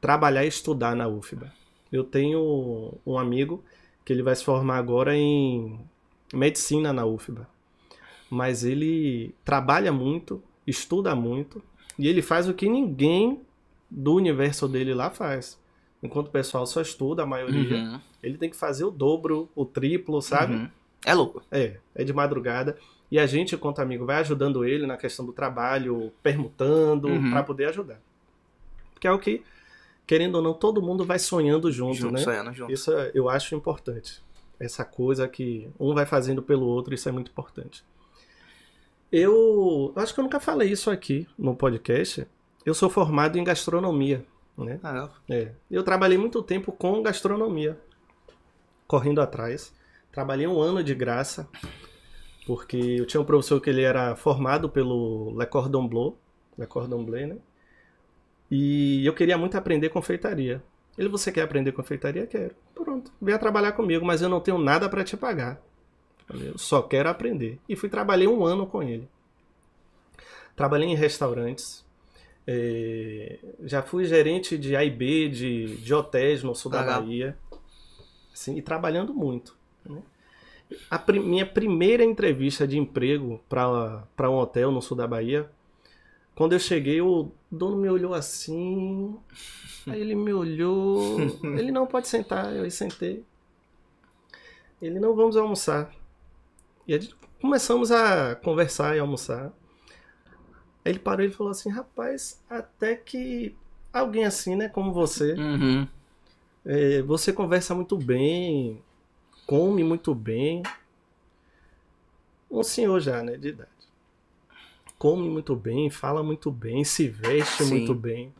[0.00, 1.52] trabalhar e estudar na UFBA.
[1.92, 3.62] Eu tenho um amigo
[4.04, 5.80] que ele vai se formar agora em
[6.32, 7.48] medicina na UFBA.
[8.30, 11.62] Mas ele trabalha muito, estuda muito,
[11.98, 13.40] e ele faz o que ninguém
[13.90, 15.60] do universo dele lá faz.
[16.02, 18.00] Enquanto o pessoal só estuda, a maioria, uhum.
[18.22, 20.54] ele tem que fazer o dobro, o triplo, sabe?
[20.54, 20.68] Uhum.
[21.04, 21.42] É louco.
[21.50, 22.76] É, é de madrugada.
[23.10, 27.30] E a gente, enquanto amigo, vai ajudando ele na questão do trabalho, permutando, uhum.
[27.30, 28.00] para poder ajudar.
[28.94, 29.42] Porque é o que,
[30.06, 32.20] querendo ou não, todo mundo vai sonhando junto, junto né?
[32.20, 32.72] Sonhando junto.
[32.72, 34.22] Isso eu acho importante
[34.62, 37.84] essa coisa que um vai fazendo pelo outro, isso é muito importante.
[39.10, 42.26] Eu acho que eu nunca falei isso aqui no podcast.
[42.64, 44.24] Eu sou formado em gastronomia,
[44.56, 44.78] né?
[44.82, 45.52] Ah, é.
[45.70, 47.78] Eu trabalhei muito tempo com gastronomia,
[48.86, 49.74] correndo atrás.
[50.12, 51.48] Trabalhei um ano de graça,
[52.46, 56.16] porque eu tinha um professor que ele era formado pelo Le Cordon Bleu,
[56.56, 57.36] da Cordon Bleu, né?
[58.54, 60.62] E eu queria muito aprender confeitaria.
[60.98, 62.26] Ele, você quer aprender confeitaria?
[62.26, 62.54] Quero.
[62.74, 65.58] Pronto, venha trabalhar comigo, mas eu não tenho nada para te pagar.
[66.28, 67.58] Eu só quero aprender.
[67.66, 69.08] E fui trabalhei um ano com ele.
[70.54, 71.82] Trabalhei em restaurantes.
[72.46, 77.00] é, já fui gerente de AIB, de, de hotéis no sul da Legal.
[77.02, 77.38] Bahia.
[78.34, 79.56] Assim, e trabalhando muito.
[79.86, 80.02] né?
[80.90, 85.48] A pri- minha primeira entrevista de emprego para um hotel no sul da Bahia,
[86.34, 89.16] quando eu cheguei, o dono me olhou assim.
[89.86, 91.18] Aí ele me olhou.
[91.58, 92.54] Ele não pode sentar.
[92.54, 93.24] Eu aí sentei.
[94.80, 95.92] Ele não vamos almoçar.
[96.86, 99.52] E a gente começamos a conversar e almoçar.
[100.84, 103.56] Aí ele parou e falou assim: Rapaz, até que
[103.92, 105.86] alguém assim, né, como você, Uhum.
[106.64, 108.82] é, você conversa muito bem,
[109.46, 110.62] come muito bem.
[112.50, 113.70] Um senhor já, né, de idade.
[115.02, 117.70] Come muito bem, fala muito bem, se veste Sim.
[117.70, 118.32] muito bem.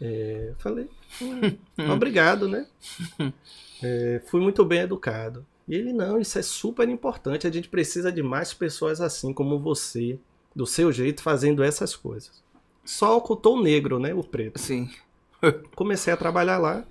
[0.00, 0.88] É, falei,
[1.20, 1.54] "Hum,
[1.92, 2.66] obrigado, né?
[3.82, 5.44] É, fui muito bem educado.
[5.68, 7.46] E ele, não, isso é super importante.
[7.46, 10.18] A gente precisa de mais pessoas assim como você,
[10.56, 12.42] do seu jeito, fazendo essas coisas.
[12.82, 14.14] Só ocultou o negro, né?
[14.14, 14.88] O preto Sim.
[15.76, 16.86] comecei a trabalhar lá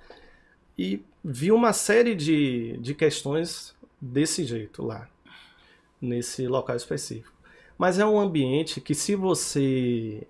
[0.78, 5.08] e vi uma série de, de questões desse jeito lá,
[6.00, 7.39] nesse local específico.
[7.80, 10.26] Mas é um ambiente que, se você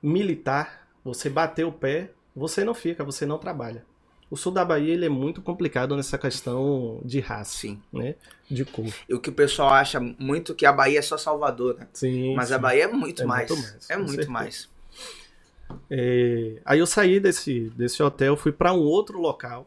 [0.00, 3.84] militar, você bater o pé, você não fica, você não trabalha.
[4.30, 7.82] O sul da Bahia ele é muito complicado nessa questão de raça, Sim.
[7.92, 8.14] né?
[8.48, 8.86] De cor.
[9.08, 11.88] E o que o pessoal acha muito que a Bahia é só Salvador, né?
[11.92, 12.54] Sim, Mas sim.
[12.54, 13.50] a Bahia é muito É mais.
[13.50, 14.30] muito mais, É muito certeza.
[14.30, 14.70] mais.
[15.90, 19.66] É, aí eu saí desse, desse hotel, fui para um outro local,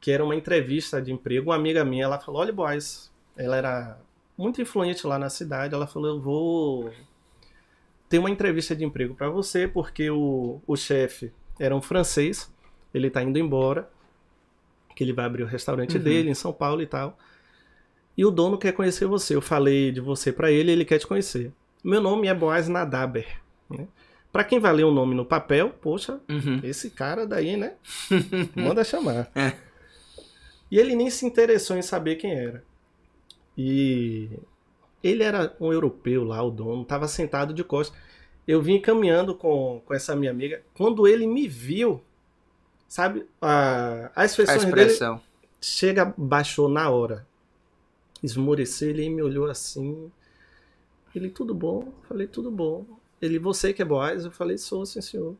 [0.00, 1.50] que era uma entrevista de emprego.
[1.50, 3.98] Uma amiga minha, ela falou: Olha, boys, ela era
[4.42, 5.74] muito influente lá na cidade.
[5.74, 6.92] Ela falou: Eu vou
[8.08, 12.52] ter uma entrevista de emprego para você, porque o, o chefe era um francês,
[12.92, 13.88] ele tá indo embora,
[14.94, 16.02] que ele vai abrir o restaurante Uhum.
[16.02, 17.16] dele em São Paulo e tal.
[18.16, 19.34] E o dono quer conhecer você.
[19.34, 21.50] Eu falei de você para ele, ele quer te conhecer.
[21.82, 23.40] Meu nome é Boaz Nadaber.
[23.70, 23.88] Né?
[24.30, 26.60] Para quem vai ler o nome no papel, poxa, Uhum.
[26.62, 27.74] esse cara daí, né?
[28.54, 29.30] Manda chamar.
[29.34, 29.52] É.
[30.70, 32.62] E ele nem se interessou em saber quem era.
[33.56, 34.30] E
[35.02, 37.96] ele era um europeu lá, o dono, tava sentado de costas.
[38.46, 40.62] Eu vim caminhando com, com essa minha amiga.
[40.74, 42.02] Quando ele me viu,
[42.88, 45.20] sabe, a, as A feições dele expressão.
[45.60, 47.26] chega, baixou na hora.
[48.22, 50.10] Esmoreceu, ele me olhou assim.
[51.14, 51.82] Ele, tudo bom?
[51.88, 52.86] Eu falei, tudo bom.
[53.20, 54.24] Ele, você que é Boaz?
[54.24, 55.36] Eu falei, sou, sim, senhor.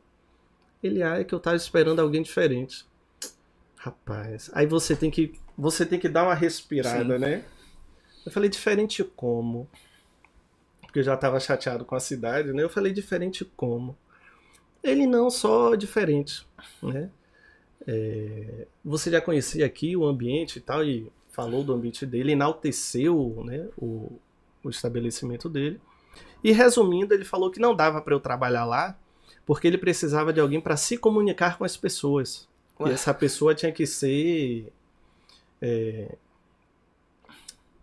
[0.83, 2.85] Ele, ah, é que eu tava esperando alguém diferente.
[3.77, 7.21] Rapaz, aí você tem que, você tem que dar uma respirada, Sim.
[7.21, 7.45] né?
[8.25, 9.69] Eu falei, diferente como?
[10.81, 12.63] Porque eu já tava chateado com a cidade, né?
[12.63, 13.97] Eu falei, diferente como?
[14.83, 16.47] Ele, não, só diferente,
[16.83, 17.11] né?
[17.87, 23.43] É, você já conhecia aqui o ambiente e tal, e falou do ambiente dele, enalteceu
[23.45, 24.13] né, o,
[24.63, 25.81] o estabelecimento dele.
[26.45, 28.99] E resumindo, ele falou que não dava para eu trabalhar lá,
[29.47, 32.49] porque ele precisava de alguém para se comunicar com as pessoas.
[32.79, 32.91] Ué.
[32.91, 34.73] E essa pessoa tinha que ser
[35.61, 36.17] é,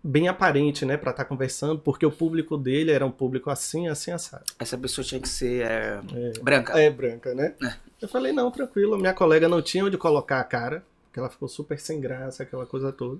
[0.03, 4.11] bem aparente, né, para estar conversando, porque o público dele era um público assim, assim,
[4.11, 4.45] assado.
[4.57, 6.01] Essa pessoa tinha que ser é,
[6.41, 6.80] branca.
[6.80, 7.53] É branca, né?
[8.01, 8.97] Eu falei, não, tranquilo.
[8.97, 12.65] Minha colega não tinha onde colocar a cara, porque ela ficou super sem graça, aquela
[12.65, 13.19] coisa toda.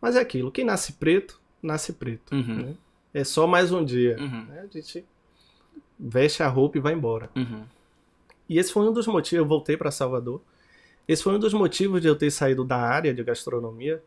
[0.00, 2.34] Mas é aquilo, quem nasce preto, nasce preto.
[2.34, 2.56] Uhum.
[2.56, 2.74] né?
[3.12, 4.16] É só mais um dia.
[4.18, 4.44] Uhum.
[4.46, 4.66] né?
[4.68, 5.04] A gente
[5.98, 7.30] veste a roupa e vai embora.
[7.36, 7.62] Uhum.
[8.48, 10.42] E esse foi um dos motivos, eu voltei para Salvador.
[11.06, 14.02] Esse foi um dos motivos de eu ter saído da área de gastronomia,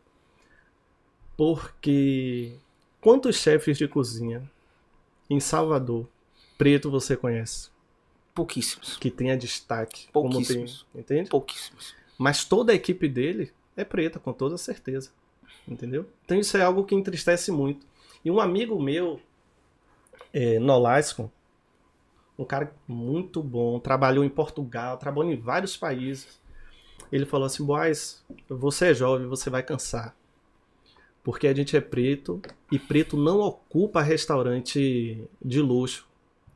[1.38, 2.56] porque
[3.00, 4.42] quantos chefes de cozinha
[5.30, 6.08] em Salvador,
[6.58, 7.70] preto, você conhece?
[8.34, 8.96] Pouquíssimos.
[8.96, 10.86] Que tenha destaque, como tem, Pouquíssimos.
[10.92, 11.30] entende?
[11.30, 11.94] Pouquíssimos.
[12.18, 15.10] Mas toda a equipe dele é preta, com toda certeza.
[15.66, 16.08] Entendeu?
[16.24, 17.86] Então isso é algo que entristece muito.
[18.24, 19.20] E um amigo meu,
[20.32, 21.30] é, Nolasco,
[22.36, 26.40] um cara muito bom, trabalhou em Portugal, trabalhou em vários países.
[27.12, 30.16] Ele falou assim: Boaz, você é jovem, você vai cansar.
[31.30, 32.40] Porque a gente é preto
[32.72, 36.06] e preto não ocupa restaurante de luxo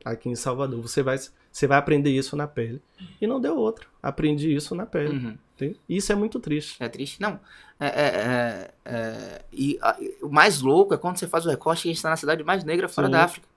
[0.03, 0.81] aqui em Salvador.
[0.81, 1.15] Você vai,
[1.51, 2.81] você vai aprender isso na pele.
[3.21, 3.85] E não deu outra.
[4.01, 5.37] Aprendi isso na pele.
[5.61, 5.75] Uhum.
[5.87, 6.75] Isso é muito triste.
[6.79, 7.21] É triste?
[7.21, 7.39] Não.
[7.79, 11.81] É, é, é, é, e a- o mais louco é quando você faz o recorte
[11.81, 13.11] e a gente está na cidade mais negra fora Sim.
[13.11, 13.47] da África.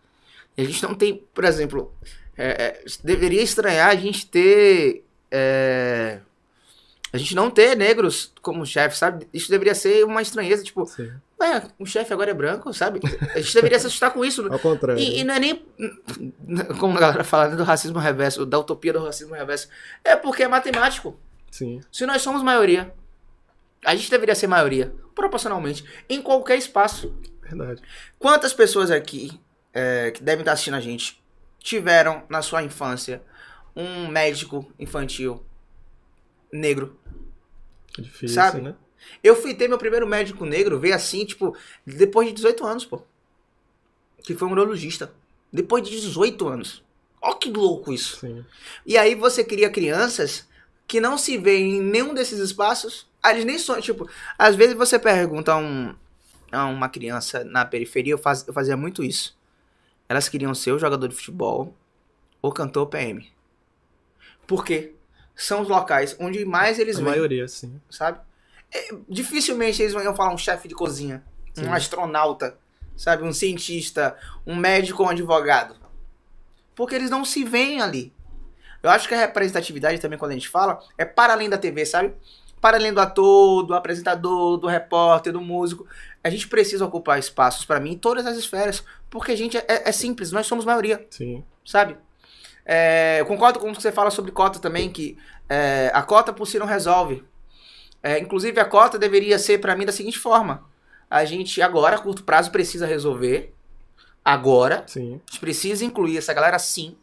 [0.55, 1.95] E a gente não tem, por exemplo,
[2.37, 5.03] é, é, deveria estranhar a gente ter.
[7.17, 9.27] A gente não ter negros como chefe, sabe?
[9.33, 10.63] Isso deveria ser uma estranheza.
[10.63, 10.89] Tipo,
[11.39, 13.01] Ué, o chefe agora é branco, sabe?
[13.35, 14.47] A gente deveria se assustar com isso.
[14.53, 15.01] Ao contrário.
[15.01, 15.67] E, e não é nem.
[16.81, 19.69] Como a galera fala né, do racismo reverso, da utopia do racismo reverso.
[20.03, 21.19] É porque é matemático.
[21.51, 22.93] Sim, Se nós somos maioria,
[23.85, 27.15] a gente deveria ser maioria, proporcionalmente, em qualquer espaço.
[27.43, 27.81] verdade.
[28.19, 29.41] Quantas pessoas aqui
[29.73, 31.23] é, que devem estar assistindo a gente
[31.59, 33.23] tiveram na sua infância
[33.75, 35.46] um médico infantil
[36.53, 36.99] negro?
[37.99, 38.61] É difícil, Sabe?
[38.61, 38.75] né?
[39.23, 41.57] Eu fui ter meu primeiro médico negro, veio assim, tipo,
[41.87, 43.03] depois de 18 anos, pô.
[44.23, 45.13] Que foi um urologista.
[45.53, 46.83] Depois de 18 anos.
[47.23, 48.21] Ó que louco isso.
[48.21, 48.45] Sim.
[48.85, 50.49] E aí você cria crianças
[50.87, 53.09] que não se veem em nenhum desses espaços.
[53.23, 54.09] Ah, Eles nem são, tipo,
[54.39, 55.95] às vezes você pergunta a, um,
[56.53, 59.37] a uma criança na periferia, eu, faz- eu fazia muito isso.
[60.09, 61.75] Elas queriam ser o jogador de futebol
[62.43, 63.29] ou cantor PM.
[64.47, 64.95] Por quê?
[65.37, 67.79] São os locais onde mais eles A vêm maioria, sim.
[67.91, 68.19] sabe?
[68.75, 71.23] É, dificilmente eles vão falar um chefe de cozinha,
[71.55, 71.67] Sim.
[71.67, 72.57] um astronauta,
[72.97, 73.23] sabe?
[73.23, 75.77] Um cientista, um médico ou um advogado.
[76.75, 78.13] Porque eles não se veem ali.
[78.83, 81.85] Eu acho que a representatividade também, quando a gente fala, é para além da TV,
[81.85, 82.15] sabe?
[82.61, 85.87] Para além do ator, do apresentador, do repórter, do músico.
[86.23, 88.85] A gente precisa ocupar espaços, para mim, em todas as esferas.
[89.11, 91.45] Porque a gente é, é simples, nós somos maioria Sim.
[91.65, 91.97] sabe?
[92.67, 95.17] É, eu concordo com o que você fala sobre cota também, que
[95.49, 97.25] é, a cota por si não resolve.
[98.03, 100.65] É, inclusive, a cota deveria ser para mim da seguinte forma:
[101.09, 103.55] a gente agora, a curto prazo, precisa resolver.
[104.25, 105.21] Agora, Sim.
[105.25, 106.97] a gente precisa incluir essa galera sim,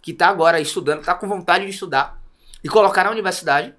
[0.00, 2.20] que tá agora estudando, tá com vontade de estudar,
[2.64, 3.72] e colocar na universidade.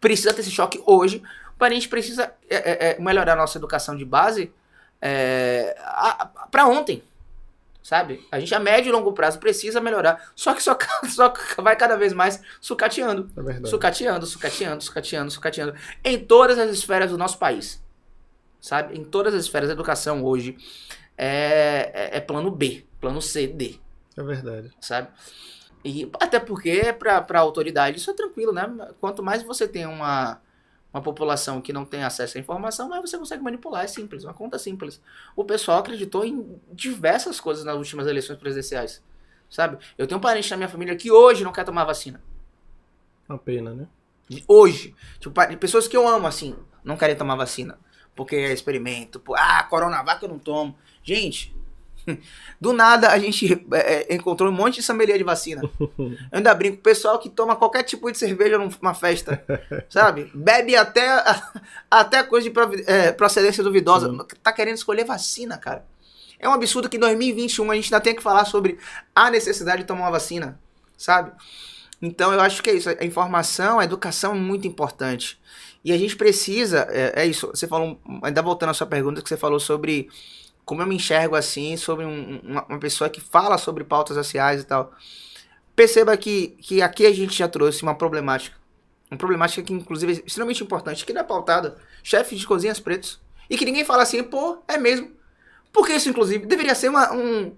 [0.00, 1.20] Precisa ter esse choque hoje.
[1.58, 4.52] Mas a gente precisa é, é, é, melhorar a nossa educação de base
[6.50, 7.02] para ontem.
[7.86, 8.26] Sabe?
[8.32, 10.32] A gente a médio e longo prazo precisa melhorar.
[10.34, 10.76] Só que só,
[11.08, 13.30] só vai cada vez mais sucateando.
[13.36, 13.70] É verdade.
[13.70, 15.74] Sucateando, sucateando, sucateando, sucateando.
[16.04, 17.80] Em todas as esferas do nosso país.
[18.60, 18.98] Sabe?
[18.98, 19.70] Em todas as esferas.
[19.70, 20.56] A educação hoje
[21.16, 23.78] é, é, é plano B, plano C, D.
[24.16, 24.72] É verdade.
[24.80, 25.06] Sabe?
[25.84, 28.68] E até porque para a autoridade isso é tranquilo, né?
[29.00, 30.40] Quanto mais você tem uma,
[30.96, 33.84] uma população que não tem acesso à informação, mais você consegue manipular.
[33.84, 35.00] É simples, uma conta simples.
[35.36, 39.02] O pessoal acreditou em diversas coisas nas últimas eleições presidenciais.
[39.50, 39.76] Sabe?
[39.98, 42.22] Eu tenho um parente na minha família que hoje não quer tomar vacina.
[43.28, 43.86] Uma pena, né?
[44.48, 44.94] Hoje.
[45.20, 47.78] Tipo, pessoas que eu amo, assim, não querem tomar vacina.
[48.14, 49.20] Porque é experimento.
[49.20, 50.76] Pô, ah, Coronavac eu não tomo.
[51.02, 51.54] Gente,
[52.60, 55.62] do nada a gente é, é, encontrou um monte de sommelier de vacina.
[55.98, 59.42] Eu ainda brinco, o pessoal que toma qualquer tipo de cerveja numa festa,
[59.88, 60.30] sabe?
[60.34, 61.24] Bebe até,
[61.90, 62.56] até coisa de
[62.86, 64.12] é, procedência duvidosa.
[64.42, 65.84] Tá querendo escolher vacina, cara.
[66.38, 68.78] É um absurdo que em 2021 a gente ainda tenha que falar sobre
[69.14, 70.60] a necessidade de tomar uma vacina,
[70.96, 71.32] sabe?
[72.00, 72.90] Então eu acho que é isso.
[72.90, 75.40] A informação, a educação é muito importante.
[75.82, 77.46] E a gente precisa, é, é isso.
[77.48, 80.08] Você falou, ainda voltando à sua pergunta, que você falou sobre
[80.66, 84.60] como eu me enxergo assim, sobre um- uma, uma pessoa que fala sobre pautas raciais
[84.60, 84.92] e tal.
[85.74, 88.56] Perceba que, que aqui a gente já trouxe uma problemática.
[89.10, 91.78] Uma problemática que, inclusive, é extremamente importante, que não é pautada.
[92.02, 93.20] Chefes de cozinhas pretos.
[93.48, 95.10] E que ninguém fala assim, pô, é mesmo.
[95.72, 97.54] Porque isso, inclusive, deveria ser uma, um.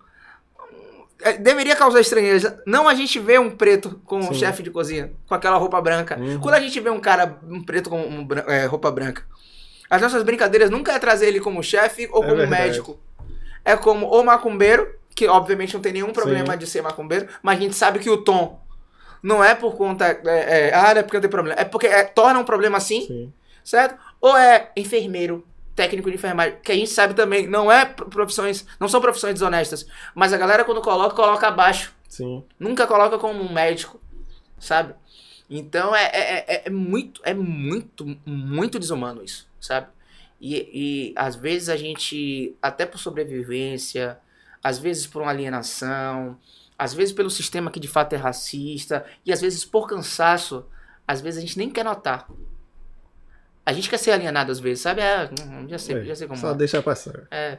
[1.22, 2.62] é, Deveria causar estranheza.
[2.66, 6.18] Não a gente vê um preto com um chefe de cozinha, com aquela roupa branca.
[6.18, 6.40] Uhum.
[6.40, 9.24] Quando a gente vê um cara, um preto com um é, roupa branca,
[9.90, 12.62] as nossas brincadeiras nunca é trazer ele como chefe ou É como verdade.
[12.62, 12.98] médico.
[13.64, 16.58] É como o macumbeiro, que obviamente não tem nenhum problema Sim.
[16.58, 18.60] de ser macumbeiro, mas a gente sabe que o tom
[19.22, 20.06] não é por conta.
[20.24, 21.58] É, é, ah, não é porque tem problema.
[21.60, 23.32] É porque é, torna um problema assim, Sim.
[23.64, 23.98] certo?
[24.20, 25.44] Ou é enfermeiro,
[25.74, 29.34] técnico de enfermagem, que a gente sabe também, não é pro- profissões, não são profissões
[29.34, 31.92] desonestas, mas a galera quando coloca, coloca abaixo.
[32.08, 32.42] Sim.
[32.58, 34.00] Nunca coloca como um médico,
[34.58, 34.94] sabe?
[35.50, 39.88] Então é, é, é- é muito, é muito, muito desumano isso, sabe?
[40.40, 44.18] E, e às vezes a gente, até por sobrevivência,
[44.62, 46.38] às vezes por uma alienação,
[46.78, 50.64] às vezes pelo sistema que de fato é racista, e às vezes por cansaço,
[51.06, 52.28] às vezes a gente nem quer notar.
[53.66, 55.00] A gente quer ser alienado às vezes, sabe?
[55.00, 56.54] É, hum, já sei, É, já sei como Só é.
[56.54, 57.26] deixa passar.
[57.30, 57.58] É.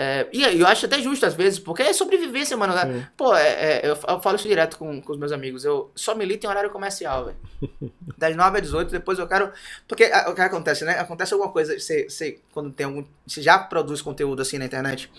[0.00, 2.72] É, e eu acho até justo às vezes, porque é sobrevivência, mano.
[2.72, 3.04] Sim.
[3.16, 5.64] Pô, é- é, eu, falo isso direto com, com os meus amigos.
[5.64, 7.36] Eu só milito em horário comercial, velho.
[8.16, 9.50] Das 9 às 18, depois eu quero.
[9.88, 11.00] Porque a- o que acontece, né?
[11.00, 13.04] Acontece alguma coisa, você, você, quando tem algum.
[13.26, 15.10] Você já produz conteúdo assim na internet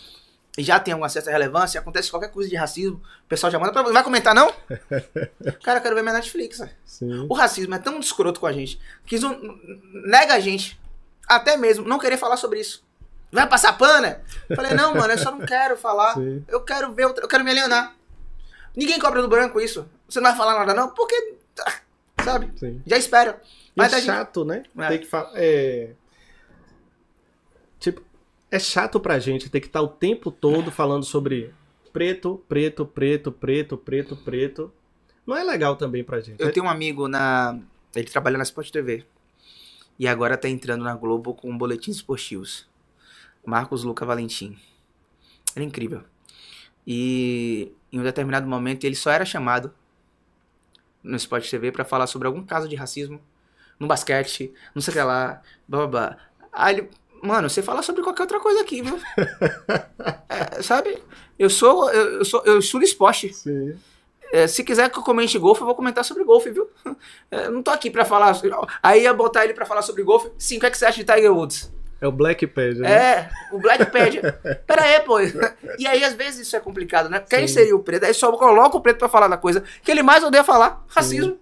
[0.58, 3.74] e já tem alguma certa relevância, acontece qualquer coisa de racismo, o pessoal já manda
[3.74, 3.92] pra você.
[3.92, 4.50] Vai comentar, não?
[5.62, 6.72] Cara, eu quero ver minha Netflix, velho.
[7.30, 9.30] O racismo é tão escroto com a gente que isso
[10.06, 10.80] nega a gente.
[11.28, 12.88] Até mesmo não querer falar sobre isso.
[13.32, 14.22] Vai passar pana?
[14.56, 16.16] Falei, não, mano, eu só não quero falar.
[16.16, 16.44] Sim.
[16.48, 17.96] Eu quero ver, eu quero me alienar.
[18.76, 19.88] Ninguém cobra do branco isso.
[20.08, 21.36] Você não vai falar nada, não, porque.
[21.66, 21.80] ah,
[22.24, 22.52] Sabe?
[22.58, 22.82] Sim.
[22.86, 23.42] Já espera.
[23.46, 24.64] E Mas é a gente- chato, né?
[24.78, 24.88] É.
[24.88, 25.32] Tem que falar.
[25.36, 25.92] É...
[27.80, 28.02] Tipo,
[28.52, 31.54] é chato pra gente ter que estar o tempo todo falando sobre
[31.94, 34.74] preto, preto, preto, preto, preto, preto.
[35.26, 36.42] Não é legal também pra gente.
[36.42, 37.60] Eu tenho um amigo na.
[37.96, 39.06] Ele trabalha na Sport TV.
[39.98, 42.68] E agora tá entrando na Globo com boletins esportivos.
[43.46, 44.58] Marcos Luca Valentim.
[45.56, 46.04] Ele é incrível.
[46.86, 49.74] E em um determinado momento ele só era chamado
[51.04, 53.22] no Sport TV pra falar sobre algum caso de racismo
[53.80, 56.18] no basquete, não sei o que lá, blá blá blá.
[56.52, 56.90] Aí ele,
[57.24, 59.00] mano, você fala sobre qualquer outra coisa aqui, viu?
[60.30, 61.02] É, sabe?
[61.38, 63.34] Eu sou, eu, eu sou, eu estudo esporte.
[63.34, 63.76] Sim.
[64.32, 66.70] É, se quiser que eu comente golfe, eu vou comentar sobre golfe, viu?
[67.32, 68.40] É, não tô aqui pra falar.
[68.82, 70.32] Aí ia botar ele pra falar sobre golfe.
[70.38, 71.72] Sim, o que, é que você acha de Tiger Woods?
[72.02, 72.92] É o Blackpad, né?
[72.92, 74.22] É, o Blackpad.
[74.66, 75.20] Pera aí, pô.
[75.78, 77.20] E aí, às vezes, isso é complicado, né?
[77.30, 77.56] Quem Sim.
[77.56, 78.06] seria o preto?
[78.06, 81.38] Aí só coloca o preto pra falar da coisa que ele mais odeia falar: racismo.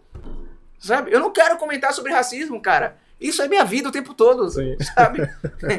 [0.79, 1.11] Sabe?
[1.11, 2.97] Eu não quero comentar sobre racismo, cara.
[3.19, 4.77] Isso é minha vida o tempo todo, Sim.
[4.95, 5.27] sabe?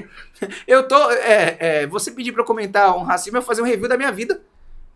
[0.66, 1.10] eu tô.
[1.10, 4.10] É, é, você pedir pra eu comentar um racismo, eu fazer um review da minha
[4.10, 4.40] vida,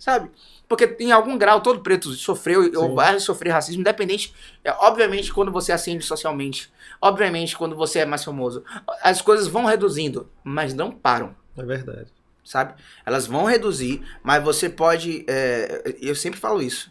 [0.02, 0.32] sabe?
[0.66, 2.94] Porque em algum grau todo preto sofreu ou Sim.
[2.96, 4.34] vai sofrer racismo, independente.
[4.64, 8.64] é, obviamente, quando você ascende socialmente, obviamente, quando você é mais famoso,
[9.00, 12.10] as coisas vão reduzindo, mas não param É verdade.
[12.42, 12.74] sabe?
[13.06, 15.24] Elas vão reduzir, mas você pode.
[15.28, 16.90] é, eu sempre falo isso.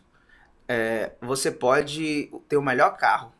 [0.66, 3.34] É, você pode ter o melhor carro.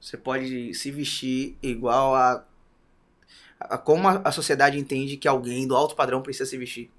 [0.00, 2.42] Você pode se vestir igual a,
[3.60, 6.90] a como a sociedade entende que alguém do alto padrão precisa se vestir.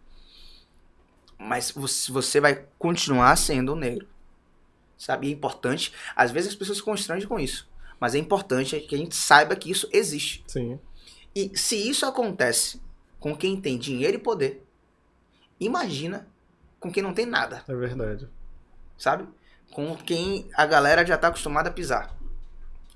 [1.38, 4.08] Mas você, vai continuar sendo negro.
[4.98, 5.28] Sabe?
[5.28, 5.94] É importante.
[6.16, 7.68] Às vezes as pessoas se constrangem com isso.
[8.00, 10.44] Mas é importante que a gente saiba que isso existe.
[10.48, 10.80] Sim.
[11.36, 12.82] E se isso acontece
[13.20, 14.66] com quem tem dinheiro e poder,
[15.60, 16.28] imagina
[16.80, 18.30] com quem não tem nada, É verdade.
[18.98, 19.28] sabe?
[19.72, 22.16] Com quem a galera já tá acostumada a pisar,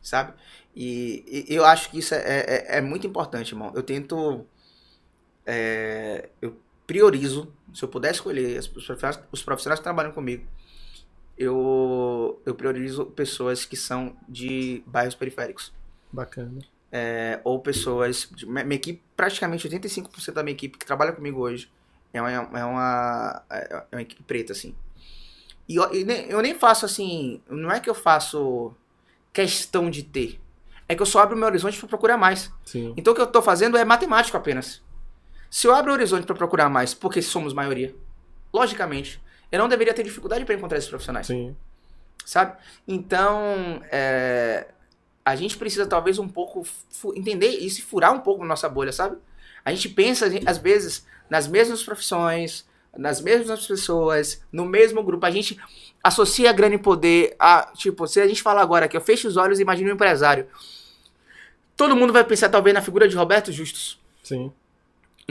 [0.02, 0.34] sabe?
[0.76, 3.72] E, e eu acho que isso é, é, é muito importante, irmão.
[3.76, 4.46] Eu tento.
[5.46, 6.56] é, eu
[6.90, 10.44] priorizo, se eu puder escolher os profissionais, os profissionais que trabalham comigo,
[11.38, 15.72] eu, eu priorizo pessoas que são de bairros periféricos.
[16.12, 16.60] Bacana.
[16.92, 18.28] É, ou pessoas.
[18.42, 21.72] minha equipe, praticamente 85% da minha equipe que trabalha comigo hoje
[22.12, 24.74] é uma, é uma, é uma equipe preta, assim.
[25.68, 27.40] E eu, e nem, eu nem faço assim.
[27.48, 28.74] Não é que eu faço
[29.32, 30.42] questão de ter.
[30.88, 32.52] É que eu só abro meu horizonte para procurar mais.
[32.66, 32.96] Sim.
[32.98, 34.82] Então o que eu tô fazendo é matemático apenas.
[35.50, 37.96] Se eu abro o horizonte para procurar mais, porque somos maioria,
[38.54, 39.22] logicamente,
[39.52, 41.56] eu não deveria ter dificuldade para encontrar esses profissionais Sim.
[42.24, 42.58] sabe?
[42.88, 44.68] Então, é,
[45.26, 46.66] a gente precisa talvez um pouco
[47.16, 49.18] entender isso e furar um pouco nossa bolha, sabe?
[49.66, 52.66] A gente pensa, às vezes, nas mesmas profissões,
[52.98, 55.26] nas mesmas pessoas, no mesmo grupo.
[55.26, 55.60] A gente
[56.04, 59.38] associa grana e poder a, tipo, se a gente falar agora que eu fecho os
[59.38, 60.48] olhos e imagino um empresário,
[61.76, 64.52] todo mundo vai pensar talvez na figura de Roberto Justus Sim.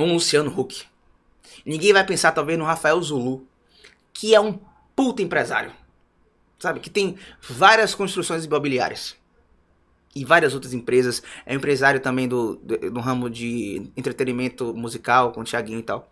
[0.04, 0.84] Um Luciano Huck.
[1.64, 3.46] Ninguém vai pensar talvez no Rafael Zulu,
[4.12, 4.58] que é um
[4.94, 5.72] puta empresário.
[6.58, 6.80] Sabe?
[6.80, 7.16] Que tem
[7.48, 9.16] várias construções imobiliárias.
[10.14, 11.22] E várias outras empresas.
[11.46, 16.10] É empresário também do, do, do ramo de entretenimento musical, com o Thiaguinho e tal.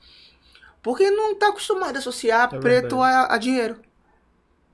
[0.83, 3.81] Porque não tá acostumado a associar É preto a, a dinheiro.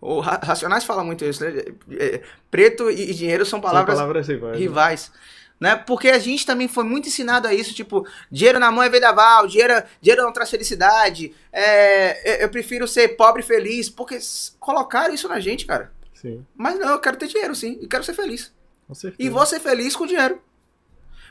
[0.00, 1.62] O Ra- Racionais fala muito isso, né?
[1.92, 4.58] É, Preto e dinheiro são São palavras palavras rivais.
[4.58, 5.18] né?
[5.62, 5.76] Né?
[5.76, 9.46] Porque a gente também foi muito ensinado a isso, tipo, dinheiro na mão é vendaval,
[9.46, 14.18] dinheiro, dinheiro não traz felicidade, é, eu- eu prefiro ser pobre e feliz, porque
[14.58, 15.92] colocaram isso na gente, cara.
[16.14, 16.44] Sim.
[16.56, 18.52] Mas não, eu quero ter dinheiro sim, e quero ser feliz.
[18.88, 19.22] Com certeza.
[19.22, 20.42] E vou ser feliz com dinheiro.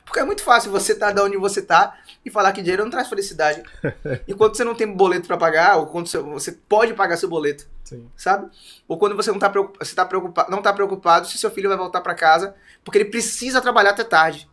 [0.06, 2.86] Porque é muito fácil você estar tá de onde você tá e falar que dinheiro
[2.86, 3.62] não traz felicidade.
[4.30, 7.68] Enquanto você não tem boleto pra pagar, ou quando você, você pode pagar seu boleto
[7.92, 8.10] Sim.
[8.16, 8.50] sabe?
[8.88, 11.68] Ou quando você não tá preocupado, você tá preocupado, não tá preocupado se seu filho
[11.68, 12.56] vai voltar pra casa,
[12.86, 14.50] porque ele precisa trabalhar até tarde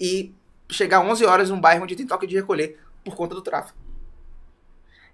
[0.00, 0.34] e
[0.68, 3.78] chegar 11 horas num bairro onde tem toque de recolher por conta do tráfego.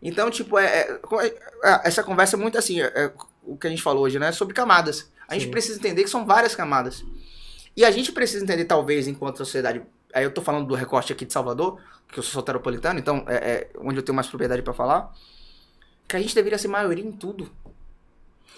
[0.02, 1.00] Então, tipo, é, é-
[1.64, 3.12] é- essa conversa é muito assim, é- é
[3.42, 4.32] o que a gente falou hoje, né?
[4.32, 5.10] Sobre camadas.
[5.28, 5.50] A gente Sim.
[5.50, 7.04] precisa entender que são várias camadas.
[7.76, 9.82] E a gente precisa entender, talvez, enquanto sociedade.
[10.14, 11.78] Aí eu tô falando do recorte aqui de Salvador,
[12.08, 15.14] que eu sou soteropolitano, então é, é onde eu tenho mais propriedade pra falar.
[16.10, 17.48] Que a gente deveria ser maioria em tudo.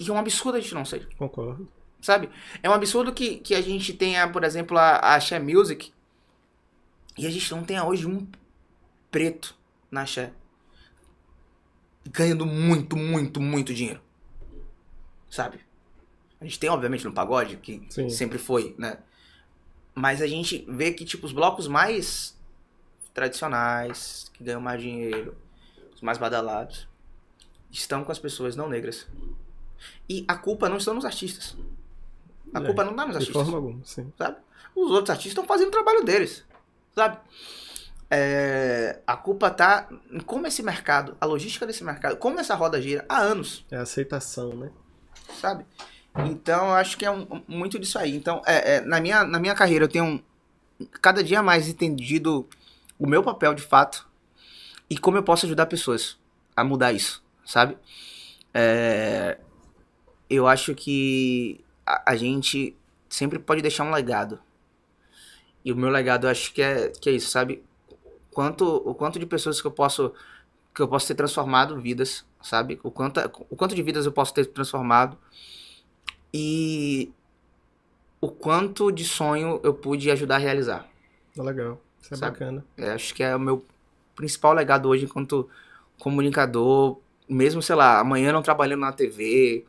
[0.00, 1.68] E é um absurdo a gente não ser, Concordo.
[2.00, 2.30] sabe?
[2.62, 5.92] É um absurdo que, que a gente tenha, por exemplo, a, a Axé Music
[7.18, 8.26] e a gente não tenha hoje um
[9.10, 9.54] preto
[9.90, 10.32] na Axé
[12.10, 14.00] ganhando muito, muito, muito dinheiro.
[15.28, 15.60] Sabe?
[16.40, 18.08] A gente tem, obviamente, no pagode, que Sim.
[18.08, 18.96] sempre foi, né?
[19.94, 22.34] Mas a gente vê que, tipo, os blocos mais
[23.12, 25.36] tradicionais, que ganham mais dinheiro,
[25.94, 26.88] os mais badalados,
[27.72, 29.06] estão com as pessoas não negras.
[30.08, 31.56] E a culpa não está nos artistas.
[32.54, 34.12] A É, culpa não está nos De artistas forma alguma, sim.
[34.16, 34.36] sabe?
[34.76, 36.44] Os outros artistas estão fazendo o trabalho deles,
[36.94, 37.18] sabe?
[38.14, 42.80] é, a culpa tá em como esse mercado, a logística desse mercado, como essa roda
[42.80, 44.70] gira há anos, É a aceitação, né?
[45.40, 45.64] sabe?
[46.26, 48.14] Então, eu acho que é um- muito disso aí.
[48.14, 50.22] Então, é, é, na, minha, na minha carreira, eu tenho
[51.00, 52.46] cada dia mais entendido
[52.98, 54.06] o meu papel de fato
[54.90, 56.18] e como eu posso ajudar pessoas
[56.54, 57.76] a mudar isso, sabe?
[58.54, 59.38] É,
[60.28, 62.74] eu acho que a, a gente
[63.10, 64.40] sempre pode deixar um legado.
[65.62, 67.62] E o meu legado, eu acho que é, que é isso, sabe?
[68.30, 70.14] Quanto, o quanto de pessoas que eu posso
[70.74, 72.80] que eu posso ter transformado vidas, sabe?
[72.82, 73.20] O quanto,
[73.50, 75.18] o quanto de vidas eu posso ter transformado
[76.32, 77.12] e
[78.18, 80.88] o quanto de sonho eu pude ajudar a realizar.
[81.36, 81.78] Legal.
[82.00, 82.32] Isso é Sabe?
[82.32, 82.64] bacana.
[82.78, 83.66] Eu acho que é o meu
[84.16, 85.46] principal legado hoje enquanto
[85.98, 89.64] comunicador, mesmo, sei lá, amanhã não trabalhando na TV,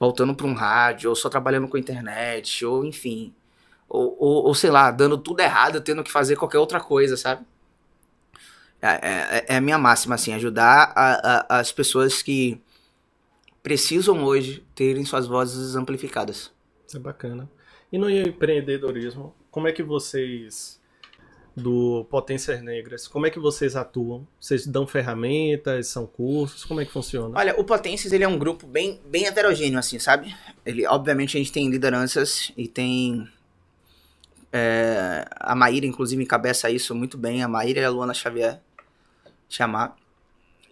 [0.00, 3.34] voltando para um rádio, ou só trabalhando com internet, ou enfim.
[3.88, 7.44] Ou, ou, ou, sei lá, dando tudo errado, tendo que fazer qualquer outra coisa, sabe?
[8.80, 12.60] É, é- é a minha máxima, assim, ajudar a- a- as pessoas que
[13.62, 16.52] precisam hoje terem suas vozes amplificadas.
[16.86, 17.50] Isso é bacana.
[17.92, 20.77] E no empreendedorismo, como é que vocês
[21.58, 24.26] do Potências Negras, como é que vocês atuam?
[24.40, 27.38] Vocês dão ferramentas, são cursos, como é que funciona?
[27.38, 30.34] Olha, o Potências, ele é um grupo bem, bem heterogêneo, assim, sabe?
[30.64, 33.28] Ele, obviamente, a gente tem lideranças e tem...
[34.52, 37.42] é, a Maíra, inclusive, encabeça isso muito bem.
[37.42, 38.60] A Maíra e a Luana Xavier
[39.48, 39.96] chamar.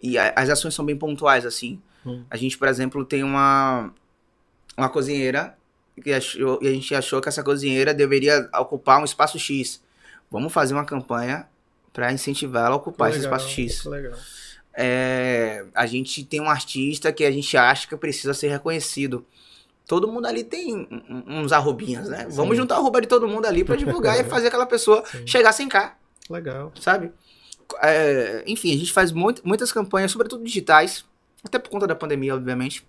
[0.01, 1.81] E a- as ações são bem pontuais, assim.
[2.05, 2.23] Hum.
[2.29, 3.93] A gente, por exemplo, tem uma,
[4.77, 5.57] uma cozinheira
[6.03, 9.81] que achou, e a gente achou que essa cozinheira deveria ocupar um espaço X.
[10.29, 11.47] Vamos fazer uma campanha
[11.93, 13.85] para incentivar ela a ocupar esse Legal, espaço X.
[13.85, 14.13] Legal.
[14.73, 19.25] É, a gente tem um artista que a gente acha que precisa ser reconhecido.
[19.87, 20.87] Todo mundo ali tem
[21.27, 22.27] uns arrobinhas, né?
[22.29, 22.61] Vamos Sim.
[22.61, 25.25] juntar a arroba de todo mundo ali pra divulgar e fazer aquela pessoa Sim.
[25.25, 25.97] chegar sem cá,
[26.29, 26.71] Legal.
[26.79, 27.11] sabe?
[27.81, 31.05] É, enfim, a gente faz muito- muitas campanhas, sobretudo digitais,
[31.43, 32.85] até por conta da pandemia, obviamente.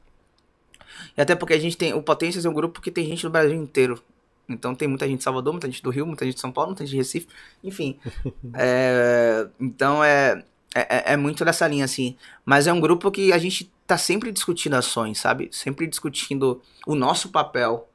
[1.17, 1.95] E até porque a gente tem.
[1.95, 4.03] O Potências é um grupo que tem gente do Brasil inteiro.
[4.49, 6.71] Então tem muita gente de Salvador, muita gente do Rio, muita gente de São Paulo,
[6.71, 7.29] muita gente de Recife,
[7.63, 7.99] enfim.
[8.55, 10.43] É, então é,
[10.75, 12.17] é, é muito dessa linha, assim.
[12.45, 15.49] Mas é um grupo que a gente tá sempre discutindo ações, sabe?
[15.53, 17.89] Sempre discutindo o nosso papel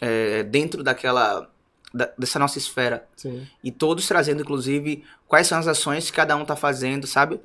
[0.00, 1.48] é, dentro daquela.
[1.92, 3.06] da- dessa nossa esfera.
[3.16, 3.46] Sim.
[3.64, 7.40] E todos trazendo, inclusive, quais são as ações que cada um tá fazendo, sabe?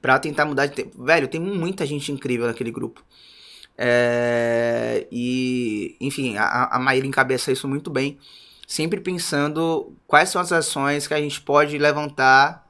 [0.00, 1.02] Pra tentar mudar de tempo.
[1.04, 3.04] Velho, tem muita gente incrível naquele grupo.
[3.76, 8.18] É, e, enfim, a, a Maíra encabeça isso muito bem.
[8.66, 12.66] Sempre pensando quais são as ações que a gente pode levantar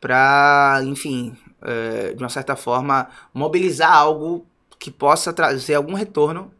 [0.00, 4.46] pra, enfim, é, de uma certa forma, mobilizar algo
[4.78, 6.52] que possa trazer algum retorno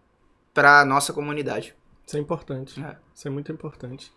[0.54, 1.74] pra nossa comunidade.
[2.06, 2.80] Isso é importante.
[2.80, 2.96] É.
[3.14, 4.12] Isso é muito importante.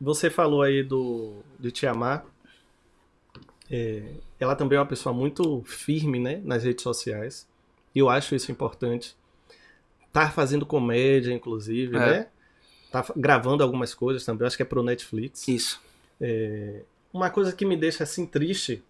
[0.00, 2.24] Você falou aí do de Te Amar.
[3.70, 4.02] É,
[4.38, 7.47] ela também é uma pessoa muito firme, né, nas redes sociais.
[7.94, 9.16] E eu acho isso importante.
[10.12, 11.98] Tá fazendo comédia, inclusive, É.
[12.00, 12.26] né?
[12.90, 14.42] Tá gravando algumas coisas também.
[14.42, 15.46] Eu acho que é pro Netflix.
[15.46, 15.80] Isso.
[17.12, 18.82] Uma coisa que me deixa assim triste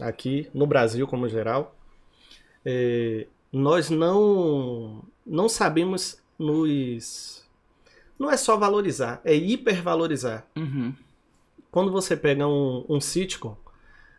[0.00, 1.74] aqui no Brasil como geral,
[2.64, 7.44] é, nós não não sabemos nos
[8.18, 10.46] não é só valorizar, é hipervalorizar.
[10.56, 10.94] Uhum.
[11.70, 13.56] Quando você pega um, um sitcom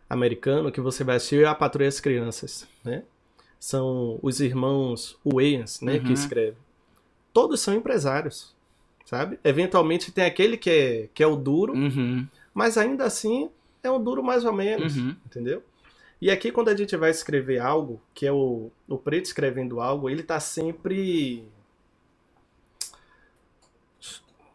[0.08, 3.02] americano que você vai assistir é a Patrulha das Crianças, né?
[3.58, 6.12] São os irmãos Wayans, né, que Uhum.
[6.14, 6.58] escrevem.
[7.32, 8.54] Todos são empresários,
[9.04, 9.38] sabe?
[9.44, 12.26] Eventualmente tem aquele que é, que é o duro, Uhum.
[12.54, 13.50] mas ainda assim
[13.82, 15.14] é um duro mais ou menos, Uhum.
[15.26, 15.62] entendeu?
[16.20, 20.08] E aqui quando a gente vai escrever algo, que é o, o preto escrevendo algo,
[20.10, 21.44] ele tá sempre.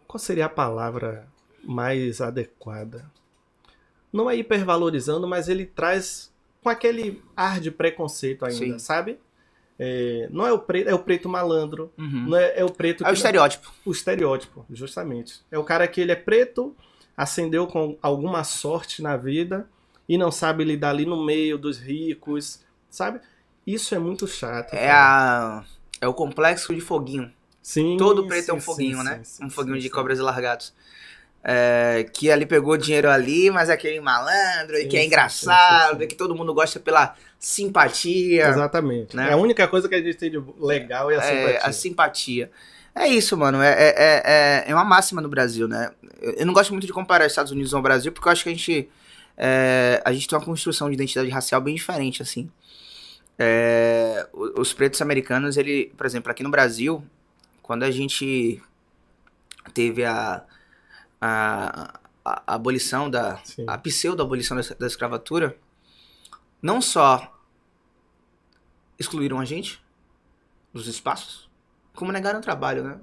[0.08, 1.28] Qual seria a palavra
[1.64, 3.10] mais adequada?
[4.12, 6.33] Não é hipervalorizando, mas ele traz
[6.64, 8.80] com aquele ar de preconceito ainda, Sim.
[8.80, 9.20] sabe?
[9.78, 12.30] É, não é o preto, é o preto malandro, Uhum.
[12.30, 13.72] não é, é o preto É o estereótipo.
[13.86, 15.42] o estereótipo, justamente.
[15.52, 16.76] É o cara que ele é preto,
[17.18, 19.68] ascendeu com alguma sorte na vida
[20.08, 23.20] e não sabe lidar ali no meio dos ricos, sabe?
[23.66, 24.74] Isso é muito chato.
[24.74, 25.64] É a
[26.00, 27.32] é o complexo de foguinho.
[27.62, 29.22] Sim, Todo preto é um sim, foguinho, sim, né?
[29.24, 29.94] sim, um sim, foguinho sim, de sim.
[29.94, 30.74] cobras e largados.
[31.46, 36.04] É, que ali pegou dinheiro ali, mas é aquele malandro, e que é engraçado, sim,
[36.04, 38.48] e que todo mundo gosta pela simpatia.
[38.48, 39.14] Exatamente.
[39.14, 39.30] né?
[39.30, 41.70] É a única coisa que a gente tem de legal é a é, simpatia.
[41.70, 42.52] a simpatia.
[42.96, 43.62] É isso, mano.
[43.62, 45.92] É, é, é, é- é uma máxima no Brasil, né?
[46.22, 48.54] Eu não gosto muito de comparar Estados Unidos ao Brasil, porque eu acho que a
[48.54, 48.90] gente.
[49.38, 52.50] é, a gente tem uma construção de identidade racial bem diferente, assim.
[53.38, 57.04] É, os pretos americanos, ele, por exemplo, aqui no Brasil,
[57.62, 58.62] quando a gente
[59.74, 60.44] teve a,
[61.26, 63.38] a, a, a abolição da.
[63.46, 63.64] Sim.
[63.66, 65.58] a pseudo-abolição da, da escravatura,
[66.62, 67.34] não só
[69.00, 69.82] excluíram a gente
[70.74, 71.50] dos espaços,
[71.96, 73.00] como negaram o trabalho, né?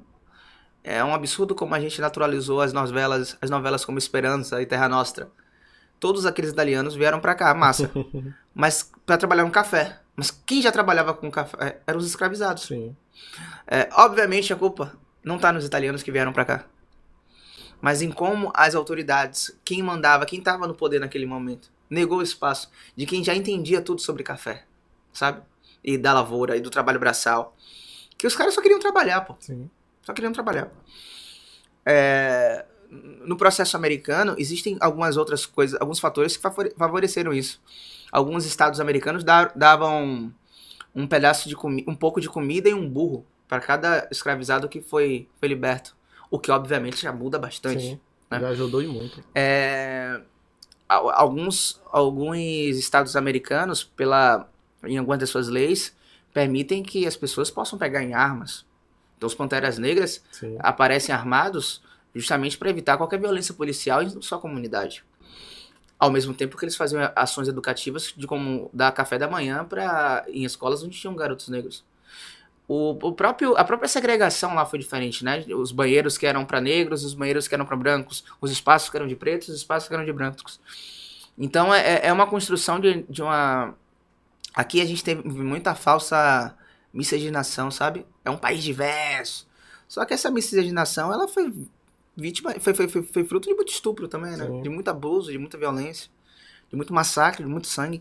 [0.84, 4.88] É um absurdo como a gente naturalizou as novelas, as novelas como Esperança e Terra
[4.88, 5.30] Nostra.
[5.98, 7.90] Todos aqueles italianos vieram pra cá, massa.
[8.54, 10.00] Mas pra trabalhar no café.
[10.16, 12.64] Mas quem já trabalhava com café eram os escravizados.
[12.64, 12.96] Sim.
[13.66, 16.64] É, obviamente a culpa não tá nos italianos que vieram pra cá.
[17.80, 22.22] Mas em como as autoridades, quem mandava, quem tava no poder naquele momento, negou o
[22.22, 24.64] espaço de quem já entendia tudo sobre café,
[25.12, 25.42] sabe?
[25.82, 27.56] E da lavoura e do trabalho braçal.
[28.18, 29.34] Que os caras só queriam trabalhar, pô.
[29.40, 29.70] Sim.
[30.02, 30.70] Só queriam trabalhar.
[31.86, 37.60] É, no processo americano, existem algumas outras coisas, alguns fatores que favore- favoreceram isso.
[38.12, 40.32] Alguns estados americanos da- davam
[40.94, 44.80] um pedaço de comi- um pouco de comida e um burro para cada escravizado que
[44.80, 45.96] foi, foi liberto.
[46.30, 47.80] O que, obviamente, já muda bastante.
[47.82, 48.00] Sim.
[48.30, 48.40] né?
[48.40, 49.22] Já ajudou e muito.
[49.34, 50.20] É,
[50.88, 54.48] al- alguns, alguns estados americanos, pela,
[54.84, 55.94] em algumas das suas leis,
[56.32, 58.64] permitem que as pessoas possam pegar em armas.
[59.16, 60.56] Então, os Panteras Negras Sim.
[60.60, 61.82] aparecem armados
[62.14, 65.04] justamente para evitar qualquer violência policial em sua comunidade.
[65.98, 70.24] Ao mesmo tempo que eles faziam ações educativas de como dar café da manhã para
[70.28, 71.84] em escolas onde tinham garotos negros.
[72.72, 75.44] O, o próprio, a própria segregação lá foi diferente, né?
[75.48, 78.96] Os banheiros que eram para negros, os banheiros que eram para brancos, os espaços que
[78.96, 80.60] eram de pretos, os espaços que eram de brancos.
[81.36, 83.74] Então é, é uma construção de, de uma.
[84.54, 86.56] Aqui a gente teve muita falsa
[86.94, 88.06] miscigenação, sabe?
[88.24, 89.48] É um país diverso.
[89.88, 91.52] Só que essa miscigenação, ela foi
[92.16, 94.46] vítima, foi, foi, foi, foi fruto de muito estupro também, né?
[94.46, 94.62] Sim.
[94.62, 96.08] De muito abuso, de muita violência,
[96.70, 98.00] de muito massacre, de muito sangue.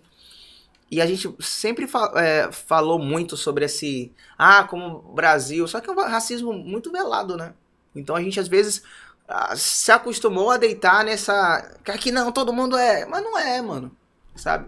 [0.92, 4.12] E a gente sempre fa- é, falou muito sobre esse.
[4.38, 5.68] Ah, como o Brasil.
[5.68, 7.54] Só que é um racismo muito velado, né?
[7.96, 8.82] Então a gente às vezes
[9.28, 11.78] ah, se acostumou a deitar nessa.
[11.84, 13.06] Que aqui não, todo mundo é.
[13.06, 13.96] Mas não é, mano.
[14.36, 14.68] Sabe?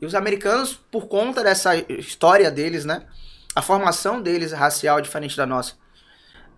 [0.00, 3.06] E os americanos, por conta dessa história deles, né?
[3.54, 5.74] A formação deles é racial é diferente da nossa.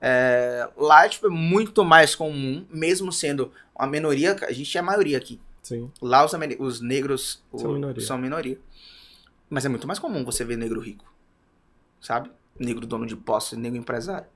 [0.01, 4.83] É, lá tipo, é muito mais comum, mesmo sendo uma minoria, a gente é a
[4.83, 5.41] maioria aqui.
[5.63, 5.91] Sim.
[6.01, 8.03] Lá os, os negros o- São minoria.
[8.07, 8.59] são minoria.
[9.49, 11.05] Mas é muito mais comum você ver negro rico.
[12.01, 12.31] Sabe?
[12.59, 14.29] Negro dono de posse, negro empresário.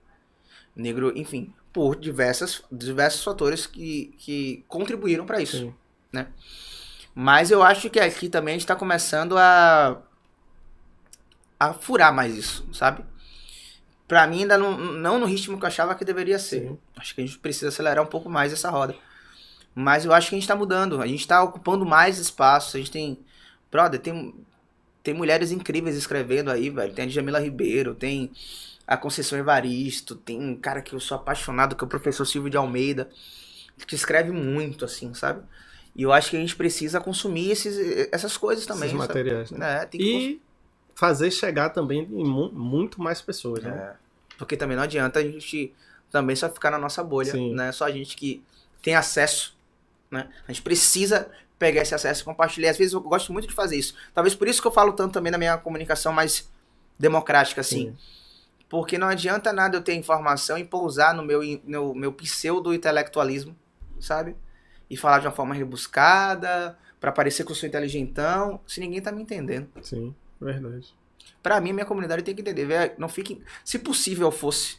[0.74, 5.58] Negro, enfim, por diversas, diversos fatores que, que contribuíram para isso.
[5.58, 5.74] Sim.
[7.14, 10.00] Mas eu acho que aqui também a gente tá começando a.
[11.58, 13.04] a furar mais isso, sabe?
[14.06, 16.68] Pra mim, ainda não, não no ritmo que eu achava que deveria ser.
[16.68, 16.78] Sim.
[16.96, 18.96] Acho que a gente precisa acelerar um pouco mais essa roda.
[19.74, 21.00] Mas eu acho que a gente tá mudando.
[21.00, 22.76] A gente tá ocupando mais espaço.
[22.76, 23.18] A gente tem.
[23.70, 24.34] Brother, tem,
[25.02, 26.93] tem mulheres incríveis escrevendo aí, velho.
[26.93, 28.31] Tem a Jamila Ribeiro, tem
[28.86, 32.51] a Conceição Evaristo, tem um cara que eu sou apaixonado, que é o professor Silvio
[32.51, 33.09] de Almeida,
[33.86, 35.43] que escreve muito, assim, sabe?
[35.94, 38.89] E eu acho que a gente precisa consumir esses, essas coisas também.
[38.89, 39.82] Esses materiais, né?
[39.82, 39.97] É.
[39.97, 40.40] E
[40.94, 43.70] fazer chegar também em mu- muito mais pessoas, né?
[43.70, 43.93] É,
[44.36, 45.72] porque também não adianta a gente
[46.10, 47.55] também só ficar na nossa bolha, Sim.
[47.55, 47.72] né?
[47.72, 48.43] Só a gente que
[48.82, 49.56] tem acesso,
[50.10, 50.28] né?
[50.47, 52.70] A gente precisa pegar esse acesso e compartilhar.
[52.70, 53.94] Às vezes eu gosto muito de fazer isso.
[54.14, 56.50] Talvez por isso que eu falo tanto também na minha comunicação mais
[56.98, 57.94] democrática, assim.
[58.66, 63.54] Porque não adianta nada eu ter informação e pousar no meu, no meu pseudo-intelectualismo,
[64.00, 64.34] sabe?
[64.88, 69.12] E falar de uma forma rebuscada, pra parecer que eu sou inteligentão, se ninguém tá
[69.12, 69.68] me entendendo.
[69.82, 70.94] Sim, verdade.
[71.42, 72.94] Pra mim, minha comunidade tem que entender.
[72.96, 74.78] Não fique, se possível fosse,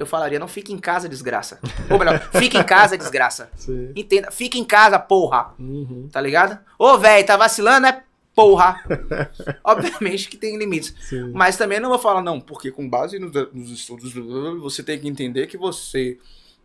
[0.00, 1.60] eu falaria, não fique em casa, desgraça.
[1.90, 3.50] Ou melhor, fique em casa, desgraça.
[3.54, 3.92] Sim.
[3.94, 5.52] Entenda, fique em casa, porra.
[5.58, 6.08] Uhum.
[6.10, 6.58] Tá ligado?
[6.78, 8.02] Ô, velho, tá vacilando, é
[8.34, 8.82] porra.
[9.62, 10.94] Obviamente que tem limites.
[11.02, 11.32] Sim.
[11.34, 14.14] Mas também não vou falar, não, porque com base nos, nos estudos,
[14.58, 16.18] você tem que entender que você,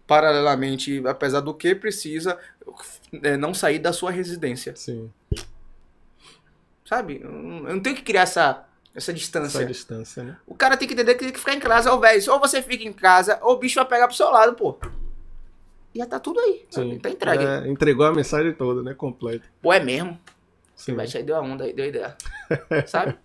[0.08, 2.40] paralelamente, apesar do que, precisa
[3.22, 4.74] é, não sair da sua residência.
[4.78, 5.12] Sim.
[6.86, 7.20] Sabe?
[7.22, 8.64] Eu não eu não tenho que criar essa,
[8.96, 9.58] essa distância.
[9.60, 10.38] Essa distância, né?
[10.48, 12.32] O cara tem que entender que tem que ficar em casa, ô velho.
[12.32, 14.78] Ou você fica em casa, ou o bicho vai pegar pro seu lado, pô.
[15.94, 16.66] E já tá tudo aí.
[16.70, 16.98] Sim.
[17.00, 17.44] Tá entregue.
[17.44, 18.94] É, entregou a mensagem toda, né?
[18.94, 19.46] Completa.
[19.62, 20.18] Pô, é mesmo.
[20.76, 20.96] Sim.
[20.96, 22.18] Vai aí deu a onda, aí deu a ideia.
[22.88, 23.18] Sabe?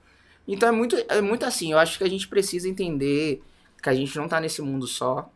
[0.46, 1.70] Então é muito, é muito assim.
[1.70, 3.42] Eu acho que a gente precisa entender
[3.80, 5.30] que a gente não tá nesse mundo só.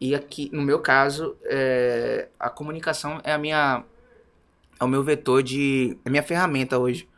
[0.00, 3.84] E aqui, no meu caso, é, a comunicação é a minha.
[4.78, 5.96] É o meu vetor de.
[6.04, 7.08] É a minha ferramenta hoje.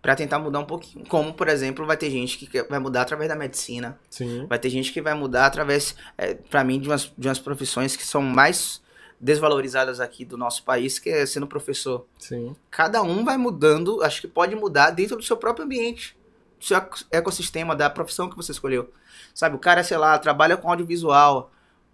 [0.00, 1.04] Pra tentar mudar um pouquinho.
[1.06, 3.98] Como, por exemplo, vai ter gente que vai mudar através da medicina.
[4.08, 4.46] Sim.
[4.46, 7.96] Vai ter gente que vai mudar através, é, para mim, de umas, de umas profissões
[7.96, 8.80] que são mais
[9.20, 12.06] desvalorizadas aqui do nosso país, que é sendo professor.
[12.18, 12.54] Sim.
[12.70, 16.16] Cada um vai mudando, acho que pode mudar dentro do seu próprio ambiente,
[16.58, 18.92] do seu eco- ecossistema, da profissão que você escolheu.
[19.34, 21.50] Sabe, o cara, sei lá, trabalha com audiovisual.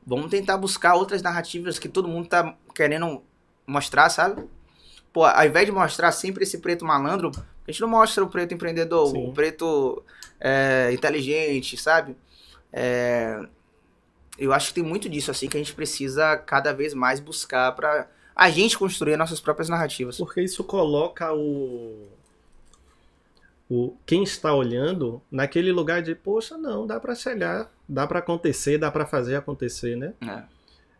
[0.06, 3.22] Vamos tentar buscar outras narrativas que todo mundo tá querendo
[3.66, 4.44] mostrar, sabe?
[5.15, 8.53] Pô, ao invés de mostrar sempre esse preto malandro, a gente não mostra o preto
[8.53, 9.28] empreendedor, Sim.
[9.28, 10.03] o preto
[10.41, 12.16] é, inteligente, sabe?
[12.73, 13.41] É,
[14.36, 17.70] eu acho que tem muito disso, assim, que a gente precisa cada vez mais buscar
[17.77, 20.16] pra a gente construir nossas próprias narrativas.
[20.16, 22.09] Porque isso coloca o,
[23.70, 28.78] o quem está olhando naquele lugar de, poxa, não, dá para chegar, dá para acontecer,
[28.78, 30.12] dá para fazer acontecer, né?
[30.20, 30.53] É.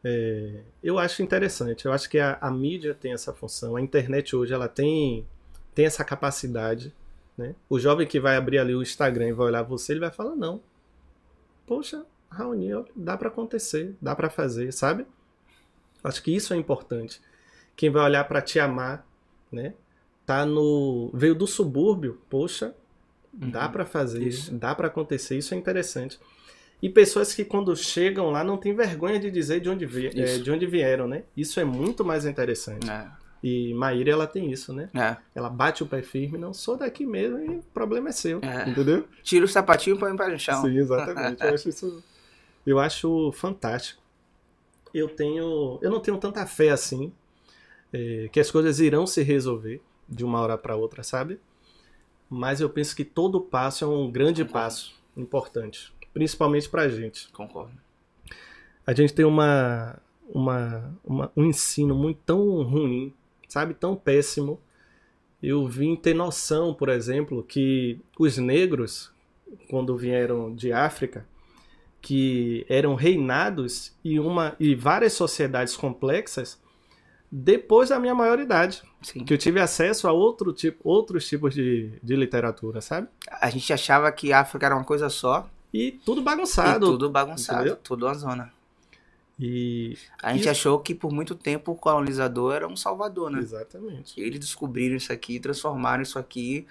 [0.05, 1.86] É, eu acho interessante.
[1.86, 3.74] Eu acho que a, a mídia tem essa função.
[3.76, 5.26] A internet hoje ela tem
[5.74, 6.94] tem essa capacidade,
[7.36, 7.55] né?
[7.68, 10.36] O jovem que vai abrir ali o Instagram e vai olhar você, ele vai falar
[10.36, 10.60] não.
[11.66, 15.06] Poxa, Raoni, dá para acontecer, dá para fazer, sabe?
[16.02, 17.20] Acho que isso é importante.
[17.74, 19.05] Quem vai olhar para te amar,
[19.51, 19.74] né?
[20.26, 22.74] Tá no veio do subúrbio, poxa,
[23.32, 23.72] dá Uhum.
[23.72, 24.55] para fazer, Isso.
[24.55, 26.20] dá para acontecer, isso é interessante.
[26.83, 30.39] E pessoas que quando chegam lá não têm vergonha de dizer de onde, vi- é,
[30.39, 31.25] de onde vieram, né?
[31.37, 32.89] Isso é muito mais interessante.
[32.91, 33.07] É.
[33.43, 34.89] E Maíra, ela tem isso, né?
[34.95, 35.17] É.
[35.35, 38.69] Ela bate o pé firme, não sou daqui mesmo e o problema é seu, É.
[38.69, 39.07] entendeu?
[39.23, 40.63] Tira o sapatinho e põe para o chão.
[40.63, 41.43] Sim, exatamente.
[41.43, 42.03] Eu acho isso.
[42.67, 44.03] Eu acho fantástico.
[44.93, 45.79] Eu tenho.
[45.83, 47.13] Eu não tenho tanta fé assim.
[47.93, 51.39] é, que as coisas irão se resolver de uma hora para outra, sabe?
[52.29, 55.93] Mas eu penso que todo passo é um grande passo importante.
[56.15, 57.28] Principalmente pra gente.
[57.32, 57.73] Concordo.
[58.86, 63.12] A gente tem uma, uma, uma- um ensino muito tão ruim,
[63.49, 63.74] sabe?
[63.74, 64.59] Tão péssimo.
[65.43, 69.12] Eu vim ter noção, por exemplo, que os negros,
[69.69, 71.27] quando vieram de África,
[72.01, 76.62] que eram reinados e, uma, e várias sociedades complexas
[77.36, 79.24] depois da minha maioridade, Sim.
[79.24, 83.09] que eu tive acesso a outro tipo, outros tipos de, de literatura, sabe?
[83.28, 86.87] A gente achava que a África era uma coisa só E tudo e bagunçado.
[86.87, 87.77] tudo bagunçado, entendeu?
[87.83, 88.53] tudo uma zona.
[89.39, 93.41] E A gente Isso- achou que por muito tempo o colonizador era um salvador, né?
[93.41, 94.19] exatamente.
[94.19, 96.67] E eles descobriram isso aqui, transformaram isso aqui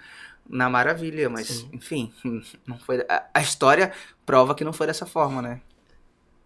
[0.48, 1.68] na maravilha, mas Sim.
[1.74, 2.12] enfim,
[2.66, 3.02] não foi.
[3.08, 3.92] A, a história
[4.24, 5.60] prova que não foi dessa forma, né?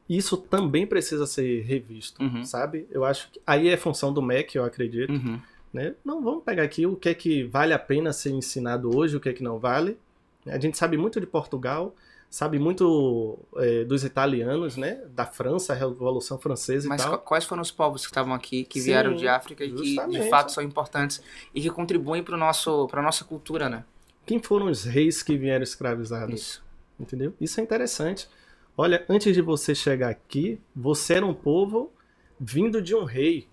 [0.09, 2.43] isso também precisa ser revisto, Uhum.
[2.43, 2.89] sabe?
[2.91, 5.39] Eu acho que aí é função do MEC, eu acredito, Uhum.
[5.71, 5.95] né?
[6.03, 9.21] Não, vamos pegar aqui o que é que vale a pena ser ensinado hoje, o
[9.21, 9.99] que é que não vale.
[10.47, 11.95] A gente sabe muito de Portugal,
[12.31, 14.97] sabe muito é, dos italianos, né?
[15.15, 17.19] Da França, a Revolução Francesa Mas e tal.
[17.19, 19.95] qu- quais foram os povos que estavam aqui, que Sim, vieram de África e que
[20.09, 21.23] de fato são importantes
[21.55, 23.85] e que contribuem para nosso para nossa cultura, né?
[24.27, 26.35] Quem foram os reis que vieram escravizados?
[26.41, 26.63] Isso.
[27.01, 27.33] Entendeu?
[27.41, 28.29] Isso é interessante.
[28.77, 31.91] Olha, antes de você chegar aqui, você era um povo
[32.39, 33.49] vindo de um rei,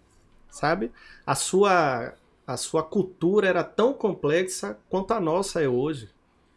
[0.50, 0.92] sabe?
[1.26, 2.14] A sua
[2.48, 6.10] a sua cultura era tão complexa quanto a nossa é hoje.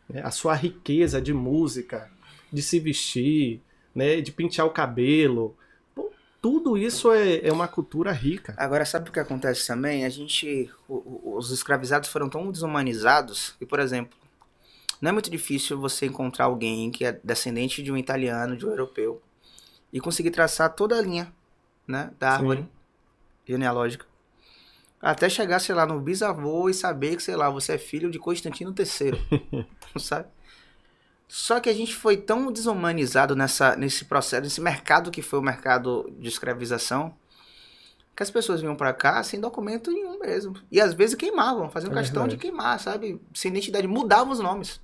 [0.09, 0.23] Né?
[0.25, 2.11] A sua riqueza de música,
[2.53, 3.61] de se vestir,
[3.95, 4.21] né?
[4.21, 5.57] de pentear o cabelo.
[5.95, 6.11] Pô,
[6.41, 8.55] tudo isso é, é uma cultura rica.
[8.57, 10.05] Agora, sabe o que acontece também?
[10.05, 10.71] A gente.
[10.89, 14.17] o- os escravizados foram tão desumanizados que, por exemplo,
[15.01, 18.71] não é muito difícil você encontrar alguém que é descendente de um italiano, de um
[18.71, 19.23] europeu,
[19.93, 21.33] e conseguir traçar toda a linha
[21.87, 22.69] né, da árvore Sim.
[23.47, 24.05] genealógica.
[25.01, 28.19] Até chegar, sei lá, no bisavô e saber que, sei lá, você é filho de
[28.19, 29.67] Constantino III.
[29.99, 30.29] sabe?
[31.29, 35.43] Só que a gente foi tão desumanizado nessa, nesse processo, nesse mercado que foi o
[35.43, 37.15] mercado de escravização,
[38.17, 40.57] que as pessoas vinham pra cá sem documento nenhum mesmo.
[40.73, 42.43] E às vezes queimavam, faziam É questão de verdade.
[42.43, 43.21] queimar, sabe?
[43.35, 44.81] Sem identidade, mudavam os nomes.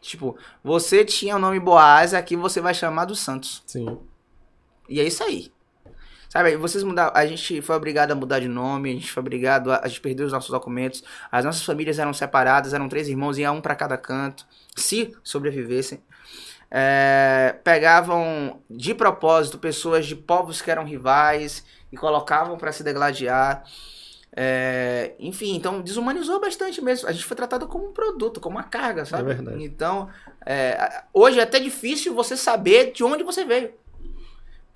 [0.00, 3.62] Tipo, você tinha o nome Boaz, aqui você vai chamar dos Santos.
[3.66, 3.98] Sim.
[4.88, 5.51] E é isso aí.
[6.32, 9.70] Sabe, vocês mudaram, a gente foi obrigado a mudar de nome, a gente foi obrigado
[9.70, 13.36] a, a gente perdeu os nossos documentos, as nossas famílias eram separadas, eram três irmãos,
[13.36, 16.02] ia um pra cada canto, se sobrevivessem.
[16.70, 23.64] É, pegavam de propósito pessoas de povos que eram rivais e colocavam pra se degladiar.
[24.34, 27.10] É, enfim, então desumanizou bastante mesmo.
[27.10, 29.32] A gente foi tratado como um produto, como uma carga, sabe?
[29.32, 29.62] É verdade.
[29.62, 30.08] Então,
[30.46, 33.81] é, hoje é até difícil você saber de onde você veio.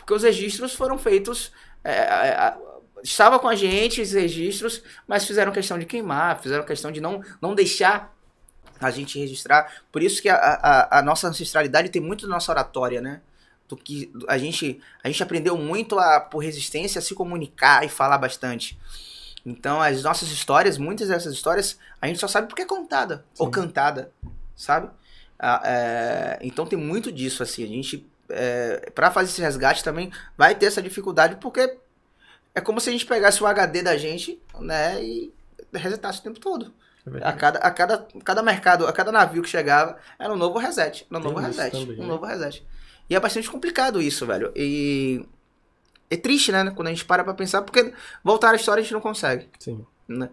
[0.06, 1.50] Porque os registros foram feitos.
[1.82, 2.56] é, é, é,
[3.02, 7.20] estava com a gente os registros, mas fizeram questão de queimar, fizeram questão de não,
[7.42, 8.14] não deixar
[8.80, 9.82] a gente registrar.
[9.90, 13.20] Por isso que a, a, a nossa ancestralidade tem muito da nossa oratória, né?
[13.68, 17.88] Do que a gente, a gente aprendeu muito a, por resistência a se comunicar e
[17.88, 18.78] falar bastante.
[19.44, 23.46] Então, as nossas histórias, muitas dessas histórias, a gente só sabe porque é contada ou
[23.46, 23.52] Sim.
[23.52, 24.12] cantada,
[24.54, 24.88] sabe?
[25.36, 27.64] Ah, é, então tem muito disso, assim.
[27.64, 31.76] A gente, é, para fazer esse resgate também, vai ter essa dificuldade, porque
[32.54, 35.32] é como se a gente pegasse o HD da gente, né, e
[35.72, 36.72] resetasse o tempo todo.
[37.14, 40.58] É A cada, a cada, cada mercado, a cada navio que chegava, era um novo
[40.58, 41.06] reset.
[41.08, 41.70] Era um Tem novo reset.
[41.70, 42.06] também, um né?
[42.06, 42.66] novo reset.
[43.08, 44.52] E é bastante complicado isso, velho.
[44.56, 45.24] E
[46.10, 46.68] é triste, né?
[46.74, 47.92] Quando a gente para pra pensar, porque
[48.24, 49.48] voltar a história a gente não consegue.
[49.60, 49.86] Sim.
[50.08, 50.28] Né?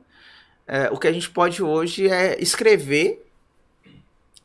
[0.66, 3.24] É, o que a gente pode hoje é escrever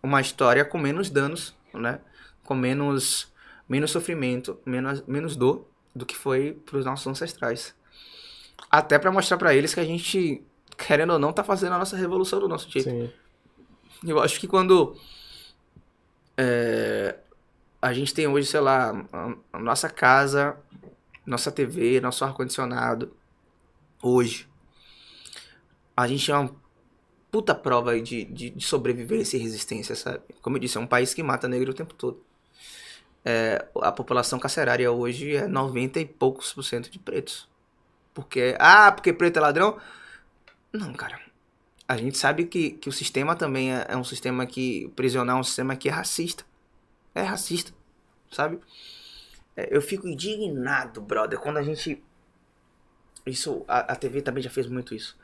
[0.03, 1.99] uma história com menos danos, né?
[2.45, 3.33] Com menos,
[3.69, 7.75] menos sofrimento, menos, menos dor do que foi pros nossos ancestrais.
[8.71, 10.43] Até pra mostrar pra eles que a gente,
[10.77, 12.89] querendo ou não, tá fazendo a nossa revolução do nosso jeito.
[12.89, 13.11] Sim.
[14.07, 14.97] Eu acho que quando
[16.37, 17.17] é,
[17.81, 19.07] a gente tem hoje, sei lá,
[19.53, 20.57] a, nossa casa,
[21.27, 23.13] nossa TV, nosso ar-condicionado,
[24.03, 24.49] hoje,
[25.97, 26.55] a gente é uma
[27.31, 30.21] puta prova de, de, de sobrevivência e resistência, sabe?
[30.41, 32.23] Como eu disse, é um país que mata negro o tempo todo.
[33.31, 37.49] É, a população carcerária hoje é 90 e poucos por cento de pretos.
[38.15, 39.79] Porque, ah, porque preto é ladrão?
[40.73, 41.29] Não, cara
[41.89, 44.93] a gente sabe que, que o sistema também é, é um sistema que.
[44.95, 46.45] Prisional é um sistema que é racista.
[47.15, 47.73] É racista,
[48.31, 48.61] sabe?
[49.57, 52.05] É, eu fico indignado, brother, quando a gente.
[53.25, 55.19] Isso, a, a TV também já fez muito isso.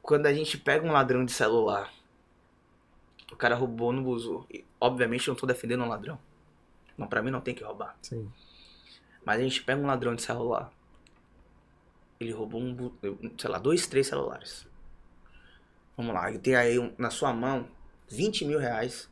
[0.00, 1.92] Quando a gente pega um ladrão de celular,
[3.32, 4.46] o cara roubou no buzu.
[4.48, 6.18] E, obviamente eu não tô defendendo um ladrão.
[7.00, 7.96] Não, pra mim não tem que roubar.
[8.02, 8.30] Sim.
[9.24, 10.70] Mas a gente pega um ladrão de celular.
[12.20, 12.92] Ele roubou um,
[13.38, 14.66] sei lá, dois, três celulares.
[15.96, 17.66] Vamos lá, ele tem aí um, na sua mão
[18.10, 19.08] 20 mil reais,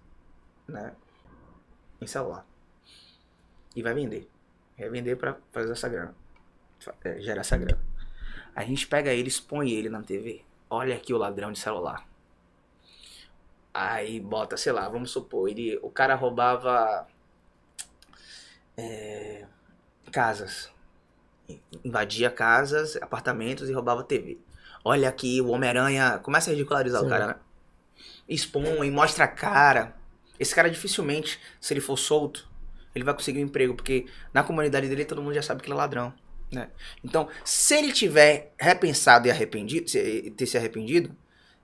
[0.69, 0.95] né?
[1.99, 2.45] Em celular.
[3.75, 4.29] E vai vender.
[4.79, 6.15] Vai vender para fazer essa grana.
[7.03, 7.83] É, gerar essa grana.
[8.55, 10.45] A gente pega ele, expõe ele na TV.
[10.69, 12.07] Olha aqui o ladrão de celular.
[13.73, 17.07] Aí bota, sei lá, vamos supor, ele, o cara roubava
[18.79, 19.45] é,
[20.13, 20.71] casas.
[21.85, 24.39] Invadia casas, apartamentos e roubava TV.
[24.85, 26.19] Olha aqui, o Homem-Aranha.
[26.23, 27.07] Começa a ridicularizar Sim.
[27.07, 27.37] o cara, né?
[28.29, 29.97] Expõe, mostra a cara.
[30.39, 32.49] Esse cara dificilmente, se ele for solto,
[32.95, 35.75] ele vai conseguir um emprego, porque na comunidade dele todo mundo já sabe que ele
[35.75, 36.15] é ladrão.
[36.53, 36.69] Né?
[37.03, 41.15] Então, se ele tiver repensado e arrependido, se, ter se arrependido,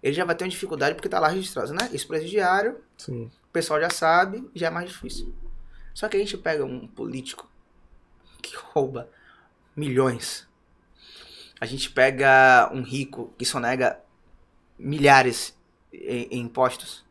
[0.02, 1.88] ele já vai ter uma dificuldade porque tá lá registrado, né?
[1.92, 3.30] Isso presidiário, Sim.
[3.48, 5.32] o pessoal já sabe, já é mais difícil.
[5.94, 7.48] Só que a gente pega um político
[8.42, 9.08] que rouba
[9.74, 10.46] milhões
[11.60, 13.98] a gente pega um rico que sonega
[14.78, 15.56] milhares
[15.92, 17.04] em, em impostos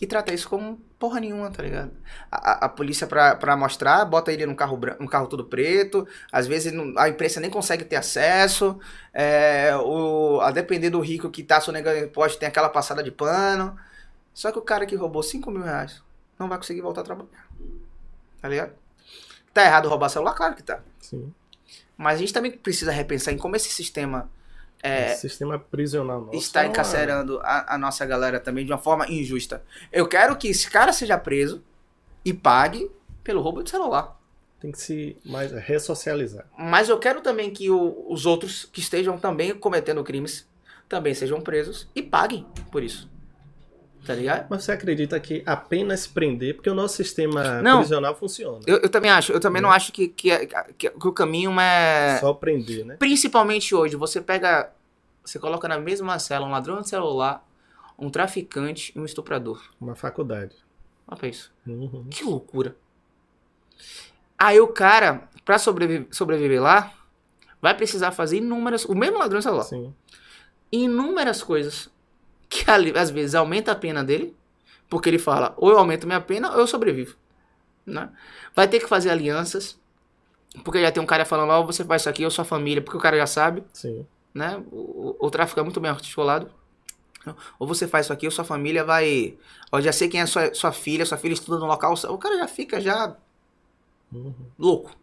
[0.00, 1.90] e trata isso como porra nenhuma, tá ligado?
[2.30, 6.46] A, a, polícia, pra, pra mostrar, bota ele num carro, num carro todo preto, às
[6.46, 8.78] vezes a imprensa nem consegue ter acesso,
[9.12, 13.76] é, o, a depender do rico que tá sonegando impostos, tem aquela passada de pano.
[14.32, 16.02] Só que o cara que roubou 5 mil reais
[16.38, 17.49] não vai conseguir voltar a trabalhar.
[18.40, 18.72] Tá ligado?
[19.52, 20.34] Tá errado roubar celular?
[20.34, 20.80] Claro que tá.
[21.00, 21.32] Sim.
[21.96, 24.30] Mas a gente também precisa repensar em como esse sistema
[24.82, 29.06] é, esse sistema prisional nosso está encarcerando a, a, nossa galera também de uma forma
[29.10, 29.62] injusta.
[29.92, 31.62] Eu quero que esse cara seja preso
[32.24, 32.90] e pague
[33.22, 34.18] pelo roubo de celular.
[34.58, 36.46] Tem que se mais ressocializar.
[36.56, 40.48] Mas eu quero também que o, os outros que estejam também cometendo crimes
[40.88, 43.08] também sejam presos e paguem por isso.
[44.06, 44.46] Tá ligado?
[44.48, 48.60] Mas você acredita que apenas prender, porque o nosso sistema não, prisional funciona.
[48.66, 49.30] Eu, eu, também acho.
[49.32, 52.18] Eu também não acho que, que, que, que, o caminho é.
[52.18, 52.96] Só prender, né?
[52.96, 54.72] Principalmente hoje, você pega.
[55.22, 57.46] Você coloca na mesma cela um ladrão de celular,
[57.98, 59.62] um traficante e um estuprador.
[59.78, 60.56] Uma faculdade.
[61.06, 61.52] Olha pra isso.
[61.66, 62.06] Uhum.
[62.10, 62.74] Que loucura.
[64.38, 66.94] Aí o cara, pra sobreviver, sobreviver lá,
[67.60, 68.86] vai precisar fazer inúmeras.
[68.86, 69.64] O mesmo ladrão de celular.
[69.64, 69.94] Sim.
[70.72, 71.90] Inúmeras coisas
[72.50, 74.36] que às vezes aumenta a pena dele,
[74.88, 77.16] porque ele fala, ou eu aumento minha pena ou eu sobrevivo.
[77.86, 78.10] Né?
[78.54, 79.78] Vai ter que fazer alianças,
[80.64, 82.82] porque já tem um cara falando, ó, oh, você faz isso aqui, ou sua família,
[82.82, 83.62] porque o cara já sabe.
[83.72, 84.04] Sim.
[84.34, 84.60] Né?
[84.72, 86.50] O, o, tráfico é muito bem articulado.
[87.58, 89.38] Ou você faz isso aqui, ou sua família vai.
[89.70, 91.94] Ó, já sei quem é sua, sua filha, sua filha estuda no local.
[92.08, 93.14] O cara já fica já
[94.12, 94.34] uhum.
[94.58, 94.96] louco.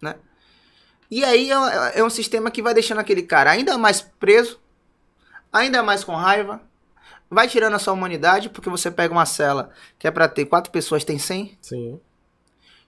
[0.00, 0.16] Né?
[1.10, 4.58] E aí é, é um sistema que vai deixando aquele cara ainda mais preso,
[5.52, 6.60] ainda mais com raiva,
[7.30, 10.70] vai tirando a sua humanidade, porque você pega uma cela que é para ter quatro
[10.72, 11.56] pessoas, tem cem.
[11.60, 12.00] Sim.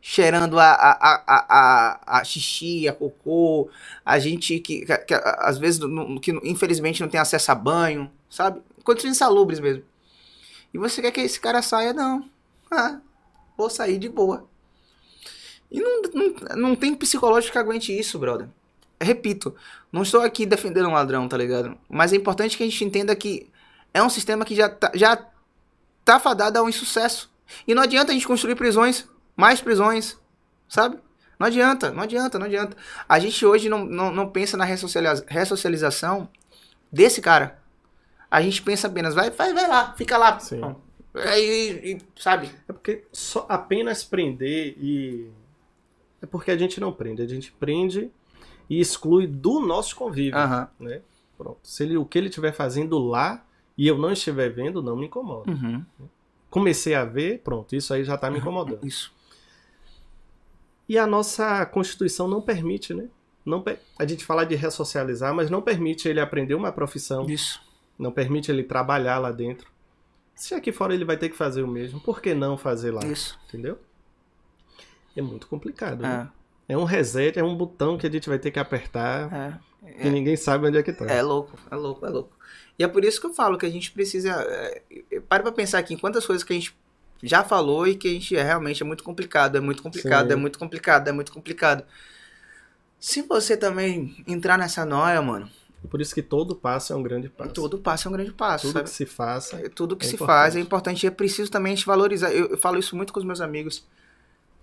[0.03, 0.93] Cheirando a, a,
[1.27, 3.69] a, a, a xixi, a cocô,
[4.05, 5.81] a gente que, que, que às vezes
[6.23, 8.63] que infelizmente não tem acesso a banho, sabe?
[8.83, 9.85] Condições insalubres mesmo.
[10.73, 11.93] E você quer que esse cara saia?
[11.93, 12.29] Não.
[12.73, 13.01] Ah,
[13.59, 14.49] vou sair de boa.
[15.69, 18.49] E não, não, não tem psicológico que aguente isso, brother.
[19.01, 19.57] Repito,
[19.91, 21.77] não estou aqui defendendo um ladrão, tá ligado?
[21.89, 23.50] Mas é importante que a gente entenda que
[23.93, 25.25] é um sistema que já tá, já
[26.05, 27.31] tá fadado a um insucesso.
[27.67, 29.07] E não adianta a gente construir prisões,
[29.37, 30.17] mais prisões,
[30.69, 30.99] sabe?
[31.39, 32.77] Não adianta, não adianta, não adianta.
[33.09, 36.29] A gente hoje não, não, não pensa na ressocializa ressocialização
[36.93, 37.59] desse cara.
[38.31, 40.39] A gente pensa apenas, vai, vai, vai lá, fica lá.
[40.39, 40.61] Sim.
[41.15, 42.51] E, e, sabe?
[42.69, 45.29] É porque só apenas prender e.
[46.23, 47.23] É porque a gente não prende.
[47.23, 48.11] A gente prende
[48.69, 50.69] e exclui do nosso convívio, Aham.
[50.79, 51.01] né?
[51.37, 51.59] Pronto.
[51.65, 53.43] Se ele, o que ele estiver fazendo lá
[53.77, 55.51] e eu não estiver vendo, não me incomoda.
[55.51, 55.85] Uhum.
[56.51, 58.85] Comecei a ver, pronto, isso aí já tá me incomodando.
[58.87, 59.13] Isso.
[60.89, 63.09] E a nossa Constituição não permite, né?
[63.47, 63.65] Não,
[63.99, 67.61] a gente fala de ressocializar, mas não permite ele aprender uma profissão, Isso.
[67.99, 69.71] não permite ele trabalhar lá dentro.
[70.35, 73.05] Se aqui fora ele vai ter que fazer o mesmo, por que não fazer lá?
[73.07, 73.39] Isso.
[73.49, 73.79] Entendeu?
[75.17, 76.01] É muito complicado.
[76.03, 76.29] né?
[76.69, 76.75] É.
[76.75, 80.07] É um reset, é um botão que a gente vai ter que apertar É.
[80.07, 81.05] e ninguém sabe onde é que tá.
[81.07, 82.37] É louco, é louco, é louco.
[82.81, 84.31] E é por isso que eu falo que a gente precisa.
[84.31, 84.83] É,
[85.13, 86.75] é, pare pra pensar aqui em quantas coisas que a gente
[87.23, 90.33] já falou e que a gente é, realmente é muito complicado, é muito complicado, Sim.
[90.33, 91.85] é muito complicado, é muito complicado.
[92.99, 95.47] Se você também entrar nessa noia, mano,
[95.91, 97.53] Por isso que todo passo é um grande passo.
[97.53, 98.85] tudo passa é um grande passo, Tudo sabe?
[98.85, 99.57] que se faça.
[99.57, 100.37] É, Tudo que É se importante.
[100.39, 102.33] faz é importante e é preciso também a gente valorizar.
[102.33, 103.87] Eu, eu falo isso muito com os meus amigos.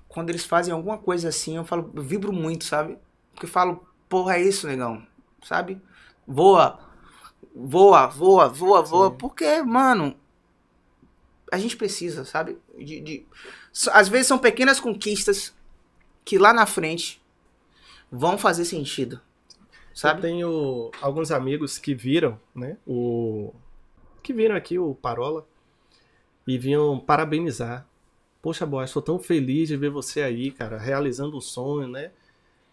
[0.07, 2.98] Quando eles fazem alguma coisa assim, eu falo, eu vibro muito, sabe?
[3.34, 5.06] Porque eu falo, porra, é isso, negão.
[5.44, 5.80] Sabe?
[6.27, 6.80] Voa.
[7.56, 9.10] Voa, voa, voa, voa.
[9.10, 9.18] Sim.
[9.18, 10.15] Porque, mano,
[11.52, 12.57] a gente precisa, sabe?
[12.78, 13.26] De, de-
[13.91, 15.53] Às vezes são pequenas conquistas
[16.26, 17.22] que lá na frente
[18.11, 19.15] vão fazer sentido.
[19.15, 19.22] Eu
[19.95, 20.22] Sabe?
[20.22, 22.78] tenho alguns amigos que viram, né?
[22.86, 23.53] O
[24.22, 25.48] que viram aqui o Parola
[26.45, 27.86] e vinham parabenizar.
[28.41, 32.11] Poxa, Boa, estou tão feliz de ver você aí, cara, realizando um sonho, né?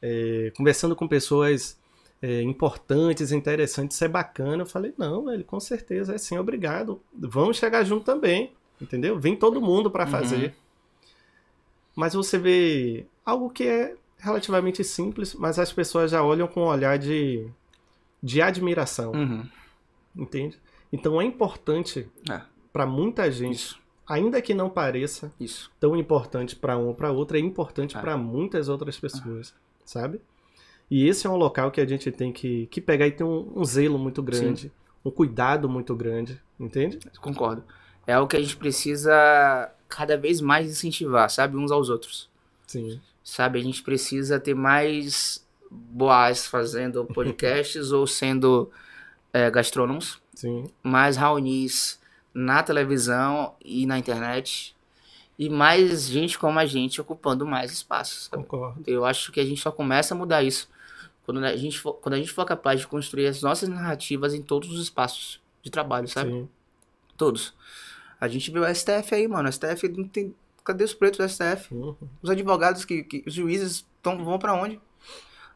[0.03, 1.79] É, conversando com pessoas
[2.27, 4.63] é, importantes, interessantes, isso é bacana.
[4.63, 7.01] Eu falei, não, velho, com certeza, é sim, obrigado.
[7.13, 9.19] Vamos chegar junto também, entendeu?
[9.19, 10.11] Vem todo mundo para Uhum.
[10.11, 10.55] fazer.
[11.95, 16.67] Mas você vê algo que é relativamente simples, mas as pessoas já olham com um
[16.69, 17.47] olhar de,
[18.23, 19.47] de admiração, Uhum.
[20.17, 20.59] entende?
[20.93, 22.41] Então é importante É.
[22.73, 25.71] para muita gente, Isso, ainda que não pareça isso.
[25.79, 28.01] tão importante para um ou para outra, é importante É.
[28.01, 30.21] para muitas outras pessoas, sabe?
[30.91, 33.51] E esse é um local que a gente tem que, que pegar e ter um,
[33.55, 34.71] um zelo muito grande,
[35.05, 36.99] um cuidado muito grande, entende?
[37.21, 37.65] Concordo.
[38.07, 41.57] É o que a gente precisa cada vez mais incentivar, sabe?
[41.57, 42.29] Uns aos outros.
[42.67, 43.01] Sim.
[43.23, 43.59] Sabe?
[43.59, 48.71] A gente precisa ter mais boas fazendo podcasts ou sendo
[49.33, 50.65] é, gastrônomos, Sim.
[50.83, 51.99] mais raunis
[52.33, 54.75] na televisão e na internet.
[55.37, 58.29] E mais gente como a gente ocupando mais espaços.
[58.29, 58.83] Concordo.
[58.87, 60.69] Eu acho que a gente só começa a mudar isso
[61.25, 64.43] quando a gente for, quando a gente for capaz de construir as nossas narrativas em
[64.43, 66.31] todos os espaços de trabalho, sabe?
[66.31, 66.49] Sim.
[67.17, 67.55] Todos.
[68.21, 69.51] A gente viu o STF aí, mano.
[69.53, 70.35] STF não tem.
[70.65, 71.75] Cadê os pretos do STF?
[71.75, 71.95] Uhum.
[72.23, 73.03] Os advogados que.
[73.03, 74.81] que- os juízes tão, vão pra onde?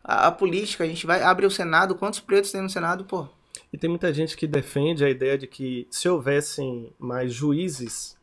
[0.05, 1.23] A, a política, a gente vai.
[1.23, 1.95] Abre o Senado.
[1.95, 3.27] Quantos pretos tem no Senado, pô?
[3.73, 8.16] E tem muita gente que defende a ideia de que se houvessem mais juízes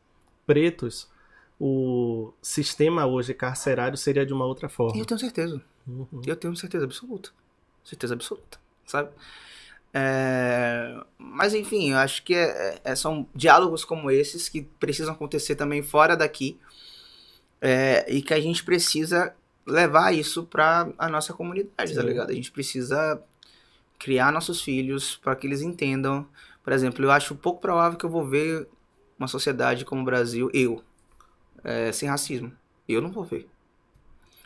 [0.45, 1.07] pretos,
[1.59, 4.97] o sistema hoje carcerário seria de uma outra forma.
[4.99, 5.61] Eu tenho certeza.
[5.87, 6.21] Uhum.
[6.25, 7.29] Eu tenho certeza absoluta.
[7.83, 8.59] Certeza absoluta.
[8.85, 9.09] Sabe?
[9.93, 15.55] É, Mas enfim, eu acho que é- é- são diálogos como esses que precisam acontecer
[15.55, 16.59] também fora daqui.
[17.61, 19.33] é, E que a gente precisa
[19.65, 22.07] levar isso pra a nossa comunidade, tá Sim.
[22.07, 22.29] ligado?
[22.29, 23.21] A gente precisa
[23.97, 26.27] criar nossos filhos para que eles entendam.
[26.63, 28.67] Por exemplo, eu acho pouco provável que eu vou ver
[29.17, 30.83] uma sociedade como o Brasil, eu,
[31.63, 32.51] é, sem racismo.
[32.87, 33.47] Eu não vou ver.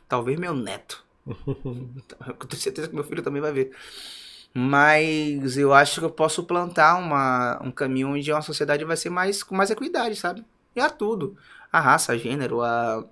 [0.08, 1.04] Talvez meu neto.
[2.28, 3.72] Eu tenho certeza que meu filho também vai ver.
[4.54, 9.10] Mas eu acho que eu posso plantar uma, um caminho onde uma sociedade vai ser
[9.10, 10.46] mais com mais equidade, sabe?
[10.76, 11.38] E a tudo.
[11.72, 13.06] A raça, a gênero, a,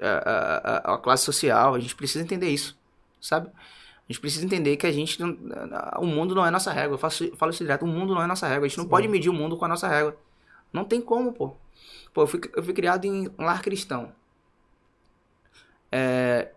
[0.00, 1.74] a, a, a classe social.
[1.74, 2.78] A gente precisa entender isso,
[3.20, 3.48] sabe?
[3.48, 5.20] A gente precisa entender que a gente.
[5.20, 5.36] não-
[5.98, 6.94] O mundo não é nossa régua.
[6.94, 7.84] Eu faço, falo isso direto.
[7.84, 8.66] O mundo não é nossa régua.
[8.66, 8.90] A gente não Sim.
[8.90, 10.16] pode medir o mundo com a nossa régua.
[10.72, 11.52] Não tem como, pô.
[12.14, 14.12] Pô, eu fui, eu fui criado em um lar cristão.
[15.90, 16.52] É,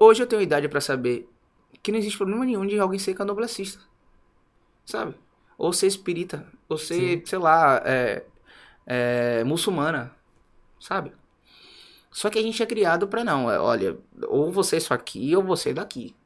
[0.00, 1.28] hoje eu tenho idade pra saber
[1.82, 3.80] que não existe problema nenhum de alguém ser candomblessista.
[4.84, 5.14] Sabe?
[5.56, 6.46] Ou ser espírita.
[6.68, 8.24] Ou ser, sei lá, é,
[8.86, 10.14] é, muçulmana.
[10.80, 11.12] Sabe?
[12.10, 13.50] Só que a gente é criado pra não.
[13.50, 13.96] é, olha,
[14.26, 16.16] ou você é isso aqui ou você é daqui.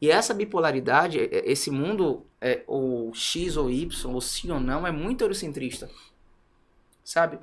[0.00, 4.86] E essa bipolaridade, é- esse mundo, é, ou X ou Y, ou sim ou não,
[4.86, 5.90] é muito eurocentrista.
[7.04, 7.38] Sabe?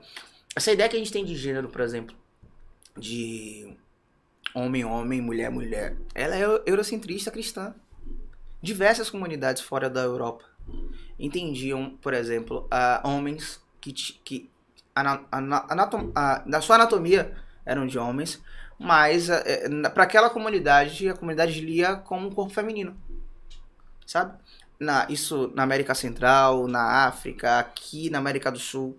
[0.55, 2.15] Essa ideia que a gente tem de gênero, por exemplo,
[2.97, 3.75] de
[4.53, 7.73] homem, homem, mulher, mulher, ela é eu- eurocentrista cristã.
[8.61, 10.45] Diversas comunidades fora da Europa
[11.19, 14.49] entendiam, por exemplo, a homens que, que
[14.95, 17.35] ana- ana- anatom- a- na sua anatomia
[17.65, 18.41] eram de homens,
[18.79, 19.27] mas
[19.93, 22.95] para aquela comunidade, a comunidade lia como um corpo feminino.
[24.05, 24.37] Sabe?
[24.79, 28.97] Na, isso na América Central, na África, aqui na América do Sul.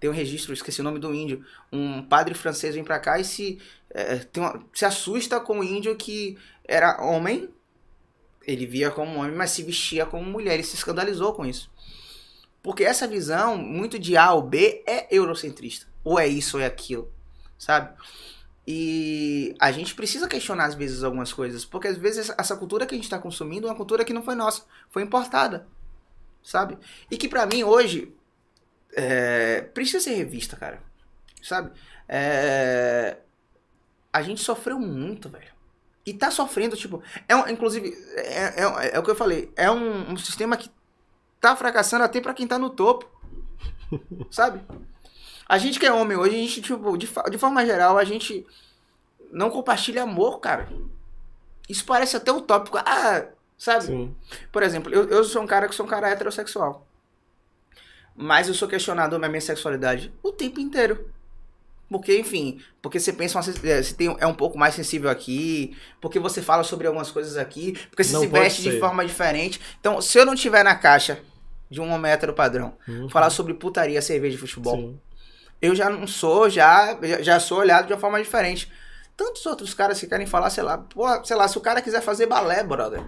[0.00, 1.44] Tem um registro, esqueci o nome do índio.
[1.70, 3.58] Um padre francês vem pra cá e se,
[3.94, 7.48] é, uma- se assusta com o índio que era homem
[8.46, 10.54] Ele via como homem, mas se vestia como mulher.
[10.54, 11.70] Ele se escandalizou com isso.
[12.62, 15.86] Porque essa visão, muito de A ou B, é eurocentrista.
[16.04, 17.12] Ou é isso ou é aquilo,
[17.58, 17.94] sabe?
[18.66, 21.64] E a gente precisa questionar, às vezes, algumas coisas.
[21.64, 24.22] Porque, às vezes, essa cultura que a gente está consumindo é uma cultura que não
[24.22, 24.64] foi nossa.
[24.90, 25.66] Foi importada,
[26.42, 26.78] sabe?
[27.10, 28.14] E que, para mim, hoje,
[28.94, 30.82] é, precisa ser revista, cara.
[31.42, 31.70] Sabe?
[32.08, 33.18] É,
[34.16, 35.54] a gente sofreu muito, velho.
[36.06, 37.02] E tá sofrendo, tipo.
[37.28, 39.52] É um, inclusive, é, é, é, o que eu falei.
[39.54, 40.70] É um, um sistema que
[41.40, 43.06] tá fracassando até para quem tá no topo.
[44.30, 44.62] sabe?
[45.46, 48.46] A gente que é homem hoje, a gente, tipo, de, de forma geral, a gente
[49.30, 50.68] não compartilha amor, cara.
[51.68, 52.78] Isso parece até utópico.
[52.78, 53.26] Ah,
[53.58, 53.84] sabe?
[53.84, 54.16] Sim.
[54.50, 56.86] Por exemplo, eu, eu sou um cara que sou um cara heterossexual.
[58.14, 61.10] Mas eu sou questionado na minha sexualidade o tempo inteiro.
[61.88, 66.18] Porque, enfim, porque você pensa, é, você tem, é um pouco mais sensível aqui, porque
[66.18, 68.72] você fala sobre algumas coisas aqui, porque você não se veste ser.
[68.72, 69.60] de forma diferente.
[69.78, 71.20] Então, se eu não tiver na caixa
[71.70, 73.08] de um homem hétero padrão, uhum.
[73.08, 75.00] falar sobre putaria, cerveja e futebol, Sim.
[75.62, 78.70] eu já não sou, já, já sou olhado de uma forma diferente.
[79.16, 82.02] Tantos outros caras que querem falar, sei lá, porra, sei lá, se o cara quiser
[82.02, 83.04] fazer balé, brother,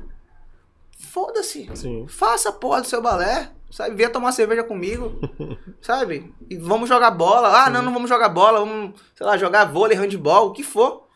[0.96, 1.68] foda-se.
[2.08, 3.94] Faça a porra do seu balé sabe?
[3.94, 5.20] Venha tomar cerveja comigo,
[5.80, 6.34] sabe?
[6.48, 7.64] E vamos jogar bola.
[7.64, 11.08] Ah, não, não vamos jogar bola, vamos, sei lá, jogar vôlei, handball, o que for,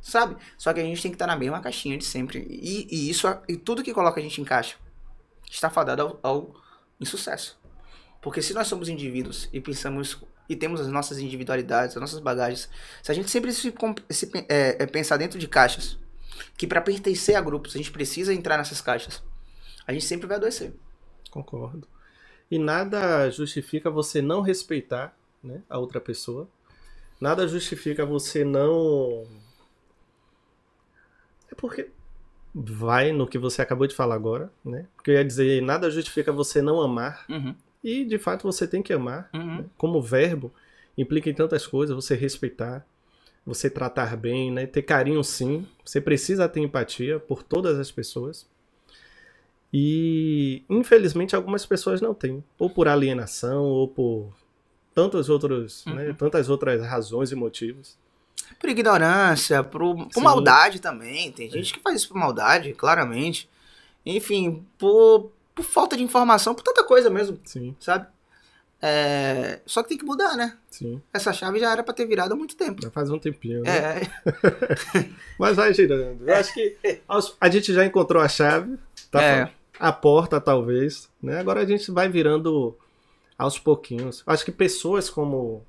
[0.00, 0.36] sabe?
[0.56, 2.46] Só que a gente tem que estar na mesma caixinha de sempre.
[2.48, 4.76] E, e isso, e tudo que coloca a gente em caixa
[5.50, 6.54] está fadado ao, ao
[7.00, 7.58] insucesso.
[8.20, 10.18] Porque se nós somos indivíduos e pensamos
[10.48, 12.70] e temos as nossas individualidades, as nossas bagagens,
[13.02, 13.72] se a gente sempre se,
[14.10, 15.98] se é, é, pensar dentro de caixas,
[16.56, 19.22] que para pertencer a grupos a gente precisa entrar nessas caixas,
[19.86, 20.72] a gente sempre vai adoecer.
[21.30, 21.86] Concordo.
[22.50, 26.48] E nada justifica você não respeitar né, a outra pessoa.
[27.20, 29.26] Nada justifica você não.
[31.50, 31.90] É porque
[32.54, 34.86] vai no que você acabou de falar agora, né?
[34.96, 37.24] Porque eu ia dizer, nada justifica você não amar.
[37.28, 37.54] Uhum.
[37.82, 39.28] E de fato você tem que amar.
[39.34, 39.58] Uhum.
[39.58, 39.64] Né?
[39.76, 40.52] Como verbo,
[40.96, 42.86] implica em tantas coisas, você respeitar,
[43.44, 44.66] você tratar bem, né?
[44.66, 45.66] Ter carinho sim.
[45.84, 48.46] Você precisa ter empatia por todas as pessoas.
[49.72, 54.32] E infelizmente algumas pessoas não têm, ou por alienação, ou por
[54.94, 55.98] tantos outros, né, uhum.
[55.98, 57.96] né, tantas outras razões e motivos.
[58.58, 61.30] Por ignorância, por, por maldade também.
[61.30, 63.48] Tem gente que faz isso por maldade, claramente.
[64.04, 67.38] Enfim, por, por falta de informação, por tanta coisa mesmo.
[67.44, 67.76] Sim.
[67.78, 68.06] Sabe?
[68.80, 69.60] É...
[69.66, 70.56] Só que tem que mudar, né?
[70.70, 71.02] Sim.
[71.12, 72.80] Essa chave já era para ter virado há muito tempo.
[72.82, 73.70] Já faz um tempinho, né?
[73.70, 74.00] É.
[75.38, 76.26] Mas vai girando.
[76.26, 76.76] Eu acho que
[77.40, 78.78] a gente já encontrou a chave.
[79.10, 81.10] Tá é a porta, talvez.
[81.22, 81.38] Né?
[81.38, 82.76] Agora a gente vai virando
[83.38, 84.22] aos pouquinhos.
[84.26, 85.64] Acho que pessoas como,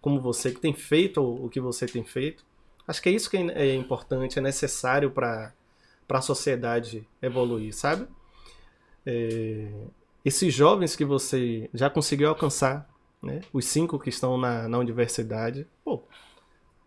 [0.00, 2.44] como você, que tem feito o, que você tem feito,
[2.88, 5.52] acho que é isso que é importante, é necessário para
[6.08, 8.08] a sociedade evoluir, sabe?
[9.04, 9.68] É,
[10.24, 12.88] esses jovens que você já conseguiu alcançar,
[13.22, 13.40] né?
[13.52, 16.02] os cinco que estão na, na universidade, pô,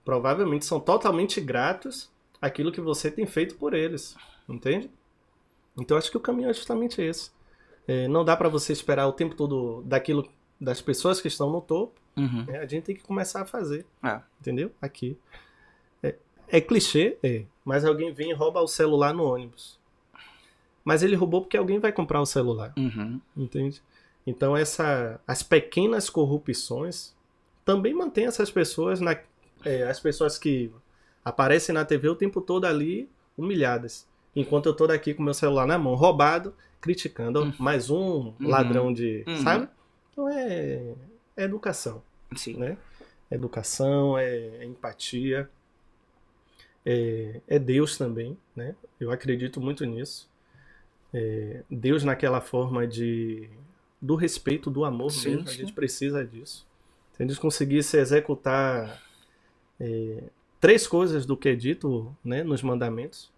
[0.04, 4.16] provavelmente são totalmente gratos àquilo que você tem feito por eles,
[4.50, 4.90] entende?
[5.78, 7.32] Então acho que o caminho é justamente esse.
[7.88, 10.28] É, não dá para você esperar o tempo todo daquilo
[10.60, 12.00] das pessoas que estão no topo.
[12.16, 12.46] Uhum.
[12.48, 13.86] É, a gente tem que começar a fazer.
[14.04, 14.22] É.
[14.40, 14.72] Entendeu?
[14.82, 15.18] Aqui.
[16.02, 16.16] É,
[16.48, 17.46] é, clichê, é.
[17.66, 19.80] Mas alguém vem e rouba o celular no ônibus.
[20.86, 22.74] Mas ele roubou porque alguém vai comprar o celular.
[22.78, 23.20] Uhum.
[23.36, 23.82] Entende?
[24.26, 27.14] Então essa, as pequenas corrupções
[27.66, 29.18] também mantém essas pessoas na,
[29.66, 30.72] é, as pessoas que
[31.24, 34.06] aparecem na TV o tempo todo ali humilhadas
[34.36, 37.54] enquanto eu tô daqui com meu celular na mão, roubado, criticando uhum.
[37.60, 38.36] mais um uhum.
[38.40, 39.24] ladrão de.
[39.28, 39.38] Uhum.
[39.38, 39.70] Sabe?
[40.12, 40.94] Então é,
[41.36, 42.04] é educação.
[42.36, 42.58] Sim.
[42.58, 42.78] Né?
[43.32, 45.50] Educação, é, é empatia,
[46.86, 48.76] é, é, Deus também, né?
[49.00, 50.30] Eu acredito muito nisso.
[51.14, 53.50] É, Deus naquela forma de
[54.02, 55.54] do respeito, do amor sim, mesmo, sim.
[55.54, 56.68] a gente precisa disso.
[57.14, 59.02] Se a gente conseguisse executar
[59.80, 60.24] é,
[60.60, 63.32] três coisas do que é dito né, nos mandamentos,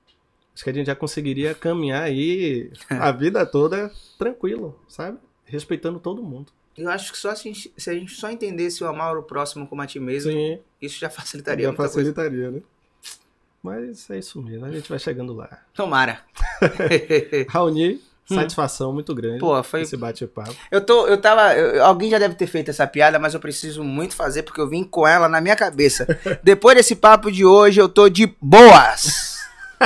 [0.56, 5.18] Acho que a gente já conseguiria caminhar aí a vida toda tranquilo, sabe?
[5.44, 6.52] Respeitando todo mundo.
[6.78, 9.24] Eu acho que só se a gente, se a gente só entendesse o amar o
[9.24, 10.60] próximo como a ti mesmo, Sim.
[10.82, 12.58] isso já facilitaria já facilitaria, coisa.
[12.58, 12.62] né?
[13.62, 15.50] Mas é isso mesmo, a gente vai chegando lá.
[15.74, 16.20] Tomara.
[17.50, 17.96] Raoni,
[18.30, 18.36] hum.
[18.36, 19.82] satisfação muito grande Pô, foi...
[19.82, 20.56] esse bate-papo.
[20.70, 23.84] Eu tô, eu tava, eu, alguém já deve ter feito essa piada, mas eu preciso
[23.84, 26.06] muito fazer porque eu vim com ela na minha cabeça.
[26.44, 29.35] Depois desse papo de hoje, eu tô de boas.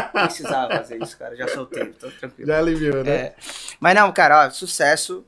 [0.01, 1.35] Precisava fazer isso, cara.
[1.35, 2.47] Já soltei, tô tranquilo.
[2.47, 3.11] Já aliviou, né?
[3.11, 3.35] É.
[3.79, 5.25] Mas não, cara, ó, sucesso.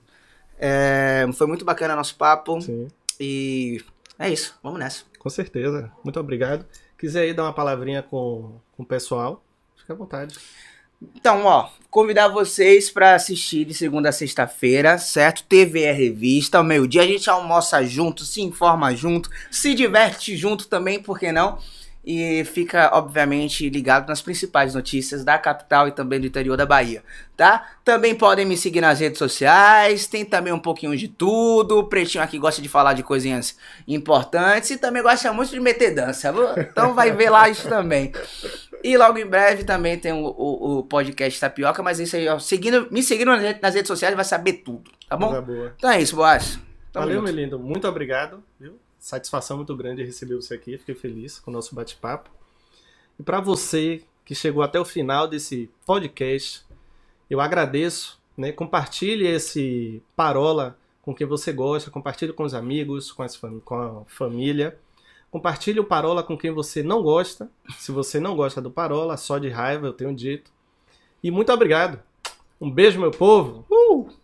[0.58, 2.62] É, foi muito bacana nosso papo.
[2.62, 2.88] Sim.
[3.20, 3.84] E
[4.18, 5.04] é isso, vamos nessa.
[5.18, 5.92] Com certeza.
[6.04, 6.66] Muito obrigado.
[6.98, 9.44] Quiser aí dar uma palavrinha com, com o pessoal,
[9.76, 10.36] fica à vontade.
[11.16, 15.44] Então, ó, convidar vocês para assistir de segunda a sexta-feira, certo?
[15.44, 20.68] TV é Revista, ao meio-dia a gente almoça junto, se informa junto, se diverte junto
[20.68, 21.58] também, por que não?
[22.04, 27.04] E fica, obviamente, ligado nas principais notícias da capital e também do interior da Bahia,
[27.38, 27.76] tá?
[27.86, 31.78] Também podem me seguir nas redes sociais, tem também um pouquinho de tudo.
[31.78, 33.56] O Pretinho aqui gosta de falar de coisinhas
[33.88, 36.34] importantes e também gosta muito de meter dança.
[36.58, 38.12] Então vai ver lá isso também.
[38.84, 42.40] E logo em breve também tem o, o, o podcast Tapioca, mas isso aí, ó,
[42.40, 45.40] seguindo, me seguindo nas redes sociais vai saber tudo, tá bom?
[45.42, 45.74] boa.
[45.78, 46.60] Então é isso, Boas.
[46.94, 47.24] Valeu, junto.
[47.26, 47.60] meu lindo.
[47.60, 48.80] Muito obrigado, viu?
[49.02, 52.30] Satisfação muito grande receber você aqui, fiquei feliz com o nosso bate-papo.
[53.20, 56.64] E para você que chegou até o final desse podcast,
[57.28, 58.52] eu agradeço, né?
[58.52, 64.06] Compartilhe esse parola com quem você gosta, compartilhe com os amigos, com, fam com a
[64.06, 64.78] família.
[65.32, 67.50] Compartilhe o parola com quem você não gosta.
[67.80, 70.52] Se você não gosta do parola, só de raiva, eu tenho dito.
[71.24, 72.00] E muito obrigado.
[72.60, 73.66] Um beijo, meu povo.
[73.68, 74.21] Uh!